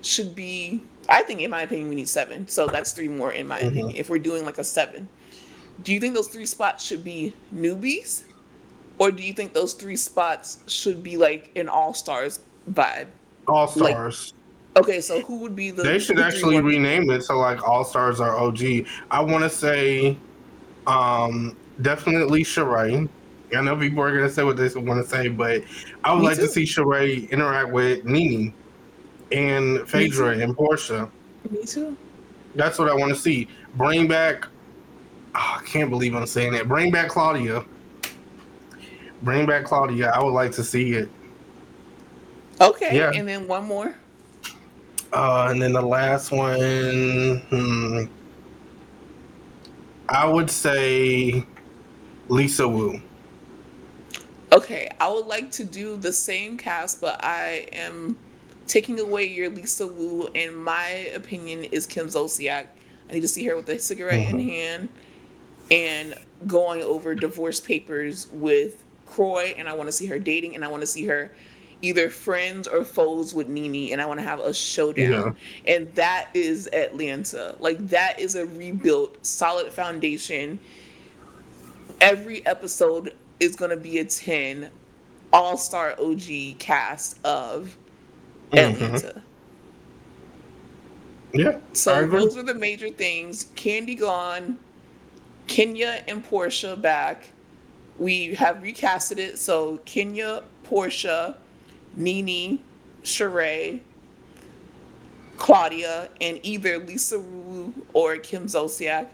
should 0.03 0.35
be? 0.35 0.83
I 1.09 1.23
think, 1.23 1.41
in 1.41 1.51
my 1.51 1.63
opinion, 1.63 1.89
we 1.89 1.95
need 1.95 2.09
seven. 2.09 2.49
So 2.49 2.67
that's 2.67 2.93
three 2.93 3.09
more, 3.09 3.33
in 3.33 3.47
my 3.47 3.61
Mhm. 3.61 3.69
opinion. 3.69 3.97
If 3.97 4.09
we're 4.09 4.19
doing 4.19 4.45
like 4.45 4.59
a 4.59 4.65
seven, 4.65 5.09
do 5.83 5.93
you 5.93 6.01
think 6.01 6.15
those 6.15 6.29
three 6.29 6.47
spots 6.47 6.85
should 6.85 7.05
be 7.05 7.35
newbies, 7.55 8.23
or 8.99 9.11
do 9.11 9.23
you 9.23 9.33
think 9.35 9.53
those 9.53 9.75
three 9.75 9.97
spots 9.97 10.59
should 10.67 11.03
be 11.03 11.17
like 11.17 11.51
an 11.57 11.69
all 11.69 11.93
stars 11.93 12.41
vibe? 12.71 13.09
All 13.47 13.69
stars. 13.69 14.33
Okay, 14.77 15.01
so 15.01 15.21
who 15.21 15.37
would 15.37 15.55
be 15.55 15.71
the? 15.71 15.83
they 15.83 15.99
should 15.99 16.19
actually 16.19 16.61
rename 16.61 17.09
it 17.11 17.23
to 17.27 17.35
like 17.37 17.63
All 17.69 17.85
Stars 17.85 18.21
or 18.21 18.37
OG. 18.37 18.87
I 19.11 19.21
want 19.21 19.45
to 19.45 19.51
say, 19.51 20.17
um, 20.87 21.57
definitely 21.83 22.43
Sheree. 22.45 23.09
I 23.57 23.61
know 23.61 23.77
people 23.77 24.03
are 24.03 24.15
gonna 24.15 24.31
say 24.31 24.43
what 24.43 24.57
they 24.57 24.69
want 24.81 25.03
to 25.03 25.09
say, 25.09 25.29
but 25.29 25.63
I 26.03 26.13
would 26.13 26.21
Me 26.21 26.27
like 26.27 26.37
too. 26.37 26.43
to 26.43 26.49
see 26.49 26.65
Sheree 26.65 27.31
interact 27.31 27.71
with 27.71 28.05
NeNe 28.05 28.53
and 29.33 29.89
Phaedra 29.89 30.39
and 30.39 30.57
Porsha. 30.57 31.09
Me 31.51 31.65
too. 31.65 31.97
That's 32.55 32.79
what 32.79 32.89
I 32.89 32.95
want 32.95 33.15
to 33.15 33.21
see. 33.21 33.49
Bring 33.77 34.07
back. 34.09 34.47
oh, 35.35 35.59
I 35.61 35.63
can't 35.67 35.91
believe 35.91 36.15
I'm 36.15 36.27
saying 36.27 36.53
that. 36.53 36.69
Bring 36.69 36.91
back 36.91 37.09
Claudia. 37.09 37.65
Bring 39.23 39.47
back 39.47 39.65
Claudia. 39.65 40.11
I 40.11 40.23
would 40.23 40.33
like 40.33 40.53
to 40.53 40.65
see 40.65 40.93
it. 40.93 41.09
Okay, 42.61 42.97
Yeah. 42.97 43.11
and 43.15 43.27
then 43.29 43.49
one 43.49 43.65
more. 43.65 43.95
Uh, 45.13 45.49
and 45.51 45.61
then 45.63 45.73
the 45.73 45.83
last 45.83 46.31
one, 46.33 47.41
hmm, 47.51 48.05
I 50.15 50.27
would 50.27 50.49
say 50.49 51.45
Lisa 52.29 52.69
Wu. 52.69 53.01
Okay, 54.53 54.89
I 55.01 55.09
would 55.09 55.27
like 55.27 55.51
to 55.53 55.65
do 55.65 55.97
the 55.97 56.13
same 56.13 56.57
cast, 56.57 57.01
but 57.01 57.23
I 57.25 57.67
am 57.73 58.17
taking 58.69 59.01
away 59.01 59.25
your 59.25 59.51
Lisa 59.51 59.87
Wu, 59.87 60.29
and 60.37 60.57
my 60.57 60.87
opinion 61.15 61.65
is 61.65 61.87
Kim 61.87 62.07
Zolciak. 62.07 62.67
I 63.11 63.13
need 63.13 63.23
to 63.23 63.29
see 63.29 63.45
her 63.47 63.57
with 63.57 63.69
a 63.69 63.79
cigarette 63.81 64.29
in 64.29 64.37
Mhm. 64.37 64.49
hand 64.49 64.89
and 65.71 66.15
going 66.47 66.83
over 66.83 67.17
divorce 67.17 67.59
papers 67.59 68.29
with 68.33 68.77
Kroy, 69.07 69.55
and 69.59 69.69
I 69.69 69.73
want 69.75 69.89
to 69.89 69.93
see 69.93 70.07
her 70.07 70.21
dating, 70.21 70.55
and 70.55 70.65
I 70.65 70.69
want 70.69 70.83
to 70.83 70.87
see 70.87 71.07
her 71.07 71.33
either 71.83 72.11
friends 72.11 72.67
or 72.69 72.85
foes 72.85 73.35
with 73.35 73.49
NeNe, 73.49 73.93
and 73.93 74.01
I 74.01 74.07
want 74.07 74.21
to 74.21 74.25
have 74.25 74.41
a 74.41 74.55
showdown. 74.55 75.37
And 75.67 75.93
that 75.95 76.29
is 76.35 76.69
Atlanta. 76.73 77.57
Like 77.59 77.79
that 77.89 78.19
is 78.19 78.35
a 78.35 78.47
rebuilt, 78.47 79.25
solid 79.25 79.73
foundation. 79.73 80.59
Every 82.01 82.45
episode 82.47 83.15
is 83.41 83.57
gonna 83.57 83.77
be 83.77 83.99
a 83.99 84.05
10 84.05 84.71
all-star 85.33 85.95
OG 85.99 86.55
cast 86.59 87.19
of 87.25 87.77
Mhm. 88.53 88.59
Atlanta. 88.59 89.23
Yeah, 91.33 91.59
So 91.73 92.07
those 92.07 92.37
are 92.37 92.45
the 92.45 92.55
major 92.55 92.91
things. 92.91 93.47
Kandi 93.57 93.99
gone, 93.99 94.59
Kenya 95.49 96.05
and 96.07 96.25
Porsha 96.25 96.81
back. 96.81 97.25
We 97.99 98.35
have 98.35 98.59
recasted 98.59 99.19
it. 99.19 99.39
So 99.39 99.81
Kenya, 99.85 100.45
Porsha, 100.65 101.37
NeNe, 101.97 102.59
Sheree, 103.03 103.81
Claudia, 105.37 106.09
and 106.21 106.41
either 106.43 106.79
Lisa 106.79 107.19
Wu 107.19 107.75
or 107.93 108.17
Kim 108.17 108.47
Zolciak. 108.47 109.09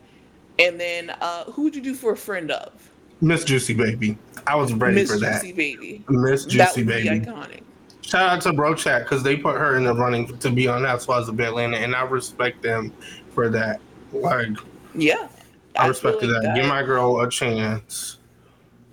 And 0.59 0.79
then 0.79 1.11
uh, 1.21 1.45
who 1.45 1.63
would 1.63 1.75
you 1.75 1.83
do 1.83 1.95
for 1.95 2.13
a 2.13 2.17
friend 2.17 2.51
of? 2.51 2.91
Miss 3.21 3.45
Juicy 3.45 3.75
Baby. 3.75 4.17
I 4.47 4.55
was 4.57 4.73
ready 4.73 4.97
Miss 4.97 5.11
for 5.11 5.19
that. 5.19 5.33
Miss 5.33 5.43
Juicy 5.43 5.53
Baby. 5.53 6.05
Miss 6.09 6.45
that 6.45 6.51
Juicy 6.51 6.83
Baby. 6.85 7.21
iconic. 7.21 7.63
Shout 8.03 8.29
out 8.29 8.41
to 8.43 8.53
Bro 8.53 8.75
Chat 8.75 9.03
because 9.05 9.23
they 9.23 9.37
put 9.37 9.57
her 9.57 9.77
in 9.77 9.85
the 9.85 9.95
running 9.95 10.37
to 10.39 10.51
be 10.51 10.67
on 10.69 10.85
Housewives 10.85 11.29
of 11.29 11.39
Atlanta, 11.39 11.77
and 11.77 11.95
I 11.95 12.03
respect 12.03 12.63
them 12.63 12.93
for 13.35 13.49
that. 13.51 13.81
Like, 14.13 14.49
Yeah. 14.95 15.29
I, 15.77 15.83
feel 15.83 15.89
respected 15.91 16.31
like 16.31 16.43
that. 16.43 16.57
Give 16.57 16.67
my 16.67 16.83
girl 16.83 17.21
a 17.21 17.31
chance. 17.31 18.19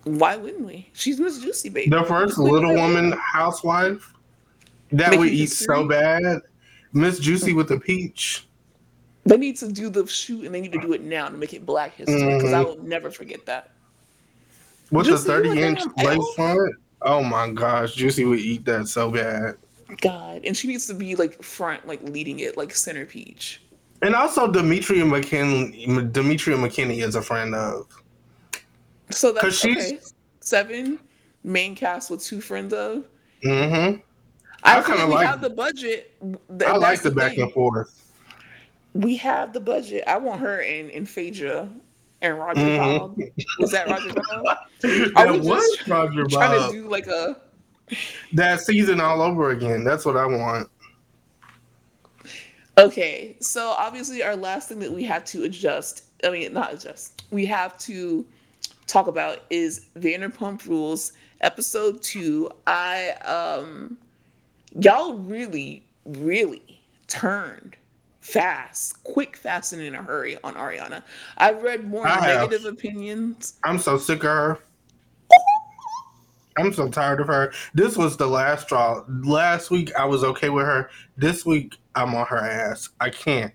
Why 0.07 0.37
wouldn't 0.37 0.65
we? 0.65 0.89
She's 0.93 1.19
Miss 1.19 1.39
Juicy 1.39 1.69
Baby. 1.69 1.89
The 1.89 2.03
first 2.03 2.37
Little 2.37 2.73
Woman 2.73 3.13
housewife 3.33 4.13
that 4.91 5.09
Making 5.09 5.19
would 5.19 5.29
eat 5.29 5.47
so 5.47 5.87
bad. 5.87 6.41
Miss 6.93 7.19
Juicy 7.19 7.53
with 7.53 7.67
the 7.67 7.79
peach. 7.79 8.47
They 9.25 9.37
need 9.37 9.57
to 9.57 9.69
do 9.71 9.89
the 9.89 10.07
shoot 10.07 10.45
and 10.45 10.55
they 10.55 10.61
need 10.61 10.71
to 10.71 10.79
do 10.79 10.93
it 10.93 11.01
now 11.01 11.27
to 11.27 11.35
make 11.35 11.53
it 11.53 11.65
Black 11.65 11.95
History 11.95 12.35
because 12.35 12.53
I 12.53 12.63
Mhm. 12.63 12.65
will 12.65 12.83
never 12.83 13.11
forget 13.11 13.45
that. 13.45 13.71
With 14.89 15.07
Juicy 15.07 15.23
the 15.23 15.33
30 15.33 15.61
inch 15.61 15.81
lace 15.97 16.33
front. 16.35 16.75
Oh 17.01 17.21
my 17.21 17.49
gosh, 17.51 17.93
Juicy 17.93 18.23
would 18.23 18.39
eat 18.39 18.63
that 18.65 18.87
so 18.87 19.11
bad. 19.11 19.55
God, 20.01 20.41
and 20.45 20.55
she 20.55 20.67
needs 20.67 20.87
to 20.87 20.93
be 20.93 21.15
like 21.15 21.43
front, 21.43 21.85
like 21.85 22.01
leading 22.03 22.39
it, 22.39 22.55
like 22.55 22.73
center 22.73 23.05
peach. 23.05 23.61
And 24.01 24.15
also 24.15 24.49
Demetria 24.49 25.03
McKinney 25.03 26.11
Demetria 26.13 26.55
McKinney 26.55 27.03
is 27.03 27.15
a 27.15 27.21
friend 27.21 27.53
of. 27.53 27.87
So 29.09 29.31
that's 29.31 29.63
okay. 29.65 29.99
Seven 30.41 30.99
main 31.43 31.75
cast 31.75 32.09
with 32.09 32.23
two 32.23 32.41
friends 32.41 32.73
of. 32.73 33.05
Mm-hmm. 33.43 33.99
I, 34.63 34.79
I 34.79 34.83
kinda 34.83 35.05
like 35.05 35.27
have 35.27 35.41
the 35.41 35.49
budget. 35.49 36.13
Th- 36.21 36.69
I 36.69 36.75
like 36.77 37.01
that's 37.01 37.01
the 37.03 37.11
back 37.11 37.31
thing. 37.33 37.43
and 37.43 37.51
forth. 37.53 37.93
We 38.93 39.15
have 39.17 39.53
the 39.53 39.59
budget. 39.59 40.03
I 40.07 40.17
want 40.17 40.41
her 40.41 40.61
and 40.61 40.89
and 40.91 41.07
Phaedra 41.07 41.69
and 42.21 42.37
Roger 42.39 42.61
Mhm. 42.61 42.99
Bob. 42.99 43.19
Was 43.59 43.71
that 43.71 43.87
Roger 43.87 44.13
Bobb? 44.13 44.57
Are 45.15 45.31
we 45.33 45.39
was 45.39 45.77
just 45.77 45.87
Roger 45.87 46.25
Trying 46.25 46.59
Bob. 46.59 46.71
to 46.71 46.81
do 46.81 46.89
like 46.89 47.07
a 47.07 47.37
That 48.33 48.59
season 48.61 48.99
all 48.99 49.21
over 49.21 49.51
again. 49.51 49.83
That's 49.83 50.03
what 50.05 50.17
I 50.17 50.25
want. 50.25 50.69
Okay, 52.77 53.35
so 53.39 53.69
obviously 53.77 54.21
our 54.21 54.35
last 54.35 54.69
thing 54.69 54.79
that 54.79 54.91
we 54.91 55.03
have 55.03 55.25
to 55.25 55.43
adjust, 55.45 56.03
I 56.23 56.29
mean 56.29 56.53
not 56.53 56.73
adjust, 56.73 57.23
we 57.31 57.45
have 57.45 57.77
to 57.79 58.25
talk 58.87 59.07
about 59.07 59.43
is 59.49 59.87
Vanderpump 59.97 60.65
Rules 60.65 61.13
episode 61.41 62.01
2. 62.01 62.49
I 62.65 63.11
um 63.25 63.97
y'all 64.79 65.13
really 65.13 65.85
really 66.05 66.81
turned 67.07 67.75
fast, 68.21 69.01
quick, 69.03 69.37
fast 69.37 69.73
and 69.73 69.81
in 69.81 69.95
a 69.95 70.01
hurry 70.01 70.37
on 70.43 70.55
Ariana. 70.55 71.03
I've 71.37 71.61
read 71.63 71.87
more 71.87 72.07
I 72.07 72.19
have. 72.19 72.49
negative 72.49 72.65
opinions. 72.65 73.53
I'm 73.63 73.79
so 73.79 73.97
sick 73.97 74.19
of 74.19 74.31
her. 74.31 74.59
I'm 76.57 76.73
so 76.73 76.89
tired 76.89 77.21
of 77.21 77.27
her. 77.27 77.53
This 77.75 77.95
was 77.95 78.17
the 78.17 78.25
last 78.27 78.63
straw. 78.63 79.03
Last 79.07 79.69
week 79.69 79.91
I 79.95 80.05
was 80.05 80.23
okay 80.23 80.49
with 80.49 80.65
her. 80.65 80.89
This 81.15 81.45
week 81.45 81.77
I'm 81.93 82.15
on 82.15 82.25
her 82.27 82.37
ass. 82.37 82.89
I 82.99 83.11
can't. 83.11 83.53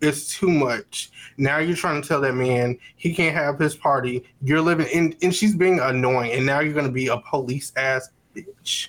It's 0.00 0.38
too 0.38 0.50
much. 0.50 1.10
Now 1.38 1.58
you're 1.58 1.76
trying 1.76 2.02
to 2.02 2.06
tell 2.06 2.20
that 2.20 2.34
man 2.34 2.78
he 2.96 3.14
can't 3.14 3.34
have 3.34 3.58
his 3.58 3.74
party. 3.74 4.24
You're 4.42 4.60
living 4.60 4.86
in 4.88 5.16
and 5.22 5.34
she's 5.34 5.54
being 5.54 5.80
annoying, 5.80 6.32
and 6.32 6.44
now 6.44 6.60
you're 6.60 6.74
gonna 6.74 6.90
be 6.90 7.08
a 7.08 7.18
police 7.18 7.72
ass 7.76 8.10
bitch. 8.34 8.88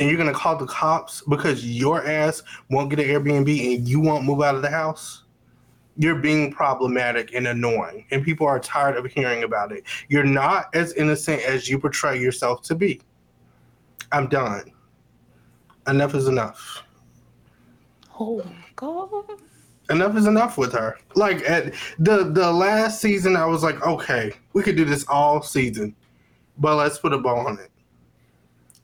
And 0.00 0.08
you're 0.08 0.18
gonna 0.18 0.32
call 0.32 0.56
the 0.56 0.66
cops 0.66 1.22
because 1.28 1.64
your 1.64 2.06
ass 2.06 2.42
won't 2.70 2.90
get 2.90 2.98
an 2.98 3.06
Airbnb 3.06 3.76
and 3.76 3.88
you 3.88 4.00
won't 4.00 4.24
move 4.24 4.42
out 4.42 4.54
of 4.54 4.62
the 4.62 4.70
house 4.70 5.22
you're 5.96 6.16
being 6.16 6.52
problematic 6.52 7.34
and 7.34 7.46
annoying, 7.46 8.06
and 8.10 8.24
people 8.24 8.46
are 8.46 8.58
tired 8.58 8.96
of 8.96 9.06
hearing 9.06 9.44
about 9.44 9.72
it. 9.72 9.84
You're 10.08 10.24
not 10.24 10.74
as 10.74 10.94
innocent 10.94 11.42
as 11.42 11.68
you 11.68 11.78
portray 11.78 12.18
yourself 12.18 12.62
to 12.62 12.74
be. 12.74 13.00
I'm 14.10 14.28
done. 14.28 14.72
enough 15.86 16.14
is 16.14 16.28
enough. 16.28 16.84
Oh 18.18 18.44
god. 18.82 19.24
Enough 19.90 20.16
is 20.16 20.26
enough 20.26 20.58
with 20.58 20.72
her. 20.72 20.98
Like 21.14 21.48
at 21.48 21.74
the 21.98 22.24
the 22.24 22.50
last 22.50 23.00
season, 23.00 23.36
I 23.36 23.46
was 23.46 23.62
like, 23.62 23.84
okay, 23.86 24.32
we 24.52 24.62
could 24.62 24.76
do 24.76 24.84
this 24.84 25.06
all 25.08 25.42
season, 25.42 25.94
but 26.58 26.76
let's 26.76 26.98
put 26.98 27.12
a 27.12 27.18
bow 27.18 27.38
on 27.46 27.58
it. 27.58 27.70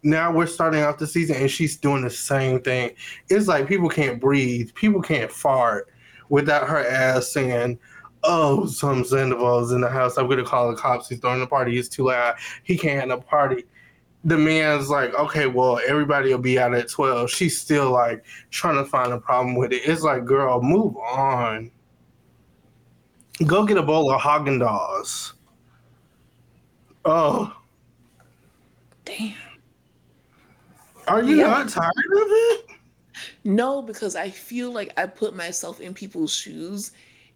Now 0.03 0.33
we're 0.33 0.47
starting 0.47 0.81
out 0.81 0.99
the 0.99 1.07
season, 1.07 1.37
and 1.37 1.51
she's 1.51 1.77
doing 1.77 2.03
the 2.03 2.11
same 2.11 2.61
thing. 2.61 2.91
It's 3.29 3.49
like 3.49 3.69
people 3.69 3.89
can't 3.89 4.21
breathe, 4.21 4.73
people 4.75 5.03
can't 5.03 5.31
fart 5.31 5.89
without 6.29 6.69
her 6.69 6.87
ass 6.87 7.33
saying, 7.33 7.79
"Oh, 8.23 8.67
some 8.67 9.05
Sandoval's 9.05 9.73
in 9.73 9.81
the 9.81 9.89
house. 9.89 10.17
I'm 10.17 10.29
gonna 10.29 10.45
call 10.45 10.71
the 10.71 10.77
cops. 10.77 11.09
He's 11.09 11.21
throwing 11.21 11.43
a 11.43 11.47
party. 11.47 11.75
He's 11.75 11.89
too 11.89 12.05
loud. 12.05 12.37
He 12.65 12.77
can't 12.77 13.09
have 13.09 13.19
a 13.19 13.23
party." 13.23 13.65
The 14.25 14.37
man's 14.37 14.91
like, 14.91 15.15
okay, 15.15 15.47
well, 15.47 15.81
everybody 15.87 16.31
will 16.31 16.39
be 16.39 16.59
out 16.59 16.75
at 16.75 16.91
12. 16.91 17.31
She's 17.31 17.61
still 17.61 17.91
like 17.91 18.25
trying 18.51 18.77
to 18.77 18.85
find 18.85 19.13
a 19.13 19.19
problem 19.19 19.57
with 19.57 19.73
it. 19.73 19.83
It's 19.85 20.03
like, 20.03 20.25
girl, 20.25 20.61
move 20.61 20.97
on. 20.97 21.71
Go 23.47 23.65
get 23.65 23.77
a 23.77 23.83
bowl 23.83 24.13
of 24.13 24.21
Haagen 24.21 24.61
Dazs. 24.61 25.33
Oh. 27.05 27.55
Damn. 29.05 29.35
Are 31.07 31.23
you 31.23 31.37
yeah. 31.37 31.47
not 31.47 31.69
tired 31.69 31.89
of 31.89 32.29
it? 32.29 32.67
No, 33.45 33.81
because 33.81 34.17
I 34.17 34.29
feel 34.29 34.73
like 34.73 34.93
I 34.97 35.07
put 35.07 35.35
myself 35.35 35.81
in 35.81 35.95
people's 35.95 36.35
shoes 36.35 36.93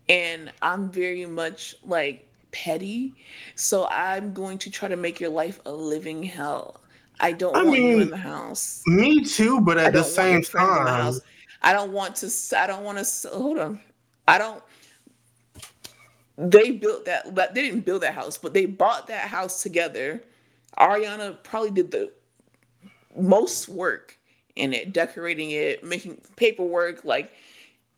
and 0.09 0.53
I'm 0.61 0.91
very 0.91 1.27
much 1.27 1.75
like 1.85 2.29
petty. 2.53 3.15
So 3.57 3.87
I'm 3.91 4.33
going 4.33 4.59
to 4.59 4.71
try 4.71 4.89
to 4.89 4.97
make 4.97 5.21
your 5.21 5.31
life 5.31 5.61
a 5.67 5.73
living 5.73 6.23
hell. 6.23 6.81
I 7.21 7.33
don't 7.33 7.55
I 7.57 7.63
want 7.63 7.79
mean, 7.79 7.89
you 7.89 8.01
in 8.01 8.11
the 8.11 8.17
house. 8.17 8.83
Me 8.87 9.25
too, 9.25 9.61
but 9.61 9.79
at 9.79 9.93
the 9.93 10.03
same 10.03 10.43
time, 10.43 11.15
the 11.15 11.21
I 11.63 11.73
don't 11.73 11.93
want 11.93 12.17
to. 12.17 12.59
I 12.59 12.67
don't 12.67 12.85
want 12.85 12.99
to. 12.99 13.29
Hold 13.29 13.59
on. 13.59 13.81
I 14.27 14.39
don't. 14.39 14.63
They 16.37 16.73
built 16.73 17.05
that. 17.05 17.35
They 17.35 17.63
didn't 17.63 17.85
build 17.85 18.03
that 18.03 18.15
house, 18.15 18.39
but 18.39 18.55
they 18.55 18.67
bought 18.67 19.07
that 19.09 19.29
house 19.29 19.63
together. 19.63 20.23
Ariana 20.79 21.43
probably 21.43 21.71
did 21.71 21.91
the 21.91 22.11
most 23.17 23.69
work 23.69 24.19
in 24.57 24.73
it, 24.73 24.93
decorating 24.93 25.51
it, 25.51 25.85
making 25.85 26.21
paperwork. 26.37 27.05
Like 27.05 27.33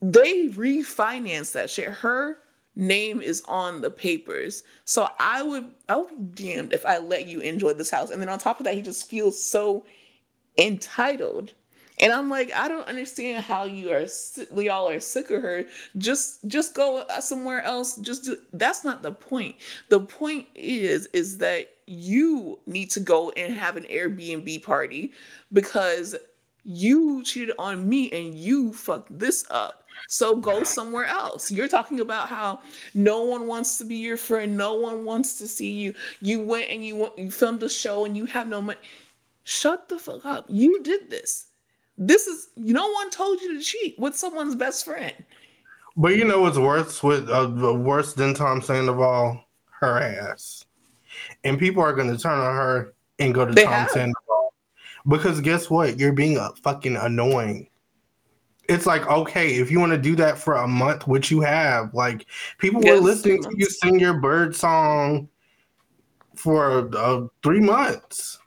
they 0.03 0.49
refinanced 0.49 1.53
that 1.53 1.71
shit. 1.71 1.89
Her 1.89 2.39
name 2.77 3.21
is 3.21 3.43
on 3.47 3.81
the 3.81 3.91
papers. 3.91 4.63
So 4.85 5.09
I 5.19 5.43
would 5.43 5.67
I 5.89 5.97
would 5.97 6.35
be 6.35 6.45
damned 6.45 6.73
if 6.73 6.85
I 6.85 6.99
let 6.99 7.27
you 7.27 7.41
enjoy 7.41 7.75
this 7.75 7.91
house. 7.91 8.11
And 8.11 8.21
then 8.21 8.29
on 8.29 8.39
top 8.39 8.61
of 8.61 8.65
that, 8.65 8.75
he 8.75 8.83
just 8.83 9.09
feels 9.09 9.43
so 9.43 9.85
entitled. 10.59 11.53
And 12.01 12.13
I'm 12.13 12.29
like, 12.29 12.53
I 12.53 12.67
don't 12.67 12.89
understand 12.89 13.45
how 13.45 13.65
you 13.65 13.93
are. 13.93 14.07
We 14.51 14.69
all 14.69 14.89
are 14.89 14.99
sick 14.99 15.31
of 15.31 15.43
her. 15.43 15.65
Just, 15.97 16.45
just 16.49 16.75
go 16.75 16.99
uh, 16.99 17.21
somewhere 17.21 17.63
else. 17.63 17.97
Just 17.97 18.25
do, 18.25 18.37
that's 18.53 18.85
not 18.85 19.03
the 19.03 19.13
point. 19.13 19.57
The 19.91 20.01
point 20.01 20.49
is, 20.57 21.07
is 21.13 21.39
that 21.39 21.69
you 21.87 22.59
need 22.67 22.91
to 22.93 23.01
go 23.01 23.31
and 23.31 23.55
have 23.55 23.77
an 23.77 23.85
Airbnb 23.85 24.65
party 24.65 25.13
because 25.53 26.17
you 26.65 27.23
cheated 27.23 27.55
on 27.59 27.89
me 27.89 28.11
and 28.11 28.35
you 28.35 28.73
fucked 28.73 29.17
this 29.17 29.45
up. 29.51 29.84
So 30.09 30.37
go 30.37 30.63
somewhere 30.65 31.07
else. 31.07 31.51
You're 31.51 31.69
talking 31.69 32.01
about 32.01 32.29
how 32.29 32.61
no 32.95 33.23
one 33.23 33.47
wants 33.47 33.79
to 33.79 33.85
be 33.85 33.97
your 33.97 34.17
friend, 34.17 34.57
no 34.57 34.75
one 34.75 35.05
wants 35.05 35.39
to 35.39 35.49
see 35.49 35.71
you. 35.71 35.95
You 36.21 36.41
went 36.41 36.71
and 36.71 36.85
you 36.85 37.11
you 37.17 37.31
filmed 37.31 37.63
a 37.63 37.69
show 37.69 38.05
and 38.05 38.17
you 38.17 38.27
have 38.27 38.49
no 38.49 38.61
money. 38.61 38.79
Shut 39.45 39.89
the 39.89 39.99
fuck 39.99 40.25
up. 40.25 40.47
You 40.49 40.83
did 40.83 41.11
this. 41.11 41.47
This 41.97 42.27
is 42.27 42.49
no 42.57 42.89
one 42.91 43.11
told 43.11 43.41
you 43.41 43.57
to 43.57 43.63
cheat 43.63 43.99
with 43.99 44.17
someone's 44.17 44.57
best 44.57 44.85
friend. 44.85 45.15
But 45.97 46.17
you 46.17 46.25
know 46.25 46.41
what's 46.41 46.59
worse 46.59 47.03
with 47.03 47.29
uh, 47.31 47.75
worse 47.75 48.15
than 48.15 48.35
Tom 48.35 48.61
Sandoval? 48.63 49.45
Her 49.81 50.01
ass. 50.01 50.65
And 51.45 51.59
people 51.59 51.83
are 51.83 51.93
going 51.93 52.11
to 52.15 52.21
turn 52.21 52.39
on 52.39 52.57
her 52.57 52.95
and 53.19 53.35
go 53.35 53.45
to 53.45 53.53
they 53.53 53.65
Tom 53.65 53.73
have. 53.73 53.91
Sandoval 53.91 54.25
because 55.07 55.41
guess 55.41 55.71
what? 55.71 55.99
You're 55.99 56.13
being 56.13 56.37
a 56.37 56.51
fucking 56.63 56.97
annoying 56.97 57.69
it's 58.69 58.87
like 58.87 59.07
okay 59.09 59.57
if 59.57 59.71
you 59.71 59.79
want 59.79 59.93
to 59.93 59.99
do 59.99 60.17
that 60.17 60.39
for 60.39 60.55
a 60.55 60.67
month 60.67 61.07
which 61.07 61.31
you 61.31 61.41
have 61.41 61.93
like 61.93 62.27
people 62.59 62.83
yes. 62.83 62.99
were 62.99 63.05
listening 63.05 63.43
to 63.43 63.51
you 63.57 63.67
sing 63.67 64.01
your 64.01 64.15
bird 64.15 64.57
song 64.57 65.29
for 66.37 66.95
uh, 66.97 67.27
three 67.43 67.61
months. 67.61 68.39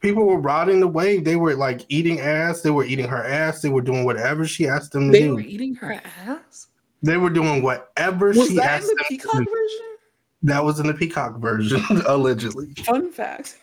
People 0.00 0.24
were 0.24 0.38
riding 0.38 0.80
the 0.80 0.88
wave. 0.88 1.24
They 1.24 1.36
were 1.36 1.54
like 1.54 1.84
eating 1.88 2.20
ass. 2.20 2.62
They 2.62 2.70
were 2.70 2.84
eating 2.84 3.06
her 3.06 3.24
ass. 3.24 3.62
They 3.62 3.68
were 3.68 3.82
doing 3.82 4.04
whatever 4.04 4.46
she 4.46 4.66
asked 4.66 4.92
them 4.92 5.06
to 5.06 5.12
they 5.12 5.20
do. 5.20 5.26
they 5.28 5.32
were 5.32 5.40
eating 5.40 5.74
her 5.76 6.00
ass? 6.26 6.68
They 7.02 7.16
were 7.16 7.30
doing 7.30 7.62
whatever 7.62 8.28
was 8.28 8.48
she 8.48 8.56
that 8.56 8.70
asked 8.70 8.90
in 8.90 8.96
the 8.96 9.04
peacock 9.08 9.34
version? 9.34 9.96
That 10.44 10.64
was 10.64 10.80
in 10.80 10.88
the 10.88 10.94
peacock 10.94 11.38
version 11.38 11.80
allegedly. 12.06 12.72
Fun 12.84 13.12
fact. 13.12 13.58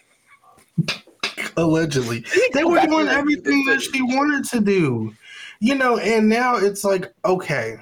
Allegedly. 1.57 2.23
They 2.53 2.63
were 2.63 2.79
doing 2.85 3.09
everything 3.09 3.65
that 3.65 3.81
she 3.81 4.01
wanted 4.01 4.45
to 4.45 4.61
do 4.61 5.13
you 5.59 5.75
know, 5.75 5.97
and 5.97 6.29
now 6.29 6.55
it's 6.55 6.83
like, 6.83 7.13
okay, 7.25 7.77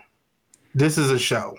this 0.74 0.98
is 0.98 1.12
a 1.12 1.20
show. 1.20 1.56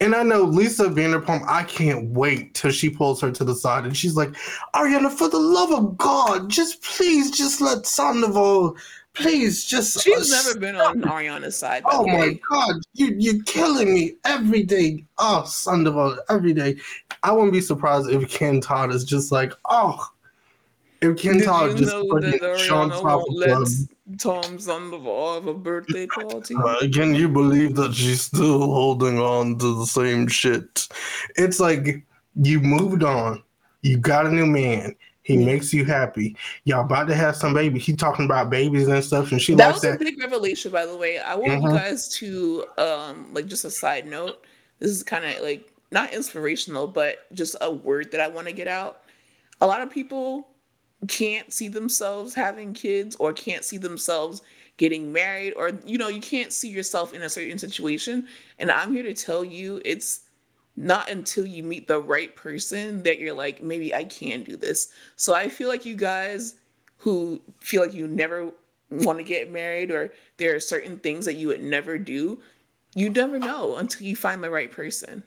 And 0.00 0.16
I 0.16 0.24
know 0.24 0.42
Lisa 0.42 0.86
Vanderpump, 0.86 1.46
I 1.46 1.62
can't 1.62 2.10
wait 2.10 2.54
till 2.54 2.72
she 2.72 2.90
pulls 2.90 3.20
her 3.20 3.30
to 3.30 3.44
the 3.44 3.54
side 3.54 3.84
and 3.84 3.96
she's 3.96 4.16
like, 4.16 4.30
Ariana, 4.74 5.10
for 5.10 5.28
the 5.28 5.38
love 5.38 5.70
of 5.70 5.96
God, 5.96 6.50
just 6.50 6.82
please 6.82 7.30
just 7.30 7.60
let 7.60 7.86
Sandoval, 7.86 8.76
please 9.14 9.64
just. 9.64 10.02
She's 10.02 10.32
uh, 10.32 10.36
never 10.42 10.58
been 10.58 10.74
on 10.74 11.02
Ariana's 11.02 11.56
side. 11.56 11.84
Oh 11.86 12.04
my 12.04 12.36
God, 12.50 12.76
you, 12.94 13.14
you're 13.16 13.42
killing 13.44 13.94
me 13.94 14.14
every 14.24 14.64
day. 14.64 15.04
Oh, 15.18 15.44
Sandoval, 15.44 16.18
every 16.28 16.52
day. 16.52 16.76
I 17.22 17.30
wouldn't 17.30 17.52
be 17.52 17.60
surprised 17.60 18.10
if 18.10 18.28
Ken 18.28 18.60
Todd 18.60 18.92
is 18.92 19.04
just 19.04 19.30
like, 19.30 19.52
oh, 19.66 20.04
if 21.00 21.16
Ken 21.16 21.38
Did 21.38 21.44
Todd 21.44 21.76
just 21.76 21.94
put 22.10 22.24
Sean 22.58 22.90
Top 22.90 23.24
let 23.28 23.68
Tom 24.18 24.58
Sandoval 24.58 25.34
have 25.34 25.46
a 25.46 25.54
birthday 25.54 26.06
party? 26.06 26.54
Uh, 26.56 26.88
can 26.92 27.14
you 27.14 27.28
believe 27.28 27.76
that 27.76 27.94
she's 27.94 28.22
still 28.22 28.58
holding 28.58 29.18
on 29.18 29.58
to 29.58 29.78
the 29.78 29.86
same 29.86 30.26
shit? 30.26 30.88
It's 31.36 31.60
like 31.60 32.04
you 32.34 32.60
moved 32.60 33.04
on. 33.04 33.42
You 33.82 33.98
got 33.98 34.26
a 34.26 34.30
new 34.30 34.46
man. 34.46 34.94
He 35.22 35.36
makes 35.36 35.72
you 35.72 35.84
happy. 35.84 36.36
Y'all 36.64 36.84
about 36.84 37.06
to 37.06 37.14
have 37.14 37.36
some 37.36 37.54
baby. 37.54 37.78
He 37.78 37.94
talking 37.94 38.24
about 38.24 38.50
babies 38.50 38.88
and 38.88 39.04
stuff, 39.04 39.30
and 39.30 39.40
she 39.40 39.54
that 39.54 39.68
likes 39.68 39.84
was 39.84 39.94
a 39.94 39.98
big 39.98 40.18
revelation, 40.20 40.72
by 40.72 40.84
the 40.84 40.96
way. 40.96 41.20
I 41.20 41.36
want 41.36 41.52
mm-hmm. 41.52 41.66
you 41.66 41.78
guys 41.78 42.08
to 42.16 42.64
um 42.76 43.32
like 43.32 43.46
just 43.46 43.64
a 43.64 43.70
side 43.70 44.06
note. 44.06 44.44
This 44.80 44.90
is 44.90 45.04
kind 45.04 45.24
of 45.24 45.40
like 45.40 45.72
not 45.92 46.12
inspirational, 46.12 46.88
but 46.88 47.32
just 47.34 47.54
a 47.60 47.70
word 47.70 48.10
that 48.10 48.20
I 48.20 48.26
want 48.26 48.48
to 48.48 48.52
get 48.52 48.66
out. 48.66 49.02
A 49.60 49.66
lot 49.66 49.80
of 49.80 49.90
people 49.90 50.48
can't 51.08 51.52
see 51.52 51.68
themselves 51.68 52.34
having 52.34 52.72
kids 52.72 53.16
or 53.16 53.32
can't 53.32 53.64
see 53.64 53.78
themselves 53.78 54.42
getting 54.76 55.12
married 55.12 55.52
or 55.54 55.72
you 55.84 55.98
know 55.98 56.08
you 56.08 56.20
can't 56.20 56.52
see 56.52 56.68
yourself 56.68 57.12
in 57.12 57.22
a 57.22 57.28
certain 57.28 57.58
situation. 57.58 58.26
And 58.58 58.70
i'm 58.70 58.92
here 58.92 59.02
to 59.02 59.14
tell 59.14 59.44
you 59.44 59.80
it's 59.84 60.20
not 60.76 61.10
until 61.10 61.44
you 61.44 61.62
meet 61.62 61.86
the 61.86 62.00
right 62.00 62.34
person 62.34 63.02
that 63.02 63.18
you're 63.18 63.34
like 63.34 63.62
maybe 63.62 63.94
i 63.94 64.04
can 64.04 64.42
do 64.42 64.56
this. 64.56 64.88
So 65.16 65.34
i 65.34 65.48
feel 65.48 65.68
like 65.68 65.84
you 65.84 65.96
guys 65.96 66.54
who 66.96 67.40
feel 67.60 67.82
like 67.82 67.94
you 67.94 68.06
never 68.06 68.50
want 68.90 69.18
to 69.18 69.24
get 69.24 69.50
married 69.50 69.90
or 69.90 70.12
there 70.36 70.54
are 70.54 70.60
certain 70.60 70.98
things 70.98 71.24
that 71.24 71.34
you 71.34 71.48
would 71.48 71.62
never 71.62 71.98
do 71.98 72.38
you 72.94 73.08
never 73.08 73.38
know 73.38 73.76
until 73.76 74.06
you 74.06 74.14
find 74.14 74.44
the 74.44 74.50
right 74.50 74.70
person 74.70 75.22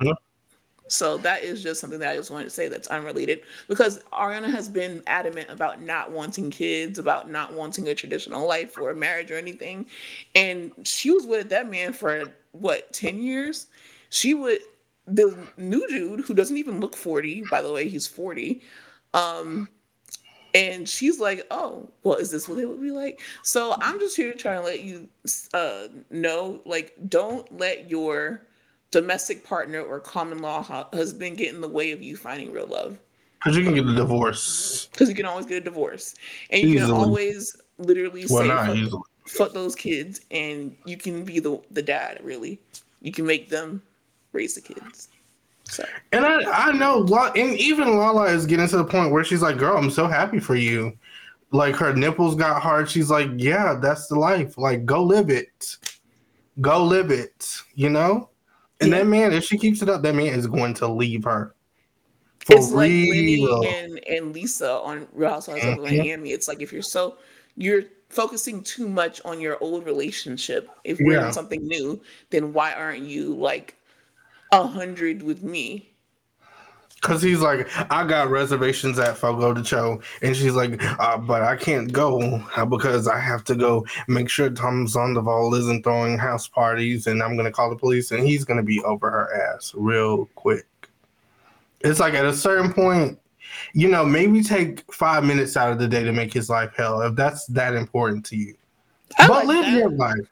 so 0.87 1.17
that 1.17 1.43
is 1.43 1.63
just 1.63 1.81
something 1.81 1.99
that 1.99 2.11
I 2.11 2.15
just 2.15 2.29
wanted 2.29 2.45
to 2.45 2.49
say 2.51 2.67
that's 2.67 2.87
unrelated 2.89 3.41
because 3.67 4.03
Ariana 4.13 4.51
has 4.51 4.69
been 4.69 5.01
adamant 5.07 5.49
about 5.49 5.81
not 5.81 6.11
wanting 6.11 6.51
kids, 6.51 6.99
about 6.99 7.29
not 7.29 7.53
wanting 7.53 7.87
a 7.87 7.95
traditional 7.95 8.47
life 8.47 8.77
or 8.77 8.91
a 8.91 8.95
marriage 8.95 9.31
or 9.31 9.37
anything. 9.37 9.87
And 10.35 10.71
she 10.83 11.09
was 11.09 11.25
with 11.25 11.49
that 11.49 11.69
man 11.69 11.91
for 11.93 12.25
what, 12.51 12.93
10 12.93 13.21
years? 13.21 13.67
She 14.09 14.33
would 14.33 14.59
the 15.07 15.37
new 15.57 15.87
dude 15.87 16.21
who 16.21 16.33
doesn't 16.33 16.57
even 16.57 16.79
look 16.79 16.95
40, 16.95 17.43
by 17.51 17.61
the 17.61 17.71
way, 17.71 17.87
he's 17.87 18.07
40. 18.07 18.61
Um 19.13 19.69
and 20.53 20.87
she's 20.87 21.19
like, 21.19 21.45
"Oh, 21.51 21.89
well, 22.03 22.15
is 22.15 22.31
this 22.31 22.47
what 22.47 22.59
it 22.59 22.65
would 22.65 22.81
be 22.81 22.91
like?" 22.91 23.19
So 23.43 23.75
I'm 23.81 23.99
just 23.99 24.15
here 24.15 24.31
to 24.31 24.37
try 24.37 24.55
and 24.55 24.63
let 24.63 24.83
you 24.83 25.09
uh, 25.53 25.89
know, 26.09 26.61
like, 26.65 26.95
don't 27.09 27.59
let 27.59 27.89
your 27.89 28.41
domestic 29.01 29.43
partner 29.43 29.81
or 29.81 29.99
common 29.99 30.39
law 30.39 30.61
husband 30.93 31.37
get 31.37 31.53
in 31.53 31.61
the 31.61 31.67
way 31.67 31.91
of 31.91 32.01
you 32.01 32.15
finding 32.15 32.51
real 32.51 32.67
love. 32.67 32.97
Because 33.37 33.57
you 33.57 33.63
can 33.63 33.75
get 33.75 33.85
a 33.85 33.93
divorce. 33.93 34.87
Because 34.91 35.09
you 35.09 35.15
can 35.15 35.25
always 35.25 35.45
get 35.45 35.57
a 35.57 35.61
divorce, 35.61 36.15
and 36.49 36.61
you 36.61 36.75
easily. 36.75 36.91
can 36.91 36.91
always 36.91 37.57
literally 37.77 38.25
well, 38.29 38.43
say 38.65 38.89
fuck, 38.89 39.01
fuck, 39.27 39.53
those 39.53 39.75
kids, 39.75 40.21
and 40.31 40.75
you 40.85 40.97
can 40.97 41.23
be 41.23 41.39
the 41.39 41.61
the 41.71 41.81
dad. 41.81 42.19
Really, 42.23 42.59
you 43.01 43.11
can 43.11 43.25
make 43.25 43.49
them 43.49 43.83
raise 44.31 44.55
the 44.55 44.61
kids. 44.61 45.09
So. 45.65 45.83
And 46.11 46.25
I 46.25 46.69
I 46.69 46.71
know, 46.71 47.05
and 47.35 47.59
even 47.59 47.97
Lala 47.97 48.25
is 48.25 48.45
getting 48.45 48.67
to 48.67 48.77
the 48.77 48.85
point 48.85 49.11
where 49.11 49.23
she's 49.23 49.41
like, 49.41 49.57
"Girl, 49.57 49.77
I'm 49.77 49.91
so 49.91 50.07
happy 50.07 50.39
for 50.39 50.55
you." 50.55 50.97
like 51.51 51.75
her 51.75 51.93
nipples 51.93 52.35
got 52.35 52.61
hard. 52.61 52.89
She's 52.89 53.09
like, 53.09 53.29
yeah, 53.37 53.77
that's 53.81 54.07
the 54.07 54.19
life. 54.19 54.57
Like, 54.57 54.85
go 54.85 55.03
live 55.03 55.29
it. 55.29 55.77
Go 56.59 56.83
live 56.83 57.11
it. 57.11 57.61
You 57.75 57.89
know? 57.89 58.29
And 58.85 58.93
yeah. 58.93 58.99
that 58.99 59.07
man, 59.07 59.33
if 59.33 59.43
she 59.43 59.57
keeps 59.57 59.81
it 59.81 59.89
up, 59.89 60.01
that 60.03 60.15
man 60.15 60.27
is 60.27 60.47
going 60.47 60.73
to 60.75 60.87
leave 60.87 61.23
her. 61.23 61.55
For 62.39 62.57
it's 62.57 62.71
like 62.71 62.89
Lenny 62.89 63.43
and, 63.67 63.99
and 64.07 64.33
Lisa 64.33 64.71
on 64.71 65.07
Real 65.13 65.31
Housewives 65.31 65.63
mm-hmm. 65.63 65.83
of 65.83 65.91
Miami. 65.91 66.31
It's 66.31 66.47
like 66.47 66.61
if 66.61 66.71
you're 66.71 66.83
so 66.83 67.17
you're 67.57 67.83
focusing 68.09 68.61
too 68.63 68.87
much 68.87 69.21
on 69.25 69.41
your 69.41 69.57
old 69.61 69.85
relationship. 69.85 70.69
If 70.83 70.99
we're 70.99 71.19
yeah. 71.19 71.27
in 71.27 71.33
something 71.33 71.65
new, 71.65 72.01
then 72.29 72.53
why 72.53 72.73
aren't 72.73 73.03
you 73.03 73.33
like 73.33 73.75
a 74.51 74.65
hundred 74.65 75.23
with 75.23 75.43
me? 75.43 75.94
Cause 77.05 77.21
he's 77.21 77.39
like, 77.39 77.69
I 77.91 78.03
got 78.03 78.31
reservations 78.31 78.97
at 78.97 79.15
Fogo 79.15 79.53
de 79.53 79.61
Chão, 79.61 80.01
and 80.23 80.35
she's 80.35 80.53
like, 80.53 80.81
uh, 80.99 81.19
but 81.19 81.43
I 81.43 81.55
can't 81.55 81.93
go 81.93 82.41
uh, 82.57 82.65
because 82.65 83.07
I 83.07 83.19
have 83.19 83.43
to 83.43 83.53
go 83.53 83.85
make 84.07 84.27
sure 84.27 84.49
Tom 84.49 84.87
Sandoval 84.87 85.53
isn't 85.53 85.83
throwing 85.83 86.17
house 86.17 86.47
parties, 86.47 87.05
and 87.05 87.21
I'm 87.21 87.37
gonna 87.37 87.51
call 87.51 87.69
the 87.69 87.75
police, 87.75 88.09
and 88.09 88.25
he's 88.25 88.43
gonna 88.43 88.63
be 88.63 88.81
over 88.83 89.11
her 89.11 89.53
ass 89.53 89.71
real 89.75 90.25
quick. 90.33 90.65
It's 91.81 91.99
like 91.99 92.15
at 92.15 92.25
a 92.25 92.33
certain 92.33 92.73
point, 92.73 93.19
you 93.73 93.87
know, 93.87 94.03
maybe 94.03 94.41
take 94.41 94.91
five 94.91 95.23
minutes 95.23 95.55
out 95.55 95.71
of 95.71 95.77
the 95.77 95.87
day 95.87 96.03
to 96.03 96.11
make 96.11 96.33
his 96.33 96.49
life 96.49 96.73
hell 96.75 97.01
if 97.01 97.15
that's 97.15 97.45
that 97.47 97.75
important 97.75 98.25
to 98.25 98.35
you. 98.35 98.55
I 99.19 99.27
but 99.27 99.45
like 99.45 99.47
live 99.47 99.65
that. 99.65 99.77
your 99.77 99.89
life 99.91 100.27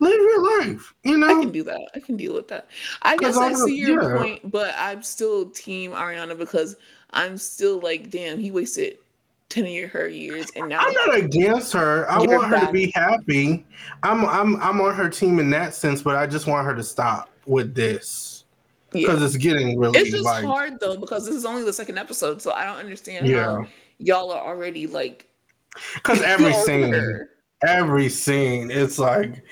live 0.00 0.20
your 0.20 0.60
life. 0.60 0.94
You 1.04 1.18
know, 1.18 1.26
I 1.26 1.42
can 1.42 1.52
do 1.52 1.62
that. 1.64 1.90
I 1.94 2.00
can 2.00 2.16
deal 2.16 2.34
with 2.34 2.48
that. 2.48 2.68
I 3.02 3.16
guess 3.16 3.36
I 3.36 3.52
see 3.52 3.76
your 3.76 4.02
yeah. 4.02 4.18
point, 4.18 4.50
but 4.50 4.74
I'm 4.78 5.02
still 5.02 5.50
team 5.50 5.92
Ariana 5.92 6.36
because 6.36 6.76
I'm 7.10 7.38
still 7.38 7.80
like, 7.80 8.10
damn, 8.10 8.38
he 8.38 8.50
wasted 8.50 8.98
ten 9.48 9.84
of 9.84 9.90
her 9.90 10.08
years, 10.08 10.50
and 10.56 10.68
now 10.68 10.80
I'm 10.80 10.92
not 10.92 11.16
against 11.16 11.72
her. 11.72 12.10
I 12.10 12.18
want 12.18 12.48
her, 12.48 12.66
to 12.66 12.72
be 12.72 12.92
happy. 12.94 13.64
I'm 14.02 14.24
I'm 14.26 14.56
I'm 14.62 14.80
on 14.80 14.94
her 14.94 15.08
team 15.08 15.38
in 15.38 15.50
that 15.50 15.74
sense, 15.74 16.02
but 16.02 16.16
I 16.16 16.26
just 16.26 16.46
want 16.46 16.66
her 16.66 16.74
to 16.74 16.82
stop 16.82 17.30
with 17.46 17.74
this 17.74 18.44
because 18.90 19.20
yeah. 19.20 19.26
it's 19.26 19.36
getting 19.36 19.78
really. 19.78 19.98
It's 19.98 20.10
just 20.10 20.24
like, 20.24 20.44
hard 20.44 20.80
though 20.80 20.96
because 20.96 21.26
this 21.26 21.34
is 21.34 21.44
only 21.44 21.64
the 21.64 21.72
second 21.72 21.98
episode, 21.98 22.42
so 22.42 22.52
I 22.52 22.64
don't 22.64 22.76
understand 22.76 23.26
yeah. 23.26 23.44
how 23.44 23.66
y'all 23.98 24.30
are 24.30 24.46
already 24.46 24.86
like. 24.86 25.26
Because 25.94 26.22
every 26.22 26.52
scene, 26.52 27.26
every 27.62 28.08
scene, 28.08 28.70
it's 28.70 28.98
like 28.98 29.42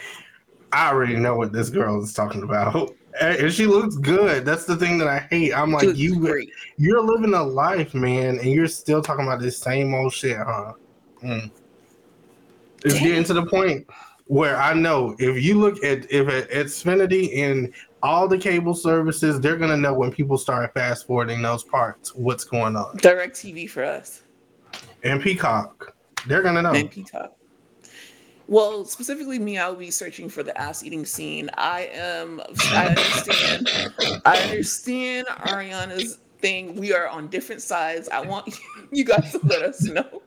I 0.77 0.91
already 0.91 1.16
know 1.16 1.35
what 1.35 1.53
this 1.53 1.70
girl 1.70 2.03
is 2.03 2.12
talking 2.12 2.43
about. 2.43 2.95
And 3.18 3.51
she 3.51 3.64
looks 3.64 3.97
good. 3.97 4.45
That's 4.45 4.66
the 4.66 4.77
thing 4.77 4.99
that 4.99 5.09
I 5.09 5.20
hate. 5.31 5.55
I'm 5.55 5.72
like, 5.72 5.97
you, 5.97 6.20
great. 6.20 6.51
you're 6.77 7.01
living 7.01 7.33
a 7.33 7.43
life, 7.43 7.95
man, 7.95 8.39
and 8.39 8.51
you're 8.51 8.68
still 8.68 9.01
talking 9.01 9.24
about 9.24 9.41
this 9.41 9.57
same 9.57 9.95
old 9.95 10.12
shit, 10.12 10.37
huh? 10.37 10.74
Mm. 11.22 11.51
It's 12.85 12.93
Damn. 12.93 13.03
getting 13.05 13.24
to 13.24 13.33
the 13.33 13.47
point 13.47 13.87
where 14.27 14.59
I 14.59 14.74
know 14.74 15.16
if 15.18 15.43
you 15.43 15.59
look 15.59 15.83
at 15.83 16.12
if 16.12 16.29
at 16.29 16.51
Xfinity 16.51 17.39
and 17.39 17.72
all 18.03 18.29
the 18.29 18.37
cable 18.37 18.74
services, 18.74 19.41
they're 19.41 19.57
gonna 19.57 19.79
know 19.79 19.95
when 19.95 20.12
people 20.12 20.37
start 20.37 20.74
fast 20.74 21.07
forwarding 21.07 21.41
those 21.41 21.64
parts 21.64 22.14
what's 22.14 22.45
going 22.45 22.77
on. 22.77 22.99
DirecTV 22.99 23.70
for 23.70 23.83
us. 23.83 24.24
And 25.05 25.22
Peacock. 25.22 25.95
They're 26.27 26.43
gonna 26.43 26.61
know. 26.61 26.74
And 26.74 26.91
Peacock. 26.91 27.36
Well, 28.49 28.84
specifically 28.84 29.38
me, 29.38 29.59
I'll 29.59 29.74
be 29.74 29.90
searching 29.90 30.28
for 30.28 30.42
the 30.42 30.57
ass 30.61 30.84
eating 30.84 31.05
scene. 31.05 31.51
I 31.55 31.90
am. 31.92 32.40
I 32.70 32.86
understand. 32.86 33.68
I 34.24 34.38
understand 34.38 35.26
Ariana's 35.26 36.18
thing. 36.38 36.76
We 36.76 36.94
are 36.94 37.09
on 37.09 37.26
different 37.26 37.62
sides. 37.62 38.09
I 38.09 38.20
want 38.20 38.57
you 38.92 39.05
guys 39.05 39.32
to 39.32 39.40
let 39.42 39.62
us 39.62 39.82
know. 39.82 40.22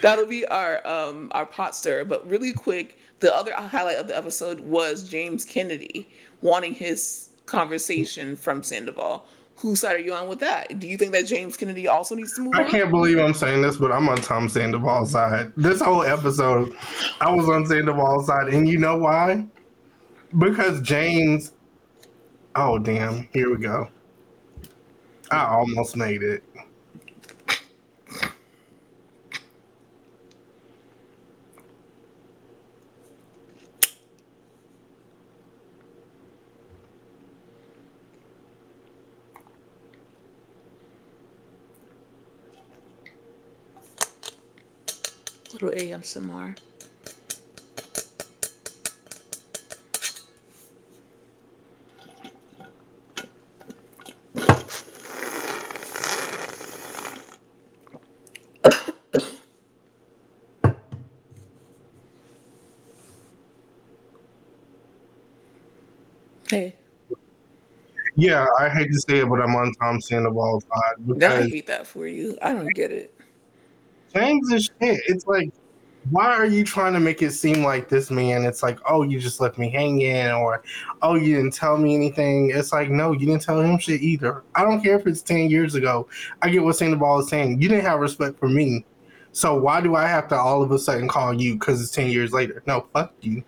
That'll 0.00 0.26
be 0.26 0.46
our 0.46 0.86
um 0.86 1.30
our 1.32 1.46
pot 1.46 1.74
stir. 1.74 2.04
But 2.04 2.28
really 2.28 2.52
quick, 2.52 2.98
the 3.20 3.34
other 3.34 3.52
highlight 3.54 3.98
of 3.98 4.06
the 4.06 4.16
episode 4.16 4.60
was 4.60 5.08
James 5.08 5.44
Kennedy 5.44 6.08
wanting 6.42 6.74
his 6.74 7.30
conversation 7.46 8.36
from 8.36 8.62
Sandoval 8.62 9.26
whose 9.58 9.80
side 9.80 9.96
are 9.96 10.00
you 10.00 10.14
on 10.14 10.28
with 10.28 10.38
that? 10.40 10.78
Do 10.78 10.86
you 10.86 10.96
think 10.96 11.12
that 11.12 11.26
James 11.26 11.56
Kennedy 11.56 11.88
also 11.88 12.14
needs 12.14 12.34
to 12.36 12.42
move 12.42 12.54
I 12.54 12.62
on? 12.62 12.70
can't 12.70 12.90
believe 12.90 13.18
I'm 13.18 13.34
saying 13.34 13.60
this, 13.62 13.76
but 13.76 13.90
I'm 13.92 14.08
on 14.08 14.18
Tom 14.18 14.48
Sandoval's 14.48 15.10
side. 15.10 15.52
This 15.56 15.80
whole 15.80 16.02
episode, 16.04 16.74
I 17.20 17.30
was 17.32 17.48
on 17.48 17.66
Sandoval's 17.66 18.26
side, 18.26 18.48
and 18.48 18.68
you 18.68 18.78
know 18.78 18.96
why? 18.96 19.46
Because 20.38 20.80
James. 20.82 21.52
Oh 22.54 22.78
damn! 22.78 23.28
Here 23.32 23.50
we 23.50 23.56
go. 23.58 23.88
I 25.30 25.44
almost 25.46 25.96
made 25.96 26.22
it. 26.22 26.42
Little 45.62 45.78
ASMR. 45.78 46.56
Hey. 66.48 66.74
Yeah, 68.16 68.46
I 68.58 68.68
hate 68.70 68.90
to 68.90 69.00
say 69.00 69.18
it, 69.18 69.28
but 69.28 69.40
I'm 69.40 69.54
on 69.54 69.72
Tom 69.74 70.00
Sandoval's 70.00 70.64
side. 70.64 71.22
I 71.22 71.42
hate 71.42 71.66
that 71.66 71.86
for 71.86 72.06
you. 72.06 72.38
I 72.42 72.52
don't 72.52 72.74
get 72.74 72.90
it. 72.90 73.17
James 74.14 74.52
is 74.52 74.64
shit. 74.80 75.00
It's 75.06 75.26
like, 75.26 75.52
why 76.10 76.26
are 76.26 76.46
you 76.46 76.64
trying 76.64 76.94
to 76.94 77.00
make 77.00 77.22
it 77.22 77.32
seem 77.32 77.62
like 77.62 77.88
this 77.88 78.10
man? 78.10 78.44
It's 78.44 78.62
like, 78.62 78.78
oh, 78.88 79.02
you 79.02 79.20
just 79.20 79.40
left 79.40 79.58
me 79.58 79.70
hanging, 79.70 80.30
or 80.30 80.62
oh, 81.02 81.14
you 81.14 81.36
didn't 81.36 81.54
tell 81.54 81.76
me 81.76 81.94
anything. 81.94 82.50
It's 82.50 82.72
like, 82.72 82.88
no, 82.90 83.12
you 83.12 83.26
didn't 83.26 83.42
tell 83.42 83.60
him 83.60 83.78
shit 83.78 84.00
either. 84.00 84.42
I 84.54 84.62
don't 84.62 84.82
care 84.82 84.98
if 84.98 85.06
it's 85.06 85.22
10 85.22 85.50
years 85.50 85.74
ago. 85.74 86.08
I 86.42 86.50
get 86.50 86.62
what 86.62 86.76
Sandoval 86.76 87.20
is 87.20 87.28
saying. 87.28 87.60
You 87.60 87.68
didn't 87.68 87.84
have 87.84 88.00
respect 88.00 88.38
for 88.38 88.48
me. 88.48 88.84
So 89.32 89.54
why 89.54 89.80
do 89.80 89.94
I 89.94 90.06
have 90.06 90.28
to 90.28 90.36
all 90.36 90.62
of 90.62 90.72
a 90.72 90.78
sudden 90.78 91.08
call 91.08 91.34
you 91.34 91.54
because 91.54 91.82
it's 91.82 91.90
10 91.90 92.10
years 92.10 92.32
later? 92.32 92.62
No, 92.66 92.86
fuck 92.92 93.12
you. 93.20 93.44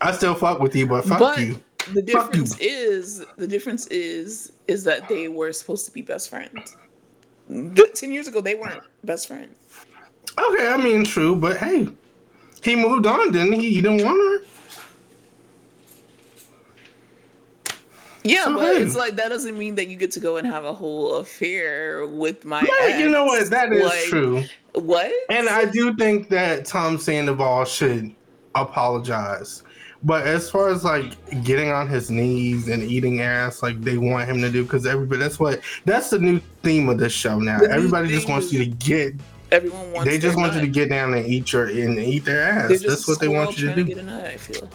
I 0.00 0.12
still 0.12 0.34
fuck 0.34 0.60
with 0.60 0.74
you, 0.74 0.86
but 0.86 1.04
fuck 1.04 1.18
but 1.18 1.38
you. 1.38 1.62
The 1.92 2.02
difference 2.02 2.58
is 2.58 3.24
the 3.36 3.46
difference 3.46 3.86
is 3.88 4.52
is 4.66 4.82
that 4.84 5.08
they 5.08 5.28
were 5.28 5.52
supposed 5.52 5.86
to 5.86 5.92
be 5.92 6.02
best 6.02 6.28
friends. 6.28 6.76
Ten 7.94 8.12
years 8.12 8.26
ago, 8.26 8.40
they 8.40 8.56
weren't 8.56 8.82
best 9.04 9.28
friends. 9.28 9.54
Okay, 10.38 10.68
I 10.68 10.76
mean, 10.76 11.04
true, 11.04 11.34
but 11.34 11.56
hey, 11.56 11.88
he 12.62 12.76
moved 12.76 13.06
on, 13.06 13.32
didn't 13.32 13.54
he? 13.54 13.74
He 13.74 13.80
didn't 13.80 14.04
want 14.04 14.16
her. 14.18 14.46
Yeah, 18.26 18.44
so, 18.44 18.54
but 18.54 18.76
hey. 18.76 18.82
it's 18.82 18.96
like 18.96 19.14
that 19.16 19.28
doesn't 19.28 19.56
mean 19.56 19.76
that 19.76 19.86
you 19.86 19.96
get 19.96 20.10
to 20.12 20.20
go 20.20 20.36
and 20.36 20.46
have 20.46 20.64
a 20.64 20.74
whole 20.74 21.16
affair 21.16 22.06
with 22.06 22.44
my. 22.44 22.60
Yeah, 22.60 22.88
ex. 22.88 22.98
you 22.98 23.08
know 23.08 23.24
what? 23.24 23.48
That 23.50 23.72
is 23.72 23.84
like, 23.84 24.04
true. 24.06 24.42
What? 24.72 25.12
And 25.30 25.48
I 25.48 25.64
do 25.64 25.94
think 25.94 26.28
that 26.30 26.64
Tom 26.64 26.98
Sandoval 26.98 27.64
should 27.64 28.14
apologize. 28.54 29.62
But 30.02 30.26
as 30.26 30.50
far 30.50 30.68
as 30.68 30.84
like 30.84 31.14
getting 31.44 31.70
on 31.70 31.88
his 31.88 32.10
knees 32.10 32.68
and 32.68 32.82
eating 32.82 33.20
ass, 33.20 33.62
like 33.62 33.80
they 33.80 33.96
want 33.96 34.28
him 34.28 34.40
to 34.42 34.50
do, 34.50 34.62
because 34.64 34.86
everybody 34.86 35.20
that's 35.20 35.38
what 35.38 35.60
that's 35.84 36.10
the 36.10 36.18
new 36.18 36.40
theme 36.62 36.88
of 36.88 36.98
this 36.98 37.12
show 37.12 37.38
now. 37.38 37.60
The 37.60 37.70
everybody 37.70 38.08
just 38.08 38.28
wants 38.28 38.52
you 38.52 38.58
to 38.58 38.66
get 38.66 39.14
Everyone 39.52 39.92
wants. 39.92 40.10
They 40.10 40.18
just 40.18 40.36
want 40.36 40.54
you 40.54 40.60
to 40.60 40.66
get 40.66 40.88
down 40.88 41.14
and 41.14 41.26
eat 41.26 41.52
your 41.52 41.66
and 41.66 41.98
eat 41.98 42.24
their 42.24 42.42
ass. 42.42 42.82
That's 42.82 43.06
what 43.06 43.20
they 43.20 43.28
want 43.28 43.58
you 43.58 43.68
to 43.68 43.84
do. 43.84 43.94
To 43.94 44.02
nut, 44.02 44.24
I 44.24 44.36
feel. 44.36 44.68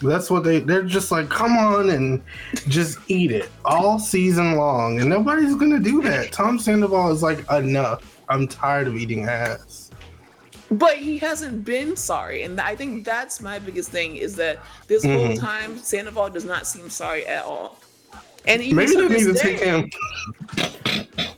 That's 0.00 0.30
what 0.30 0.44
they. 0.44 0.60
They're 0.60 0.82
just 0.82 1.12
like, 1.12 1.28
come 1.28 1.52
on 1.52 1.90
and 1.90 2.22
just 2.68 2.98
eat 3.08 3.30
it 3.30 3.50
all 3.64 3.98
season 3.98 4.56
long, 4.56 5.00
and 5.00 5.08
nobody's 5.10 5.54
gonna 5.54 5.78
do 5.78 6.02
that. 6.02 6.32
Tom 6.32 6.58
Sandoval 6.58 7.10
is 7.12 7.22
like, 7.22 7.48
enough. 7.50 8.20
I'm 8.28 8.48
tired 8.48 8.88
of 8.88 8.96
eating 8.96 9.24
ass. 9.28 9.90
But 10.70 10.96
he 10.96 11.18
hasn't 11.18 11.66
been 11.66 11.96
sorry, 11.96 12.44
and 12.44 12.58
I 12.58 12.74
think 12.74 13.04
that's 13.04 13.42
my 13.42 13.58
biggest 13.58 13.90
thing 13.90 14.16
is 14.16 14.36
that 14.36 14.58
this 14.86 15.04
mm-hmm. 15.04 15.26
whole 15.26 15.36
time 15.36 15.76
Sandoval 15.76 16.30
does 16.30 16.46
not 16.46 16.66
seem 16.66 16.88
sorry 16.88 17.26
at 17.26 17.44
all. 17.44 17.78
And 18.46 18.62
even 18.62 18.76
maybe 18.76 18.96
they 18.96 19.08
need 19.08 19.24
to 19.24 19.34
take 19.34 19.60
him. 19.60 19.90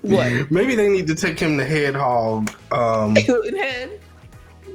What? 0.02 0.50
Maybe 0.50 0.74
they 0.74 0.88
need 0.88 1.06
to 1.08 1.14
take 1.14 1.38
him 1.38 1.56
to 1.58 1.64
Head 1.64 1.94
Hog. 1.94 2.50
Um, 2.72 3.16
Hilton 3.16 3.56
Head. 3.56 4.00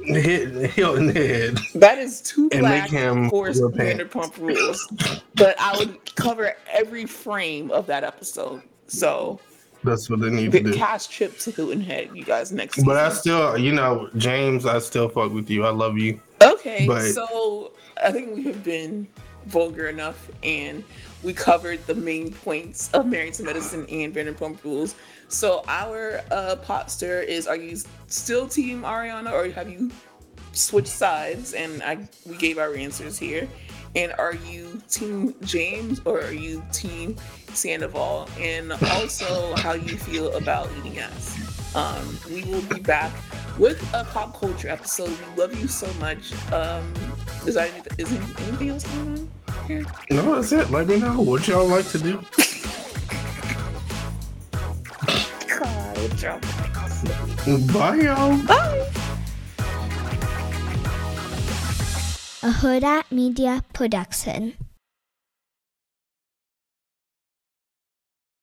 Hilton 0.04 1.08
Head. 1.14 1.58
That 1.74 1.98
is 1.98 2.20
too 2.22 2.48
and 2.52 2.60
black 2.60 2.90
make 2.90 2.90
him 2.90 3.28
for 3.30 3.48
Vanderpump 3.50 4.36
Rules. 4.38 4.88
but 5.34 5.54
I 5.60 5.76
would 5.78 6.14
cover 6.16 6.54
every 6.68 7.06
frame 7.06 7.70
of 7.70 7.86
that 7.86 8.02
episode. 8.02 8.62
So 8.86 9.38
That's 9.84 10.08
what 10.10 10.20
they 10.20 10.30
need 10.30 10.52
to 10.52 10.62
do. 10.62 10.74
Cast 10.74 11.12
trip 11.12 11.38
to 11.40 11.50
Hilton 11.50 11.80
Head, 11.80 12.10
you 12.14 12.24
guys 12.24 12.50
next. 12.50 12.82
But 12.82 12.96
I 12.96 13.10
still, 13.10 13.58
you 13.58 13.72
know, 13.72 14.08
James, 14.16 14.64
I 14.66 14.78
still 14.78 15.08
fuck 15.08 15.32
with 15.32 15.50
you. 15.50 15.64
I 15.66 15.70
love 15.70 15.98
you. 15.98 16.20
Okay, 16.42 16.86
But- 16.86 17.02
so 17.12 17.72
I 18.02 18.10
think 18.10 18.34
we 18.34 18.42
have 18.44 18.64
been 18.64 19.06
vulgar 19.46 19.88
enough 19.88 20.30
and 20.42 20.82
we 21.22 21.32
covered 21.32 21.86
the 21.86 21.94
main 21.94 22.32
points 22.32 22.90
of 22.92 23.06
Married 23.06 23.34
to 23.34 23.42
Medicine 23.42 23.86
and 23.90 24.14
Vanderpump 24.14 24.62
Rules. 24.64 24.94
So 25.28 25.62
our 25.68 26.22
uh, 26.30 26.56
pot 26.56 26.90
stir 26.90 27.20
is: 27.22 27.46
Are 27.46 27.56
you 27.56 27.78
still 28.06 28.48
Team 28.48 28.82
Ariana, 28.82 29.32
or 29.32 29.50
have 29.50 29.68
you 29.68 29.90
switched 30.52 30.88
sides? 30.88 31.52
And 31.52 31.82
I 31.82 32.08
we 32.26 32.36
gave 32.36 32.58
our 32.58 32.74
answers 32.74 33.18
here. 33.18 33.48
And 33.96 34.12
are 34.18 34.34
you 34.34 34.80
Team 34.88 35.34
James 35.42 36.00
or 36.04 36.20
are 36.20 36.32
you 36.32 36.62
Team 36.72 37.16
Sandoval? 37.48 38.28
And 38.38 38.72
also 38.72 39.54
how 39.56 39.72
you 39.72 39.96
feel 39.96 40.32
about 40.36 40.68
eating 40.78 41.00
ass. 41.00 41.74
Um, 41.74 42.18
we 42.30 42.44
will 42.44 42.62
be 42.62 42.78
back 42.80 43.12
with 43.58 43.82
a 43.92 44.04
pop 44.04 44.38
culture 44.38 44.68
episode. 44.68 45.08
We 45.08 45.42
love 45.42 45.60
you 45.60 45.66
so 45.66 45.92
much. 45.94 46.32
Um, 46.52 46.92
is 47.46 47.54
there 47.54 47.68
anything 47.98 48.68
else 48.68 48.84
going 48.84 49.18
on? 49.18 49.30
No, 50.10 50.34
that's 50.34 50.52
it. 50.52 50.70
Let 50.70 50.88
me 50.88 50.98
know 50.98 51.20
what 51.20 51.46
y'all 51.46 51.66
like 51.66 51.86
to 51.88 51.98
do. 51.98 52.20
Bye, 57.72 57.96
y'all. 57.96 58.36
Bye. 58.46 58.86
a 62.42 62.50
Huda 62.52 63.04
Media 63.10 63.62
Production. 63.72 64.54